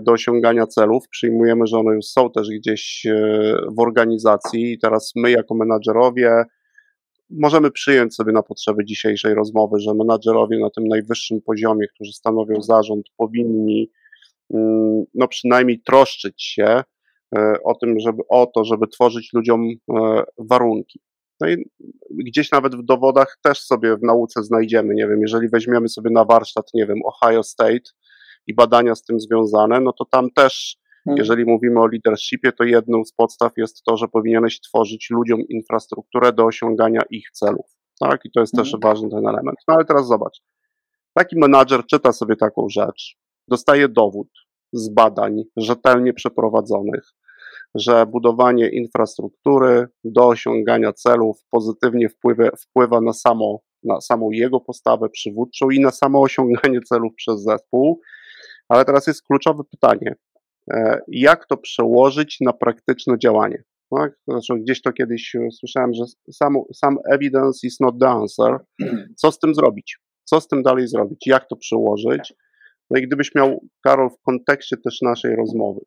do 0.00 0.12
osiągania 0.12 0.66
celów. 0.66 1.08
Przyjmujemy, 1.10 1.66
że 1.66 1.78
one 1.78 1.94
już 1.94 2.06
są 2.06 2.30
też 2.30 2.48
gdzieś 2.48 3.06
w 3.76 3.80
organizacji 3.80 4.72
i 4.72 4.78
teraz 4.78 5.12
my 5.16 5.30
jako 5.30 5.54
menadżerowie 5.54 6.44
możemy 7.30 7.70
przyjąć 7.70 8.14
sobie 8.14 8.32
na 8.32 8.42
potrzeby 8.42 8.84
dzisiejszej 8.84 9.34
rozmowy, 9.34 9.80
że 9.80 9.94
menadżerowie 9.94 10.58
na 10.58 10.70
tym 10.70 10.88
najwyższym 10.88 11.40
poziomie, 11.40 11.86
którzy 11.94 12.12
stanowią 12.12 12.62
zarząd, 12.62 13.06
powinni 13.16 13.90
no 15.14 15.28
przynajmniej 15.28 15.80
troszczyć 15.80 16.42
się 16.42 16.82
e, 17.36 17.54
o 17.64 17.74
tym, 17.74 18.00
żeby 18.00 18.22
o 18.28 18.46
to, 18.46 18.64
żeby 18.64 18.88
tworzyć 18.88 19.32
ludziom 19.32 19.68
e, 19.68 20.22
warunki. 20.38 21.00
No 21.40 21.48
i 21.48 21.64
gdzieś 22.10 22.52
nawet 22.52 22.74
w 22.76 22.82
dowodach 22.82 23.38
też 23.42 23.60
sobie 23.60 23.96
w 23.96 24.02
nauce 24.02 24.42
znajdziemy, 24.42 24.94
nie 24.94 25.08
wiem, 25.08 25.20
jeżeli 25.20 25.48
weźmiemy 25.48 25.88
sobie 25.88 26.10
na 26.10 26.24
warsztat, 26.24 26.70
nie 26.74 26.86
wiem, 26.86 26.98
Ohio 27.04 27.42
State 27.42 27.90
i 28.46 28.54
badania 28.54 28.94
z 28.94 29.02
tym 29.04 29.20
związane, 29.20 29.80
no 29.80 29.92
to 29.92 30.04
tam 30.04 30.30
też, 30.30 30.76
Mhm. 31.06 31.18
jeżeli 31.18 31.44
mówimy 31.44 31.80
o 31.80 31.86
leadershipie, 31.86 32.52
to 32.52 32.64
jedną 32.64 33.04
z 33.04 33.12
podstaw 33.12 33.52
jest 33.56 33.82
to, 33.82 33.96
że 33.96 34.08
powinieneś 34.08 34.60
tworzyć 34.60 35.10
ludziom 35.10 35.40
infrastrukturę 35.48 36.32
do 36.32 36.44
osiągania 36.44 37.00
ich 37.10 37.30
celów. 37.30 37.66
Tak, 38.00 38.20
i 38.24 38.30
to 38.30 38.40
jest 38.40 38.54
też 38.54 38.74
Mhm. 38.74 38.80
ważny 38.80 39.10
ten 39.10 39.28
element. 39.28 39.58
No 39.68 39.74
ale 39.74 39.84
teraz 39.84 40.06
zobacz. 40.06 40.40
Taki 41.14 41.38
menadżer 41.38 41.86
czyta 41.86 42.12
sobie 42.12 42.36
taką 42.36 42.68
rzecz, 42.68 43.16
dostaje 43.48 43.88
dowód 43.88 44.28
z 44.72 44.88
badań 44.88 45.42
rzetelnie 45.56 46.12
przeprowadzonych, 46.14 47.04
że 47.74 48.06
budowanie 48.06 48.68
infrastruktury 48.68 49.86
do 50.04 50.28
osiągania 50.28 50.92
celów 50.92 51.38
pozytywnie 51.50 52.08
wpływa, 52.08 52.44
wpływa 52.60 53.00
na, 53.00 53.12
samo, 53.12 53.60
na 53.82 54.00
samą 54.00 54.30
jego 54.30 54.60
postawę 54.60 55.08
przywódczą 55.08 55.70
i 55.70 55.80
na 55.80 55.90
samo 55.90 56.20
osiąganie 56.20 56.80
celów 56.80 57.12
przez 57.16 57.42
zespół. 57.42 58.00
Ale 58.68 58.84
teraz 58.84 59.06
jest 59.06 59.22
kluczowe 59.22 59.62
pytanie, 59.70 60.14
e, 60.72 61.00
jak 61.08 61.46
to 61.46 61.56
przełożyć 61.56 62.36
na 62.40 62.52
praktyczne 62.52 63.18
działanie? 63.18 63.62
Tak? 63.96 64.12
Znaczy, 64.28 64.54
gdzieś 64.60 64.82
to 64.82 64.92
kiedyś 64.92 65.36
słyszałem, 65.58 65.94
że 65.94 66.04
sam, 66.32 66.54
sam 66.74 66.98
evidence 67.12 67.66
is 67.66 67.80
not 67.80 67.94
the 68.00 68.08
answer. 68.08 68.58
Co 69.20 69.32
z 69.32 69.38
tym 69.38 69.54
zrobić? 69.54 69.98
Co 70.24 70.40
z 70.40 70.48
tym 70.48 70.62
dalej 70.62 70.88
zrobić? 70.88 71.26
Jak 71.26 71.48
to 71.48 71.56
przełożyć? 71.56 72.34
No 72.90 72.98
i 72.98 73.06
gdybyś 73.06 73.34
miał, 73.34 73.64
Karol, 73.84 74.10
w 74.10 74.22
kontekście 74.22 74.76
też 74.76 75.02
naszej 75.02 75.36
rozmowy, 75.36 75.80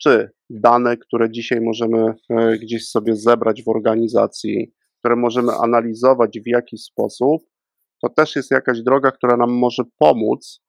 czy 0.00 0.30
dane, 0.50 0.96
które 0.96 1.30
dzisiaj 1.30 1.60
możemy 1.60 2.14
e, 2.30 2.58
gdzieś 2.58 2.88
sobie 2.88 3.16
zebrać 3.16 3.62
w 3.62 3.68
organizacji, 3.68 4.72
które 4.98 5.16
możemy 5.16 5.52
analizować 5.52 6.40
w 6.40 6.46
jakiś 6.46 6.82
sposób, 6.82 7.42
to 8.02 8.08
też 8.08 8.36
jest 8.36 8.50
jakaś 8.50 8.82
droga, 8.82 9.10
która 9.10 9.36
nam 9.36 9.50
może 9.52 9.82
pomóc 9.98 10.60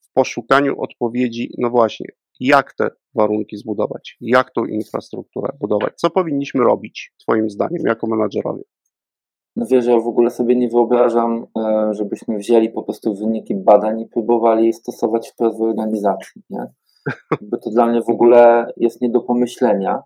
w 0.00 0.12
poszukaniu 0.12 0.80
odpowiedzi, 0.80 1.54
no 1.58 1.70
właśnie, 1.70 2.06
jak 2.40 2.74
te 2.74 2.90
warunki 3.14 3.56
zbudować, 3.56 4.16
jak 4.20 4.52
tą 4.52 4.64
infrastrukturę 4.64 5.48
budować, 5.60 5.92
co 5.96 6.10
powinniśmy 6.10 6.64
robić, 6.64 7.12
Twoim 7.18 7.50
zdaniem, 7.50 7.82
jako 7.86 8.06
menadżerowie. 8.06 8.62
No 9.56 9.66
wiesz, 9.66 9.86
ja 9.86 10.00
w 10.00 10.06
ogóle 10.06 10.30
sobie 10.30 10.56
nie 10.56 10.68
wyobrażam, 10.68 11.46
e, 11.58 11.88
żebyśmy 11.94 12.38
wzięli 12.38 12.70
po 12.70 12.82
prostu 12.82 13.14
wyniki 13.14 13.54
badań 13.54 14.00
i 14.00 14.08
próbowali 14.08 14.66
je 14.66 14.72
stosować 14.72 15.28
w 15.28 15.36
prawie 15.36 15.58
organizacji, 15.58 16.42
nie? 16.50 16.66
Bo 17.50 17.58
to 17.58 17.70
dla 17.70 17.86
mnie 17.86 18.02
w 18.02 18.10
ogóle 18.10 18.72
jest 18.76 19.00
nie 19.00 19.10
do 19.10 19.20
pomyślenia 19.20 20.02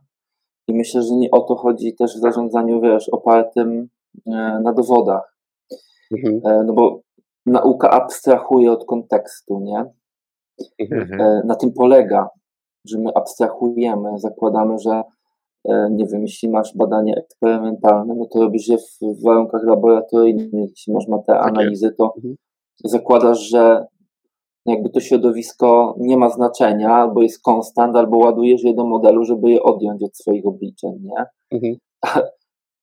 i 0.68 0.74
myślę, 0.74 1.02
że 1.02 1.14
nie 1.14 1.30
o 1.30 1.40
to 1.40 1.56
chodzi 1.56 1.94
też 1.94 2.16
w 2.16 2.20
zarządzaniu, 2.20 2.80
wiesz, 2.80 3.08
opartym 3.08 3.88
e, 4.26 4.60
na 4.64 4.72
dowodach, 4.72 5.34
Mhm. 6.12 6.40
E, 6.44 6.64
no 6.64 6.72
bo 6.72 7.00
nauka 7.46 7.90
abstrahuje 7.90 8.72
od 8.72 8.84
kontekstu, 8.84 9.60
nie? 9.60 9.84
Mhm. 10.78 11.46
Na 11.46 11.54
tym 11.54 11.72
polega, 11.72 12.28
że 12.86 12.98
my 12.98 13.10
abstrahujemy, 13.14 14.18
zakładamy, 14.18 14.78
że 14.78 15.02
nie 15.90 16.06
wiem, 16.06 16.22
jeśli 16.22 16.48
masz 16.48 16.76
badanie 16.76 17.16
eksperymentalne, 17.16 18.14
no 18.14 18.26
to 18.26 18.40
robisz 18.40 18.68
je 18.68 18.78
w, 18.78 19.22
warunkach 19.24 19.64
laboratoryjnych, 19.64 20.52
jeśli 20.52 20.92
masz 20.92 21.08
metaanalizy, 21.08 21.92
to 21.98 22.12
Mhm. 22.16 22.34
zakładasz, 22.84 23.40
że 23.40 23.86
jakby 24.66 24.90
to 24.90 25.00
środowisko 25.00 25.94
nie 25.98 26.16
ma 26.16 26.28
znaczenia, 26.30 26.90
albo 26.94 27.22
jest 27.22 27.42
konstant, 27.42 27.96
albo 27.96 28.16
ładujesz 28.18 28.62
je 28.62 28.74
do 28.74 28.86
modelu, 28.86 29.24
żeby 29.24 29.50
je 29.50 29.62
odjąć 29.62 30.02
od 30.02 30.16
swoich 30.16 30.46
obliczeń, 30.46 30.90
nie? 31.02 31.24
Mhm. 31.50 31.76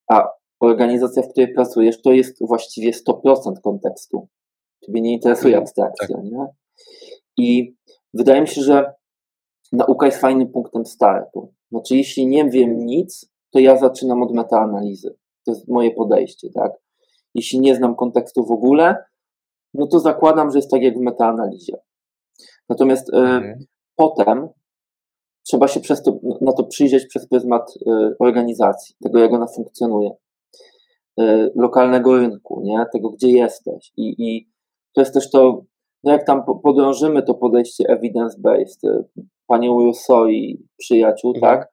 A 0.10 0.28
organizacja, 0.60 1.24
w 1.24 1.30
której 1.30 1.54
pracujesz, 1.54 2.02
to 2.02 2.12
jest 2.12 2.48
właściwie 2.48 2.92
100% 2.92 3.62
kontekstu. 3.64 4.28
Ciebie 4.86 5.02
nie 5.02 5.14
interesuje 5.14 5.54
Mhm, 5.54 5.64
abstrakcja, 5.64 6.18
nie? 6.24 6.46
I 7.38 7.76
wydaje 8.14 8.42
mi 8.42 8.48
się, 8.48 8.62
że 8.62 8.94
nauka 9.72 10.06
jest 10.06 10.22
fajnym 10.22 10.48
punktem 10.52 10.86
startu. 10.86 11.54
Znaczy, 11.72 11.96
jeśli 11.98 12.28
nie 12.28 12.50
wiem 12.50 12.86
nic, 12.86 13.32
to 13.52 13.60
ja 13.60 13.78
zaczynam 13.78 14.24
od 14.24 14.34
metaanalizy. 14.34 15.16
To 15.46 15.52
jest 15.52 15.68
moje 15.68 15.92
podejście, 15.92 16.50
tak? 16.56 16.72
Jeśli 17.36 17.60
nie 17.60 17.76
znam 17.76 17.96
kontekstu 17.96 18.46
w 18.46 18.52
ogóle, 18.52 18.96
no 19.74 19.88
to 19.88 20.00
zakładam, 20.00 20.52
że 20.52 20.58
jest 20.58 20.72
tak 20.72 20.82
jak 20.82 20.98
w 20.98 21.02
metaanalizie. 21.02 21.74
Natomiast 22.70 23.14
e, 23.14 23.18
Mhm. 23.18 23.66
potem 23.96 24.50
trzeba 25.48 25.68
się 25.68 25.80
przez 25.80 26.04
to, 26.04 26.20
na 26.42 26.54
to 26.54 26.64
przyjrzeć 26.64 27.06
przez 27.08 27.28
pryzmat 27.28 27.74
e, 27.88 28.12
organizacji, 28.20 28.96
tego 29.04 29.20
jak 29.20 29.34
ona 29.34 29.48
funkcjonuje, 29.48 30.10
e, 31.20 31.50
lokalnego 31.56 32.18
rynku, 32.18 32.62
nie? 32.64 32.86
tego 32.94 33.10
gdzie 33.10 33.32
jesteś. 33.32 33.92
I, 33.98 34.16
I 34.18 34.50
to 34.94 35.02
jest 35.02 35.14
też 35.14 35.30
to, 35.30 35.64
no 36.04 36.12
jak 36.12 36.26
tam 36.26 36.46
po- 36.46 36.56
podążymy 36.60 37.24
to 37.24 37.34
podejście 37.34 37.84
evidence-based, 37.84 39.04
panią 39.52 39.80
Rousseau 39.84 40.28
i 40.28 40.68
przyjaciół, 40.78 41.34
Mhm. 41.36 41.42
tak? 41.58 41.72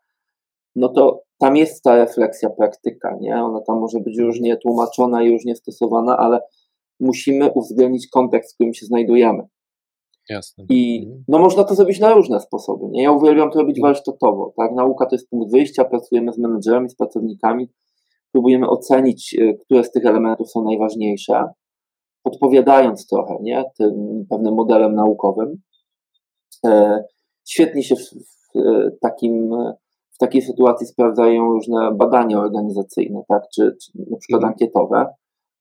No 0.77 0.89
to 0.89 1.23
tam 1.39 1.57
jest 1.57 1.83
ta 1.83 1.97
refleksja 1.97 2.51
praktyka, 2.51 3.17
nie? 3.21 3.37
Ona 3.45 3.61
tam 3.61 3.79
może 3.79 4.01
być 4.01 4.19
różnie 4.19 4.57
tłumaczona 4.57 5.23
i 5.23 5.31
różnie 5.31 5.57
stosowana, 5.57 6.17
ale 6.17 6.41
musimy 7.01 7.51
uwzględnić 7.53 8.09
kontekst, 8.09 8.53
w 8.53 8.55
którym 8.55 8.75
się 8.75 8.87
znajdujemy. 8.87 9.43
Jasne. 10.29 10.65
I 10.71 10.99
Mhm. 11.05 11.25
no 11.29 11.39
można 11.39 11.65
to 11.65 11.75
zrobić 11.75 12.01
na 12.01 12.13
różne 12.15 12.41
sposoby. 12.41 12.87
Nie? 12.91 13.03
Ja 13.03 13.13
uwielbiam 13.13 13.51
to 13.51 13.59
robić 13.59 13.81
warsztatowo. 13.81 14.53
Tak? 14.57 14.73
Nauka 14.75 15.07
to 15.07 15.15
jest 15.15 15.29
punkt 15.31 15.53
wyjścia, 15.53 15.85
pracujemy 15.85 16.33
z 16.33 16.39
menedżerami, 16.39 16.91
z 16.91 16.97
pracownikami, 16.97 17.69
próbujemy 18.33 18.69
ocenić, 18.69 19.37
e, 19.41 19.55
które 19.55 19.85
z 19.85 19.91
tych 19.91 20.07
elementów 20.07 20.51
są 20.51 20.65
najważniejsze, 20.65 21.45
podpowiadając 22.23 23.07
trochę 23.07 23.37
nie? 23.41 23.65
tym 23.79 24.25
pewnym 24.31 24.55
modelem 24.55 24.95
naukowym. 24.95 25.61
E, 27.49 27.51
świetnie 27.51 27.83
się 27.83 27.97
w, 27.97 28.01
w, 28.01 28.57
e, 28.57 28.91
takim, 29.01 29.51
w 30.11 30.19
takiej 30.19 30.43
sytuacji 30.43 30.87
sprawdzają 30.87 31.53
różne 31.53 31.95
badania 31.95 32.41
organizacyjne, 32.41 33.23
tak? 33.29 33.43
czy, 33.55 33.77
czy 33.83 33.93
na 34.11 34.17
przykład 34.19 34.43
Mhm. 34.43 34.53
ankietowe, 34.53 35.07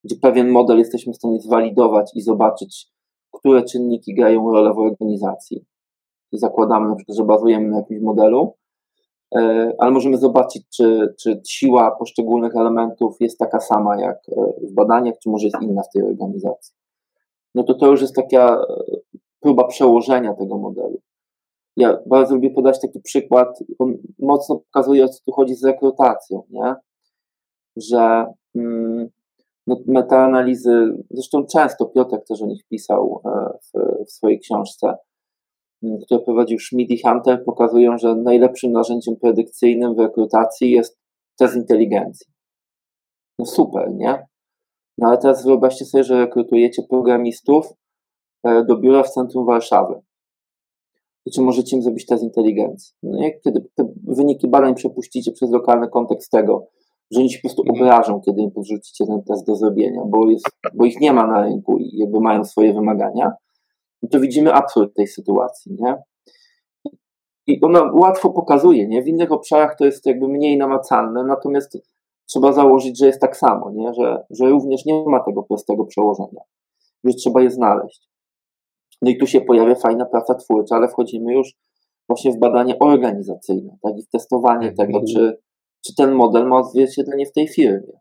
gdzie 0.04 0.16
pewien 0.16 0.50
model 0.50 0.78
jesteśmy 0.78 1.14
w 1.14 1.16
stanie 1.16 1.40
zwalidować 1.40 2.12
i 2.16 2.22
zobaczyć, 2.22 2.88
które 3.32 3.64
czynniki 3.64 4.16
grają 4.16 4.52
rolę 4.52 4.74
w 4.74 4.80
organizacji. 4.80 5.66
Zakładamy 6.32 6.90
na 6.90 6.96
przykład, 6.96 7.18
że 7.18 7.24
bazujemy 7.24 7.70
na 7.70 7.78
jakimś 7.78 8.02
modelu, 8.02 8.54
e, 9.36 9.72
ale 9.78 9.92
możemy 9.92 10.18
zobaczyć, 10.18 10.64
czy, 10.76 11.14
czy 11.22 11.42
siła 11.48 11.96
poszczególnych 12.00 12.56
elementów 12.56 13.16
jest 13.20 13.40
taka 13.40 13.60
sama 13.60 14.02
jak 14.02 14.18
e, 14.18 14.68
w 14.70 14.74
badaniach, 14.74 15.16
czy 15.24 15.30
może 15.30 15.48
jest 15.48 15.62
inna 15.62 15.82
w 15.84 15.90
tej 15.94 16.04
organizacji. 16.04 16.76
No 17.56 17.64
to 17.64 17.74
to 17.74 17.88
już 17.88 18.02
jest 18.02 18.16
taka 18.16 18.56
e, 18.56 18.98
próba 19.40 19.68
przełożenia 19.68 20.34
tego 20.34 20.58
modelu. 20.58 21.02
Ja 21.78 22.00
bardzo 22.06 22.36
lubię 22.36 22.50
podać 22.50 22.82
taki 22.82 23.00
przykład, 23.02 23.60
on 23.80 23.98
mocno 24.20 24.56
pokazuje, 24.56 25.06
o 25.06 25.08
co 25.08 25.20
tu 25.26 25.32
chodzi 25.32 25.56
z 25.56 25.66
rekrutacją, 25.66 26.44
nie? 26.50 26.76
Że 27.78 28.26
mm, 28.56 29.10
no, 29.68 29.78
metaanalizy, 29.88 30.98
zresztą 31.12 31.46
często 31.46 31.86
Piotrek 31.86 32.26
też 32.28 32.42
o 32.42 32.46
nich 32.46 32.64
pisał 32.70 33.22
e, 33.26 33.30
w, 33.64 34.06
w 34.06 34.12
swojej 34.12 34.40
książce, 34.40 34.96
m, 35.84 35.98
które 36.06 36.20
prowadził 36.20 36.60
Schmidt 36.60 36.92
i 36.92 37.02
Hunter, 37.02 37.44
pokazują, 37.46 37.98
że 37.98 38.16
najlepszym 38.16 38.72
narzędziem 38.72 39.16
predykcyjnym 39.16 39.96
w 39.96 40.00
rekrutacji 40.00 40.72
jest 40.72 41.00
test 41.40 41.56
inteligencji. 41.56 42.34
No 43.40 43.46
super, 43.46 43.92
nie? 43.94 44.28
No 44.98 45.08
ale 45.08 45.18
teraz 45.18 45.46
wyobraźcie 45.46 45.86
sobie, 45.86 46.04
że 46.04 46.20
rekrutujecie 46.20 46.84
programistów 46.90 47.66
e, 48.44 48.64
do 48.64 48.78
biura 48.78 49.04
w 49.04 49.10
centrum 49.10 49.46
Warszawy. 49.46 50.07
I 51.28 51.32
czy 51.32 51.42
możecie 51.42 51.76
im 51.76 51.82
zrobić 51.82 52.06
test 52.06 52.24
inteligencji? 52.24 52.94
No 53.04 53.24
jak 53.24 53.42
kiedy 53.42 53.66
te 53.76 53.88
wyniki 54.04 54.48
badań 54.48 54.76
przepuścicie 54.76 55.32
przez 55.32 55.52
lokalny 55.52 55.88
kontekst 55.90 56.32
tego, 56.32 56.68
że 57.12 57.20
oni 57.20 57.30
się 57.30 57.40
po 57.40 57.48
prostu 57.48 57.62
Mhm. 57.62 57.82
obrażą, 57.82 58.22
kiedy 58.22 58.42
im 58.42 58.52
podrzucicie 58.52 59.06
ten 59.06 59.24
test 59.24 59.48
do 59.48 59.56
zrobienia, 59.56 60.02
bo, 60.06 60.30
jest, 60.30 60.46
bo 60.74 60.86
ich 60.86 61.02
nie 61.02 61.14
ma 61.14 61.28
na 61.28 61.42
rynku 61.42 61.78
i 61.78 61.98
jakby 61.98 62.20
mają 62.20 62.46
swoje 62.46 62.74
wymagania, 62.74 63.32
no 64.04 64.10
to 64.10 64.20
widzimy 64.20 64.54
absurd 64.54 64.94
tej 64.96 65.08
sytuacji, 65.08 65.76
nie? 65.80 65.96
I 67.48 67.62
ona 67.62 67.92
łatwo 67.94 68.30
pokazuje, 68.30 68.88
nie? 68.88 69.02
W 69.04 69.08
innych 69.08 69.32
obszarach 69.32 69.76
to 69.78 69.86
jest 69.86 70.06
jakby 70.06 70.28
mniej 70.28 70.58
namacalne, 70.58 71.24
natomiast 71.24 71.78
trzeba 72.26 72.54
założyć, 72.54 73.00
że 73.00 73.08
jest 73.08 73.22
tak 73.22 73.38
samo, 73.38 73.72
nie? 73.72 73.94
Że, 73.94 74.24
że 74.30 74.50
również 74.50 74.86
nie 74.86 75.04
ma 75.06 75.24
tego 75.24 75.44
prostego 75.44 75.86
przełożenia, 75.86 76.42
że 77.04 77.14
trzeba 77.14 77.42
je 77.42 77.52
znaleźć. 77.52 78.08
No 79.02 79.12
i 79.12 79.18
tu 79.18 79.28
się 79.28 79.42
pojawia 79.42 79.76
fajna 79.76 80.06
praca 80.06 80.36
twórcza, 80.36 80.76
ale 80.76 80.88
wchodzimy 80.88 81.34
już 81.34 81.54
właśnie 82.10 82.32
w 82.32 82.40
badanie 82.40 82.80
organizacyjne, 82.80 83.78
tak? 83.84 83.98
I 83.98 84.04
w 84.04 84.10
testowanie 84.10 84.68
Mhm. 84.70 84.76
tego, 84.76 85.02
czy, 85.14 85.38
czy 85.86 85.96
ten 85.96 86.12
model 86.12 86.48
ma 86.48 86.58
odzwierciedlenie 86.58 87.26
w 87.26 87.32
tej 87.32 87.48
firmie. 87.48 88.00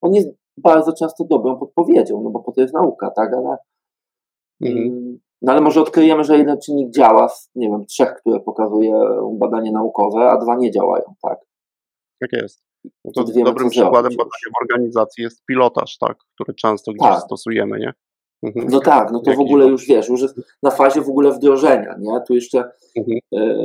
On 0.00 0.14
jest 0.14 0.28
bardzo 0.56 0.92
często 0.92 1.24
dobrą 1.24 1.56
podpowiedzią, 1.58 2.20
no 2.24 2.30
bo 2.30 2.40
po 2.40 2.52
to 2.52 2.60
jest 2.60 2.74
nauka, 2.74 3.10
tak? 3.10 3.30
Ale, 3.34 3.56
Mhm. 4.60 4.86
mm, 4.88 5.18
no 5.42 5.52
ale 5.52 5.60
może 5.60 5.80
odkryjemy, 5.80 6.24
że 6.24 6.38
jeden 6.38 6.58
czynnik 6.60 6.90
działa 6.90 7.28
z, 7.28 7.50
nie 7.54 7.68
wiem, 7.68 7.86
trzech, 7.86 8.14
które 8.14 8.40
pokazuje 8.40 9.00
badanie 9.32 9.72
naukowe, 9.72 10.30
a 10.30 10.36
dwa 10.38 10.56
nie 10.56 10.70
działają, 10.70 11.14
tak? 11.22 11.38
Tak 12.20 12.32
jest. 12.32 12.62
No 13.04 13.12
To 13.14 13.24
dobrym 13.44 13.70
przykładem 13.70 14.12
badania 14.16 14.48
w 14.58 14.62
organizacji 14.62 15.24
jest 15.24 15.44
pilotaż, 15.44 15.98
tak, 15.98 16.16
który 16.34 16.54
często 16.54 16.92
gdzieś 16.92 17.08
Tak. 17.10 17.20
stosujemy, 17.20 17.78
nie? 17.78 17.92
Mhm. 18.42 18.66
No 18.70 18.80
tak, 18.80 19.12
no 19.12 19.20
to 19.20 19.34
w 19.34 19.40
ogóle 19.40 19.66
już 19.66 19.86
wiesz, 19.86 20.08
już 20.08 20.22
jest 20.22 20.34
na 20.62 20.70
fazie 20.70 21.00
w 21.00 21.08
ogóle 21.08 21.32
wdrożenia, 21.32 21.96
nie? 21.98 22.20
Tu 22.28 22.34
jeszcze 22.34 22.70
Mhm. 22.96 23.18
e, 23.34 23.56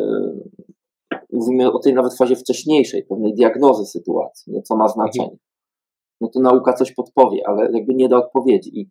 mówimy 1.32 1.72
o 1.72 1.80
tej 1.80 1.93
nawet 1.93 2.17
fazie 2.17 2.36
wcześniejszej, 2.36 3.03
pewnej 3.03 3.34
diagnozy 3.34 3.86
sytuacji, 3.86 4.53
nie? 4.53 4.61
co 4.61 4.76
ma 4.76 4.88
znaczenie. 4.88 5.38
No 6.22 6.28
to 6.28 6.39
nauka 6.39 6.74
coś 6.74 6.93
podpowie, 6.93 7.41
ale 7.45 7.72
jakby 7.72 7.93
nie 7.93 8.09
da 8.09 8.17
odpowiedzi. 8.17 8.80
I 8.80 8.89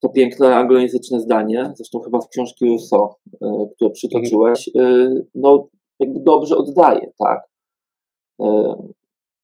to 0.00 0.08
piękne 0.08 0.56
anglojęzyczne 0.56 1.20
zdanie, 1.20 1.72
zresztą 1.76 2.00
chyba 2.00 2.20
z 2.20 2.28
książki 2.28 2.66
Rousseau, 2.68 3.14
e, 3.42 3.66
które 3.74 3.90
przytoczyłeś, 3.90 4.68
e, 4.68 5.14
no 5.34 5.68
jakby 6.00 6.20
dobrze 6.20 6.56
oddaje, 6.56 7.12
tak? 7.18 7.48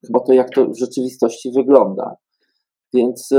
Chyba 0.06 0.20
to, 0.20 0.32
jak 0.32 0.50
to 0.54 0.66
w 0.66 0.78
rzeczywistości 0.78 1.52
wygląda. 1.52 2.16
Więc 2.94 3.30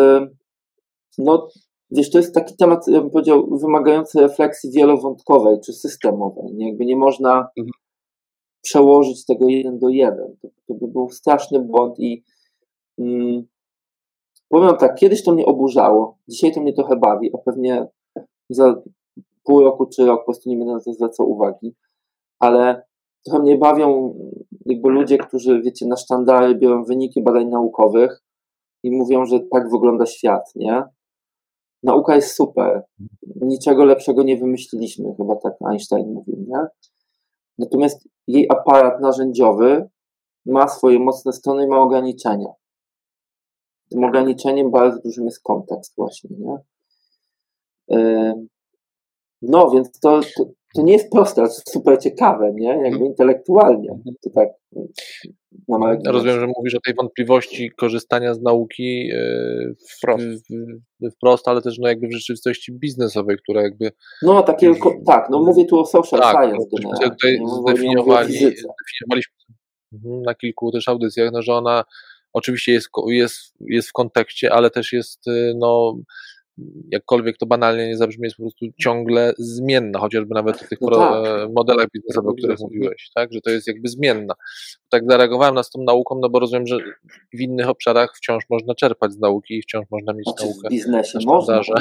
no, 1.18 1.48
wiesz, 1.92 2.12
to 2.12 2.18
jest 2.18 2.34
taki 2.34 2.56
temat, 2.56 2.88
ja 2.88 3.02
bym 3.02 3.10
powiedział, 3.10 3.58
wymagający 3.58 4.20
refleksji 4.22 4.72
wielowątkowej 4.72 5.58
czy 5.66 5.74
systemowej. 5.74 6.54
Nie? 6.54 6.70
Jakby 6.70 6.86
nie 6.86 6.96
można 6.96 7.32
Mhm. 7.58 7.72
przełożyć 8.62 9.26
tego 9.26 9.48
jeden 9.48 9.80
do 9.80 9.90
jeden. 9.90 10.36
To, 10.42 10.48
to 10.68 10.74
by 10.74 10.88
był 10.88 11.10
straszny 11.10 11.60
błąd 11.60 12.00
i 12.00 12.24
mm, 13.00 13.44
powiem 14.50 14.78
tak, 14.78 14.96
kiedyś 14.96 15.24
to 15.24 15.34
mnie 15.34 15.46
oburzało, 15.46 16.18
dzisiaj 16.28 16.54
to 16.54 16.62
mnie 16.62 16.74
trochę 16.74 16.96
bawi, 16.96 17.32
a 17.34 17.38
pewnie 17.38 17.88
za 18.50 18.82
pół 19.44 19.62
roku 19.62 19.86
czy 19.86 20.06
rok 20.06 20.20
po 20.20 20.26
prostu 20.26 20.50
nie 20.50 20.58
będę 20.58 20.74
na 20.74 20.80
to 20.80 20.94
zwracał 20.94 21.32
uwagi, 21.32 21.76
ale 22.40 22.84
trochę 23.26 23.40
mnie 23.40 23.58
bawią 23.58 24.14
jakby 24.66 24.90
ludzie, 24.90 25.18
którzy, 25.18 25.62
wiecie, 25.62 25.88
na 25.88 25.98
sztandary 25.98 26.56
biorą 26.56 26.84
wyniki 26.84 27.24
badań 27.24 27.50
naukowych 27.50 28.24
i 28.84 28.92
mówią, 28.92 29.26
że 29.26 29.40
tak 29.52 29.70
wygląda 29.72 30.06
świat, 30.06 30.52
nie? 30.56 30.84
Nauka 31.86 32.16
jest 32.16 32.36
super. 32.36 32.84
Niczego 33.42 33.86
lepszego 33.86 34.24
nie 34.24 34.38
wymyśliliśmy, 34.38 35.16
chyba 35.18 35.36
tak 35.36 35.54
Einstein 35.70 36.14
mówił, 36.14 36.46
nie? 36.48 36.66
Natomiast 37.58 38.08
jej 38.28 38.48
aparat 38.50 39.02
narzędziowy 39.02 39.90
ma 40.46 40.68
swoje 40.68 41.00
mocne 41.00 41.34
strony 41.34 41.64
i 41.64 41.68
ma 41.68 41.80
ograniczenia. 41.80 42.50
Tym 43.90 44.04
ograniczeniem 44.04 44.72
bardzo 44.72 45.02
dużym 45.02 45.26
jest 45.26 45.44
kontekst 45.44 45.94
właśnie, 45.98 46.30
nie? 46.40 46.58
No, 49.42 49.70
więc 49.70 50.00
to, 50.00 50.20
to, 50.38 50.46
to 50.76 50.82
nie 50.82 50.94
jest 50.94 51.12
proste, 51.12 51.42
ale 51.42 51.50
super 51.70 51.98
ciekawe, 52.00 52.52
nie? 52.54 52.80
Jakby 52.84 53.06
intelektualnie. 53.06 53.90
To 54.24 54.30
tak 54.30 54.50
na 55.68 55.78
marginesie. 55.78 56.12
Rozumiem, 56.12 56.40
że 56.40 56.48
mówisz 56.58 56.76
o 56.76 56.80
tej 56.86 56.94
wątpliwości 56.94 57.72
korzystania 57.78 58.34
z 58.34 58.42
nauki 58.42 59.10
e, 59.14 59.20
Wprost. 59.98 60.24
wprost, 61.16 61.48
ale 61.48 61.62
też 61.62 61.78
no 61.80 61.88
jakby 61.88 62.08
w 62.08 62.12
rzeczywistości 62.14 62.74
biznesowej, 62.74 63.38
która 63.38 63.62
jakby 63.62 63.92
No, 64.22 64.44
takie, 64.44 64.74
tak, 65.06 65.28
no 65.32 65.42
mówię 65.44 65.66
tu 65.66 65.80
o 65.80 65.86
social 65.86 66.20
tak, 66.20 66.32
science 66.36 66.68
no, 66.72 66.78
generalnie. 66.82 67.10
tutaj 67.10 67.32
nie 67.34 67.40
mówię- 67.40 67.50
nie 67.50 67.58
mówię 67.58 67.64
o 67.64 67.68
zdefiniowali, 67.72 68.34
zdefiniowaliśmy 68.34 69.34
mhm, 69.94 70.22
na 70.22 70.36
kilku 70.36 70.72
też 70.72 70.88
audycjach, 70.88 71.30
no, 71.34 71.42
że 71.42 71.54
ona 71.54 71.84
oczywiście 72.34 72.72
jest, 72.72 72.90
jest, 73.08 73.54
jest 73.60 73.90
w 73.90 73.94
kontekście, 73.94 74.54
ale 74.54 74.70
też 74.70 74.94
jest 74.94 75.28
y, 75.28 75.54
no 75.58 75.98
jakkolwiek 76.92 77.38
to 77.38 77.46
banalnie 77.46 77.88
nie 77.88 77.98
zabrzmi, 77.98 78.24
jest 78.24 78.36
po 78.38 78.44
prostu 78.44 78.66
ciągle 78.80 79.34
zmienna, 79.38 80.00
chociażby 80.00 80.34
nawet 80.36 80.58
w 80.58 80.70
tych 80.70 80.82
No 80.82 80.88
pro, 80.88 80.98
tak. 80.98 81.24
modelach 81.56 81.88
biznesowych, 81.94 82.30
o 82.32 82.34
których 82.34 82.60
mówiłeś, 82.60 83.12
tak, 83.16 83.34
że 83.34 83.42
to 83.42 83.50
jest 83.50 83.68
jakby 83.68 83.88
zmienna. 83.90 84.34
Tak 84.90 85.04
zareagowałem 85.10 85.56
na 85.56 85.64
z 85.64 85.70
tą 85.70 85.84
nauką, 85.84 86.20
no 86.22 86.30
bo 86.30 86.40
rozumiem, 86.40 86.68
że 86.68 86.78
w 87.34 87.40
innych 87.42 87.70
obszarach 87.70 88.14
wciąż 88.18 88.44
można 88.50 88.76
czerpać 88.76 89.12
z 89.14 89.20
nauki 89.20 89.58
i 89.58 89.62
wciąż 89.62 89.86
można 89.92 90.14
mieć 90.14 90.26
Znaczy 90.26 90.44
w 90.46 90.50
naukę. 90.56 90.70
biznesie 90.70 91.20
na 91.20 91.26
można, 91.34 91.64
że 91.64 91.74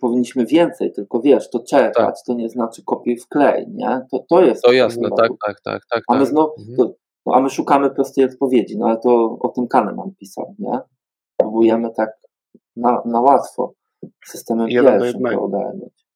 powinniśmy 0.00 0.46
więcej, 0.46 0.92
tylko 0.92 1.20
wiesz, 1.20 1.50
to 1.50 1.58
czerpać 1.60 1.94
Tak. 2.16 2.24
to 2.26 2.34
nie 2.34 2.48
znaczy 2.48 2.82
kopiuj 2.84 3.18
w 3.18 3.28
klej, 3.28 3.66
nie? 3.74 4.00
To, 4.10 4.24
to 4.30 4.42
jest. 4.42 4.62
To 4.62 4.72
jasne, 4.72 5.08
tak, 5.16 5.30
tak, 5.46 5.60
tak, 5.64 5.82
tak. 5.90 6.02
A 6.08 6.14
my, 6.14 6.20
tak. 6.20 6.28
znowu, 6.28 6.52
Mhm. 6.58 6.76
to, 6.76 6.94
no, 7.26 7.34
a 7.34 7.40
my 7.40 7.50
szukamy 7.50 7.90
prostej 7.90 8.24
odpowiedzi, 8.24 8.78
no 8.78 8.86
ale 8.86 8.98
to 9.00 9.38
o 9.40 9.48
tym 9.48 9.68
Kahneman 9.68 10.10
pisał, 10.20 10.54
nie? 10.58 10.78
Próbujemy 11.36 11.90
tak 11.96 12.10
na, 12.76 13.02
na 13.04 13.20
łatwo 13.20 13.72
systemem 14.26 14.68
Jeden 14.68 14.84
do 14.84 14.90
pierwszym 14.90 15.20
jednego. 15.20 15.42
ogarnąć. 15.42 16.06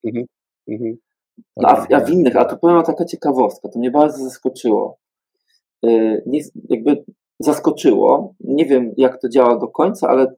Mhm. 0.69 0.97
No, 1.57 1.69
a, 1.69 1.77
w- 1.87 1.93
a 1.93 2.01
w 2.01 2.11
innych, 2.11 2.37
a 2.37 2.45
tu 2.45 2.57
powiem 2.59 2.83
taka 2.83 3.05
ciekawostka, 3.05 3.69
to 3.69 3.79
mnie 3.79 3.91
bardzo 3.91 4.25
zaskoczyło. 4.25 4.99
Yy, 5.83 6.23
Nie, 6.27 6.41
jakby 6.69 7.05
zaskoczyło, 7.41 8.35
nie 8.41 8.67
wiem 8.67 8.93
jak 8.97 9.21
to 9.21 9.29
działa 9.29 9.59
do 9.59 9.69
końca, 9.69 10.09
ale 10.09 10.35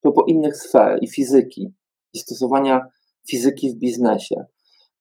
to 0.00 0.12
po 0.12 0.24
innych 0.24 0.56
sfer 0.56 0.98
i 1.02 1.08
fizyki, 1.08 1.72
i 2.14 2.18
stosowania 2.18 2.86
fizyki 3.30 3.70
w 3.70 3.74
biznesie. 3.74 4.44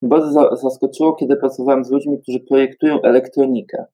Bardzo 0.02 0.32
za, 0.32 0.56
zaskoczyło, 0.56 1.14
kiedy 1.16 1.36
pracowałem 1.36 1.86
z 1.86 1.92
ludźmi, 1.92 2.22
którzy 2.22 2.40
projektują 2.40 3.02
elektronikę. 3.02 3.86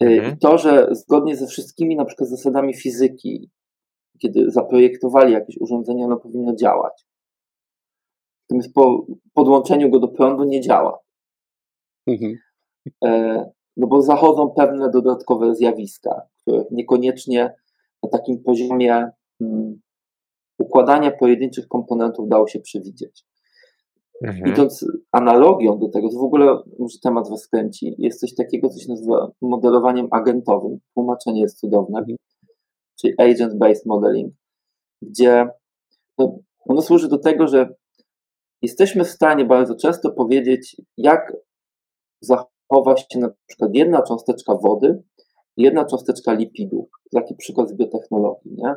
Yy, 0.00 0.08
Mhm. 0.16 0.34
I 0.34 0.38
to, 0.38 0.58
że 0.58 0.88
zgodnie 0.90 1.36
ze 1.36 1.46
wszystkimi 1.46 1.96
na 1.96 2.04
przykład 2.04 2.28
zasadami 2.30 2.74
fizyki, 2.74 3.50
kiedy 4.22 4.50
zaprojektowali 4.50 5.32
jakieś 5.32 5.56
urządzenie, 5.60 6.04
ono 6.04 6.16
powinno 6.16 6.54
działać. 6.54 7.06
Natomiast 8.50 8.74
po 8.74 9.06
podłączeniu 9.34 9.90
go 9.90 9.98
do 9.98 10.08
prądu 10.08 10.44
nie 10.44 10.60
działa. 10.60 10.98
Mhm. 12.06 12.38
E, 13.04 13.44
no 13.76 13.86
bo 13.86 14.02
zachodzą 14.02 14.50
pewne 14.50 14.90
dodatkowe 14.90 15.54
zjawiska, 15.54 16.22
które 16.40 16.64
niekoniecznie 16.70 17.54
na 18.02 18.08
takim 18.08 18.42
poziomie 18.42 19.10
mm, 19.40 19.80
układania 20.58 21.10
pojedynczych 21.10 21.68
komponentów 21.68 22.28
dało 22.28 22.48
się 22.48 22.60
przewidzieć. 22.60 23.24
Mhm. 24.22 24.52
Idąc 24.52 24.86
analogią 25.12 25.78
do 25.78 25.88
tego, 25.88 26.08
to 26.08 26.18
w 26.18 26.24
ogóle 26.24 26.58
może 26.78 26.98
temat 27.02 27.28
was 27.30 27.48
kręci, 27.48 27.94
jest 27.98 28.20
coś 28.20 28.34
takiego, 28.34 28.68
co 28.68 28.80
się 28.80 28.88
nazywa 28.88 29.30
modelowaniem 29.42 30.08
agentowym. 30.10 30.78
Tłumaczenie 30.94 31.40
jest 31.40 31.58
cudowne, 31.58 31.98
Mhm. 31.98 32.16
Czyli 33.02 33.14
agent-based 33.16 33.86
modeling, 33.86 34.34
gdzie 35.02 35.48
no, 36.18 36.38
ono 36.68 36.82
służy 36.82 37.08
do 37.08 37.18
tego, 37.18 37.48
że 37.48 37.68
jesteśmy 38.62 39.04
w 39.04 39.08
stanie 39.08 39.44
bardzo 39.44 39.74
często 39.74 40.12
powiedzieć, 40.12 40.76
jak 40.96 41.36
zachowa 42.20 42.96
się 42.96 43.18
na 43.18 43.30
przykład 43.46 43.70
jedna 43.74 44.02
cząsteczka 44.02 44.54
wody 44.54 45.02
i 45.56 45.62
jedna 45.62 45.84
cząsteczka 45.84 46.32
lipidu. 46.32 46.88
Taki 47.14 47.34
przykład 47.34 47.68
z 47.68 47.74
biotechnologii, 47.74 48.52
nie? 48.54 48.74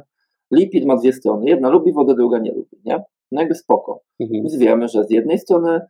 Lipid 0.52 0.86
ma 0.86 0.96
dwie 0.96 1.14
strony, 1.14 1.50
jedna 1.50 1.70
lubi 1.70 1.94
wodę, 1.94 2.16
druga 2.16 2.40
nie 2.40 2.52
lubi, 2.52 2.78
nie? 2.86 3.04
No 3.32 3.42
jakby 3.42 3.56
spoko. 3.56 4.04
Mhm. 4.20 4.44
Więc 4.44 4.56
wiemy, 4.56 4.88
że 4.88 5.04
z 5.04 5.12
jednej 5.12 5.40
strony 5.40 5.82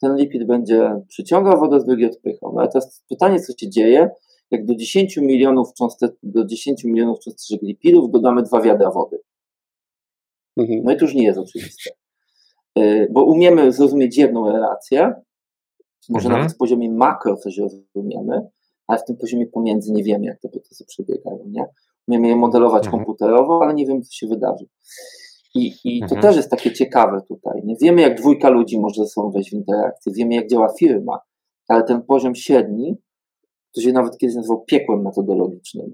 ten 0.00 0.16
lipid 0.16 0.46
będzie 0.46 1.00
przyciągał 1.08 1.58
wodę, 1.58 1.80
z 1.80 1.84
drugiej 1.84 2.10
odpychał. 2.10 2.52
No 2.54 2.60
ale 2.60 2.70
teraz 2.70 3.04
pytanie, 3.08 3.40
co 3.40 3.52
się 3.58 3.70
dzieje, 3.70 4.10
jak 4.52 4.66
do 4.66 4.74
10 4.74 5.16
milionów 5.16 5.74
cząstek, 5.74 6.12
do 6.22 6.44
10 6.44 6.84
milionów 6.84 7.18
cząsteczek 7.20 7.62
lipidów 7.62 8.10
dodamy 8.10 8.42
dwa 8.42 8.60
wiadra 8.60 8.90
wody. 8.90 9.18
Mhm. 10.56 10.80
No 10.84 10.92
i 10.92 10.96
to 10.96 11.04
już 11.04 11.14
nie 11.14 11.24
jest 11.24 11.38
oczywiste. 11.38 11.90
Yy, 12.76 13.08
Bo 13.10 13.24
umiemy 13.24 13.72
zrozumieć 13.72 14.18
jedną 14.18 14.52
relację, 14.52 15.14
może 16.08 16.26
Mhm. 16.26 16.40
nawet 16.42 16.54
w 16.54 16.58
poziomie 16.58 16.90
makro 16.90 17.36
coś 17.36 17.58
rozumiemy, 17.58 18.48
ale 18.86 18.98
w 18.98 19.04
tym 19.04 19.16
poziomie 19.16 19.46
pomiędzy 19.46 19.92
nie 19.92 20.02
wiemy, 20.04 20.24
jak 20.26 20.40
te 20.40 20.48
procesy 20.48 20.84
przebiegają, 20.86 21.44
nie? 21.46 21.64
Umiemy 22.08 22.28
je 22.28 22.36
modelować 22.36 22.84
Mhm. 22.86 23.04
komputerowo, 23.04 23.60
ale 23.62 23.74
nie 23.74 23.86
wiemy, 23.86 24.00
co 24.02 24.12
się 24.12 24.26
wydarzy. 24.26 24.66
I, 25.54 25.74
i 25.84 26.00
to 26.00 26.04
Mhm. 26.04 26.22
też 26.22 26.36
jest 26.36 26.50
takie 26.50 26.72
ciekawe 26.72 27.20
tutaj. 27.28 27.60
Nie 27.64 27.76
wiemy, 27.82 28.02
jak 28.02 28.18
dwójka 28.20 28.48
ludzi 28.48 28.80
może 28.80 29.02
ze 29.02 29.08
sobą 29.08 29.30
wejść 29.30 29.50
w 29.50 29.54
interakcję, 29.54 30.12
wiemy, 30.16 30.34
jak 30.34 30.48
działa 30.48 30.68
firma, 30.78 31.18
ale 31.68 31.84
ten 31.84 32.02
poziom 32.02 32.34
średni, 32.34 32.96
to 33.74 33.80
się 33.80 33.92
nawet 33.92 34.18
kiedyś 34.18 34.36
nazywał 34.36 34.64
piekłem 34.64 35.02
metodologicznym. 35.02 35.92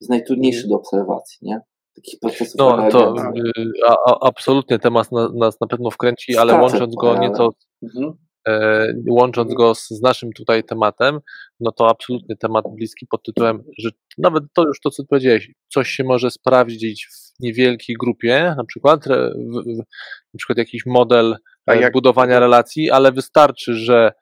Jest 0.00 0.10
najtrudniejszy 0.10 0.68
do 0.68 0.74
obserwacji, 0.76 1.38
nie? 1.42 1.60
Takich 1.96 2.20
procesów 2.20 2.54
No 2.58 2.90
to 2.90 3.14
y, 3.16 3.70
a, 3.86 3.92
a, 4.10 4.18
absolutnie 4.28 4.78
temat 4.78 5.12
na, 5.12 5.28
nas 5.28 5.60
na 5.60 5.66
pewno 5.66 5.90
wkręci, 5.90 6.36
ale 6.36 6.54
łącząc 6.60 6.94
go 6.94 7.10
ale- 7.10 7.20
nieco 7.20 7.50
Mhm. 7.82 8.12
e, 8.48 8.86
łącząc 9.10 9.54
go 9.54 9.74
z, 9.74 9.88
z 9.88 10.00
naszym 10.02 10.32
tutaj 10.32 10.64
tematem, 10.64 11.20
no 11.60 11.72
to 11.72 11.88
absolutnie 11.88 12.36
temat 12.36 12.64
bliski 12.76 13.06
pod 13.10 13.22
tytułem, 13.22 13.64
że 13.78 13.90
nawet 14.18 14.44
to 14.54 14.64
już 14.66 14.80
to, 14.80 14.90
co 14.90 15.04
powiedziałeś, 15.04 15.50
coś 15.68 15.88
się 15.88 16.04
może 16.04 16.30
sprawdzić 16.30 17.06
w 17.06 17.40
niewielkiej 17.42 17.96
grupie, 18.00 18.54
na 18.56 18.64
przykład, 18.64 19.04
w, 19.04 19.10
w, 19.64 19.76
na 20.34 20.38
przykład 20.38 20.58
jakiś 20.58 20.86
model 20.86 21.36
E, 21.76 21.80
jak- 21.80 21.92
budowania 21.92 22.40
relacji, 22.40 22.90
ale 22.90 23.12
wystarczy, 23.12 23.74
że 23.74 24.12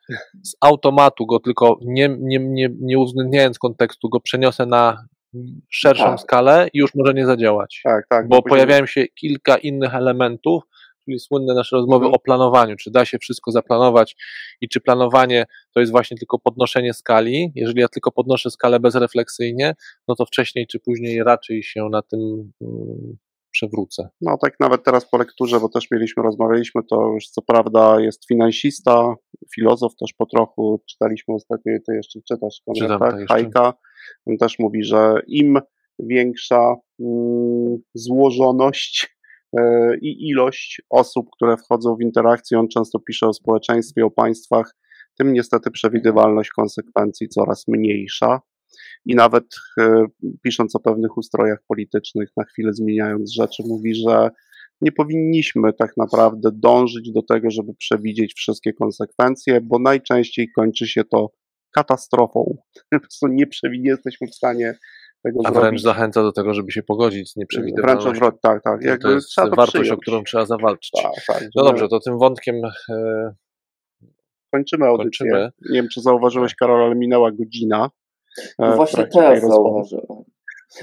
z 0.43 0.55
automatu 0.61 1.25
go 1.25 1.39
tylko 1.39 1.77
nie, 1.81 2.15
nie, 2.19 2.39
nie, 2.39 2.69
nie 2.81 2.99
uwzględniając 2.99 3.59
kontekstu, 3.59 4.09
go 4.09 4.19
przeniosę 4.19 4.65
na 4.65 5.05
szerszą 5.69 6.03
Tak. 6.03 6.19
skalę 6.19 6.67
i 6.73 6.77
już 6.79 6.95
może 6.95 7.13
nie 7.13 7.25
zadziałać. 7.25 7.81
Tak, 7.83 8.05
tak. 8.09 8.27
Bo 8.27 8.41
pojawiają 8.41 8.85
się 8.85 9.05
kilka 9.07 9.57
innych 9.57 9.95
elementów, 9.95 10.63
czyli 11.05 11.19
słynne 11.19 11.53
nasze 11.53 11.75
rozmowy 11.75 12.05
Mhm. 12.05 12.13
o 12.13 12.19
planowaniu, 12.19 12.75
czy 12.75 12.91
da 12.91 13.05
się 13.05 13.17
wszystko 13.19 13.51
zaplanować 13.51 14.15
i 14.61 14.69
czy 14.69 14.81
planowanie 14.81 15.45
to 15.73 15.79
jest 15.79 15.91
właśnie 15.91 16.17
tylko 16.17 16.39
podnoszenie 16.39 16.93
skali. 16.93 17.51
Jeżeli 17.55 17.81
ja 17.81 17.87
tylko 17.87 18.11
podnoszę 18.11 18.51
skalę 18.51 18.79
bezrefleksyjnie, 18.79 19.73
no 20.07 20.15
to 20.15 20.25
wcześniej 20.25 20.67
czy 20.67 20.79
później 20.79 21.23
raczej 21.23 21.63
się 21.63 21.87
na 21.91 22.01
tym 22.01 22.51
mm, 22.61 23.17
przewrócę. 23.57 24.09
No 24.21 24.37
tak 24.41 24.59
nawet 24.59 24.83
teraz 24.83 25.09
po 25.09 25.17
lekturze, 25.17 25.59
bo 25.59 25.69
też 25.69 25.91
mieliśmy, 25.91 26.23
rozmawialiśmy, 26.23 26.81
to 26.89 27.11
już 27.13 27.27
co 27.27 27.41
prawda 27.41 27.99
jest 27.99 28.27
finansista, 28.27 29.15
filozof 29.55 29.95
też 29.99 30.13
po 30.13 30.25
trochu, 30.25 30.81
czytaliśmy 30.89 31.33
ostatnio, 31.33 31.73
ty 31.87 31.95
jeszcze 31.95 32.19
czytasz, 32.27 32.61
Konrad, 32.65 32.99
tak, 32.99 33.11
tak. 33.11 33.27
Hajka, 33.27 33.73
on 34.25 34.37
też 34.37 34.59
mówi, 34.59 34.83
że 34.83 35.13
im 35.27 35.59
większa 35.99 36.75
mm, 36.99 37.77
złożoność 37.93 39.17
e, 39.57 39.91
i 40.01 40.29
ilość 40.29 40.81
osób, 40.89 41.27
które 41.35 41.57
wchodzą 41.57 41.95
w 41.95 42.01
interakcję, 42.01 42.59
on 42.59 42.67
często 42.67 42.99
pisze 42.99 43.27
o 43.27 43.33
społeczeństwie, 43.33 44.05
o 44.05 44.11
państwach, 44.11 44.75
tym 45.17 45.33
niestety 45.33 45.71
przewidywalność 45.71 46.49
konsekwencji 46.49 47.29
coraz 47.29 47.67
mniejsza. 47.67 48.41
I 49.07 49.15
nawet 49.15 49.43
e, 49.79 50.05
pisząc 50.43 50.75
o 50.75 50.79
pewnych 50.79 51.17
ustrojach 51.17 51.59
politycznych, 51.67 52.29
na 52.37 52.43
chwilę 52.43 52.73
zmieniając 52.73 53.33
rzeczy, 53.33 53.63
mówi, 53.67 53.95
że 53.95 54.29
nie 54.81 54.91
powinniśmy 54.91 55.73
tak 55.73 55.97
naprawdę 55.97 56.49
dążyć 56.53 57.11
do 57.11 57.21
tego, 57.23 57.51
żeby 57.51 57.73
przewidzieć 57.73 58.33
wszystkie 58.33 58.73
konsekwencje, 58.73 59.61
bo 59.61 59.79
najczęściej 59.79 60.51
kończy 60.55 60.87
się 60.87 61.03
to 61.03 61.31
katastrofą. 61.75 62.57
Po 62.91 62.99
prostu 62.99 63.27
nie, 63.27 63.45
jesteśmy 63.83 64.27
w 64.27 64.35
stanie 64.35 64.77
tego 65.23 65.39
A 65.39 65.41
zrobić. 65.43 65.61
wręcz 65.61 65.81
zachęca 65.81 66.23
do 66.23 66.31
tego, 66.31 66.53
żeby 66.53 66.71
się 66.71 66.83
pogodzić 66.83 67.31
z 67.31 67.35
Wręcz 67.35 67.35
nieprzewidywalnością. 67.37 68.09
odwrotnie, 68.09 68.39
tak, 68.41 68.63
tak. 68.63 68.81
To 68.81 68.87
Jakby 68.87 69.13
jest 69.13 69.35
to 69.35 69.41
wartość, 69.49 69.75
o 69.75 69.81
przyjąć. 69.81 70.01
którą 70.01 70.23
trzeba 70.23 70.45
zawalczyć. 70.45 70.91
Tak, 71.03 71.11
tak, 71.27 71.49
No 71.55 71.63
dobrze, 71.63 71.87
to 71.87 71.99
tym 71.99 72.17
wątkiem 72.17 72.55
e, 72.89 73.33
Kończymy 74.53 74.85
audycję. 74.85 75.03
kończymy. 75.31 75.49
Nie 75.69 75.81
wiem, 75.81 75.89
czy 75.93 76.01
zauważyłeś, 76.01 76.55
Karol, 76.55 76.83
ale 76.85 76.95
minęła 76.95 77.31
godzina. 77.31 77.89
No 78.59 78.75
właśnie 78.75 79.07
teraz 79.07 79.43
rozmowy. 79.43 79.53
zauważyłem. 79.53 80.23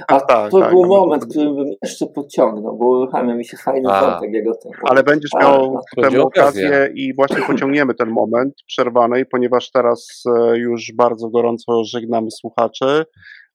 A 0.09 0.21
tak, 0.21 0.51
to 0.51 0.61
tak, 0.61 0.71
był 0.71 0.83
no. 0.83 0.89
moment, 0.89 1.27
który 1.27 1.45
bym 1.45 1.67
jeszcze 1.83 2.07
podciągnął, 2.07 2.79
bo 2.79 2.89
uruchamia 2.89 3.35
mi 3.35 3.45
się 3.45 3.57
fajny 3.57 3.93
A. 3.93 4.11
wątek 4.11 4.33
jego 4.33 4.55
tym. 4.55 4.73
Ale 4.83 5.03
będziesz 5.03 5.31
Tak, 5.31 5.43
miał 5.43 5.81
no. 5.97 6.11
tę 6.11 6.23
okazję 6.23 6.91
i 6.95 7.15
właśnie 7.15 7.43
pociągniemy 7.47 7.95
ten 7.95 8.11
moment 8.11 8.55
przerwanej, 8.67 9.27
ponieważ 9.27 9.71
teraz 9.71 10.23
e, 10.27 10.59
już 10.59 10.93
bardzo 10.97 11.29
gorąco 11.29 11.85
żegnamy 11.85 12.31
słuchaczy, 12.31 13.05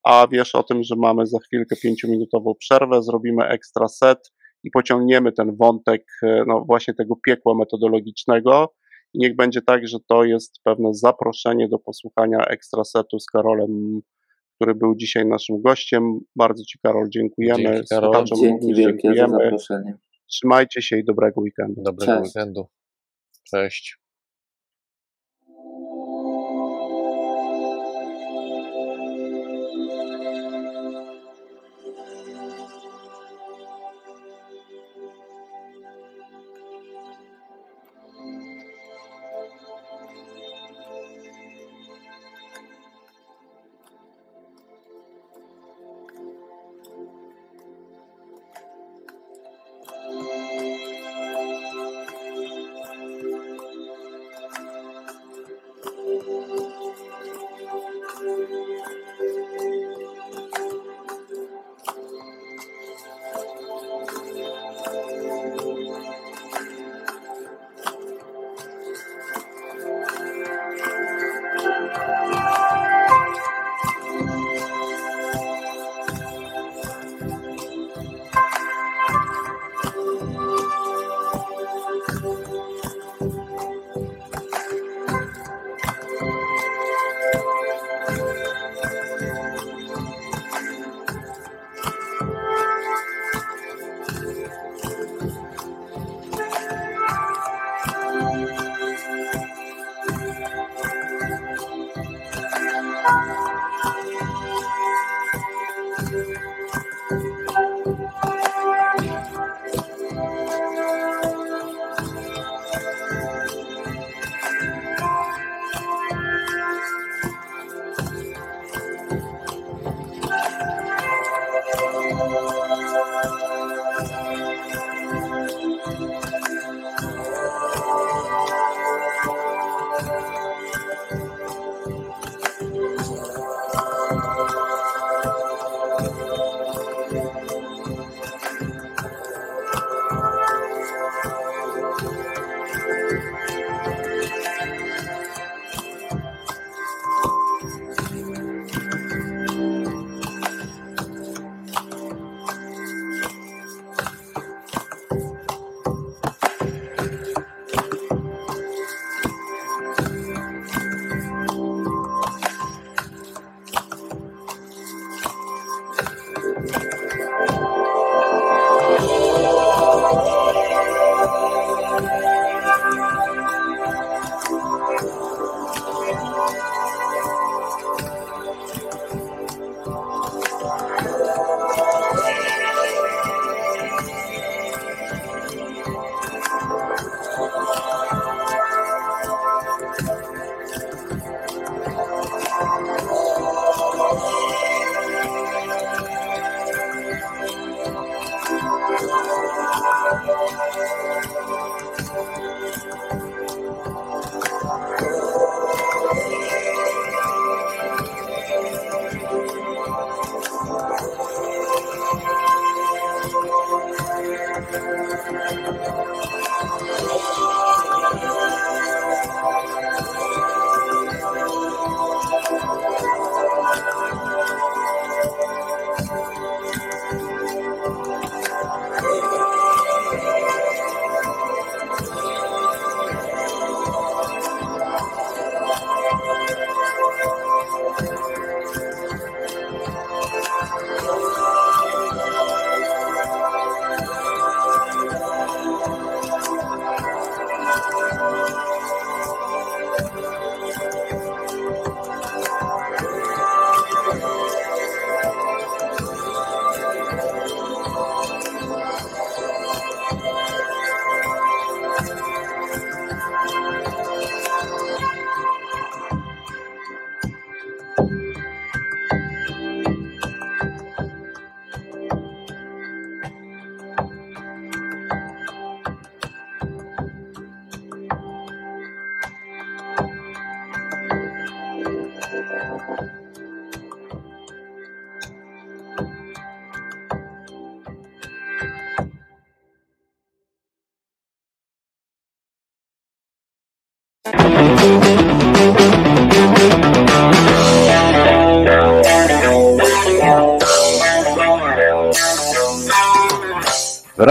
a 0.04 0.28
wiesz 0.32 0.56
o 0.56 0.64
tym, 0.64 0.84
że 0.84 0.95
mamy 0.97 1.26
za 1.26 1.38
chwilkę 1.39 1.76
pięciominutową 1.84 2.54
przerwę, 2.60 3.04
zrobimy 3.04 3.47
ekstra 3.47 3.88
set 3.88 4.32
i 4.64 4.72
pociągniemy 4.72 5.32
ten 5.32 5.56
wątek 5.56 6.04
e, 6.24 6.43
no 6.47 6.64
właśnie 6.68 6.93
tego 6.93 7.16
piekła 7.26 7.56
metodologicznego 7.56 8.74
niech 9.14 9.36
będzie 9.36 9.62
tak, 9.62 9.88
że 9.88 9.97
to 10.07 10.24
jest 10.24 10.60
pewne 10.64 10.93
zaproszenie 10.93 11.68
do 11.68 11.80
posłuchania 11.80 12.45
ekstra 12.45 12.84
setu 12.84 13.20
z 13.20 13.26
Karolem, 13.26 14.01
który 14.55 14.76
był 14.76 14.95
dzisiaj 14.95 15.26
naszym 15.26 15.62
gościem. 15.62 16.20
Bardzo 16.36 16.64
Ci 16.64 16.80
Karol 16.80 17.10
dziękujemy. 17.10 17.64
Dzięki, 17.64 17.88
Karol. 17.89 18.24
Dzięki 18.26 18.51
również 18.51 18.78
wielkie 18.78 19.07
za 19.07 19.16
dziękujemy. 19.16 19.43
zaproszenie. 19.43 19.97
Trzymajcie 20.28 20.82
się 20.82 20.97
i 20.97 21.03
dobrego 21.05 21.41
weekendu. 21.41 21.82
Dobrego 21.84 22.12
Cześć. 22.12 22.36
weekendu. 22.36 22.68
Cześć. 23.51 23.99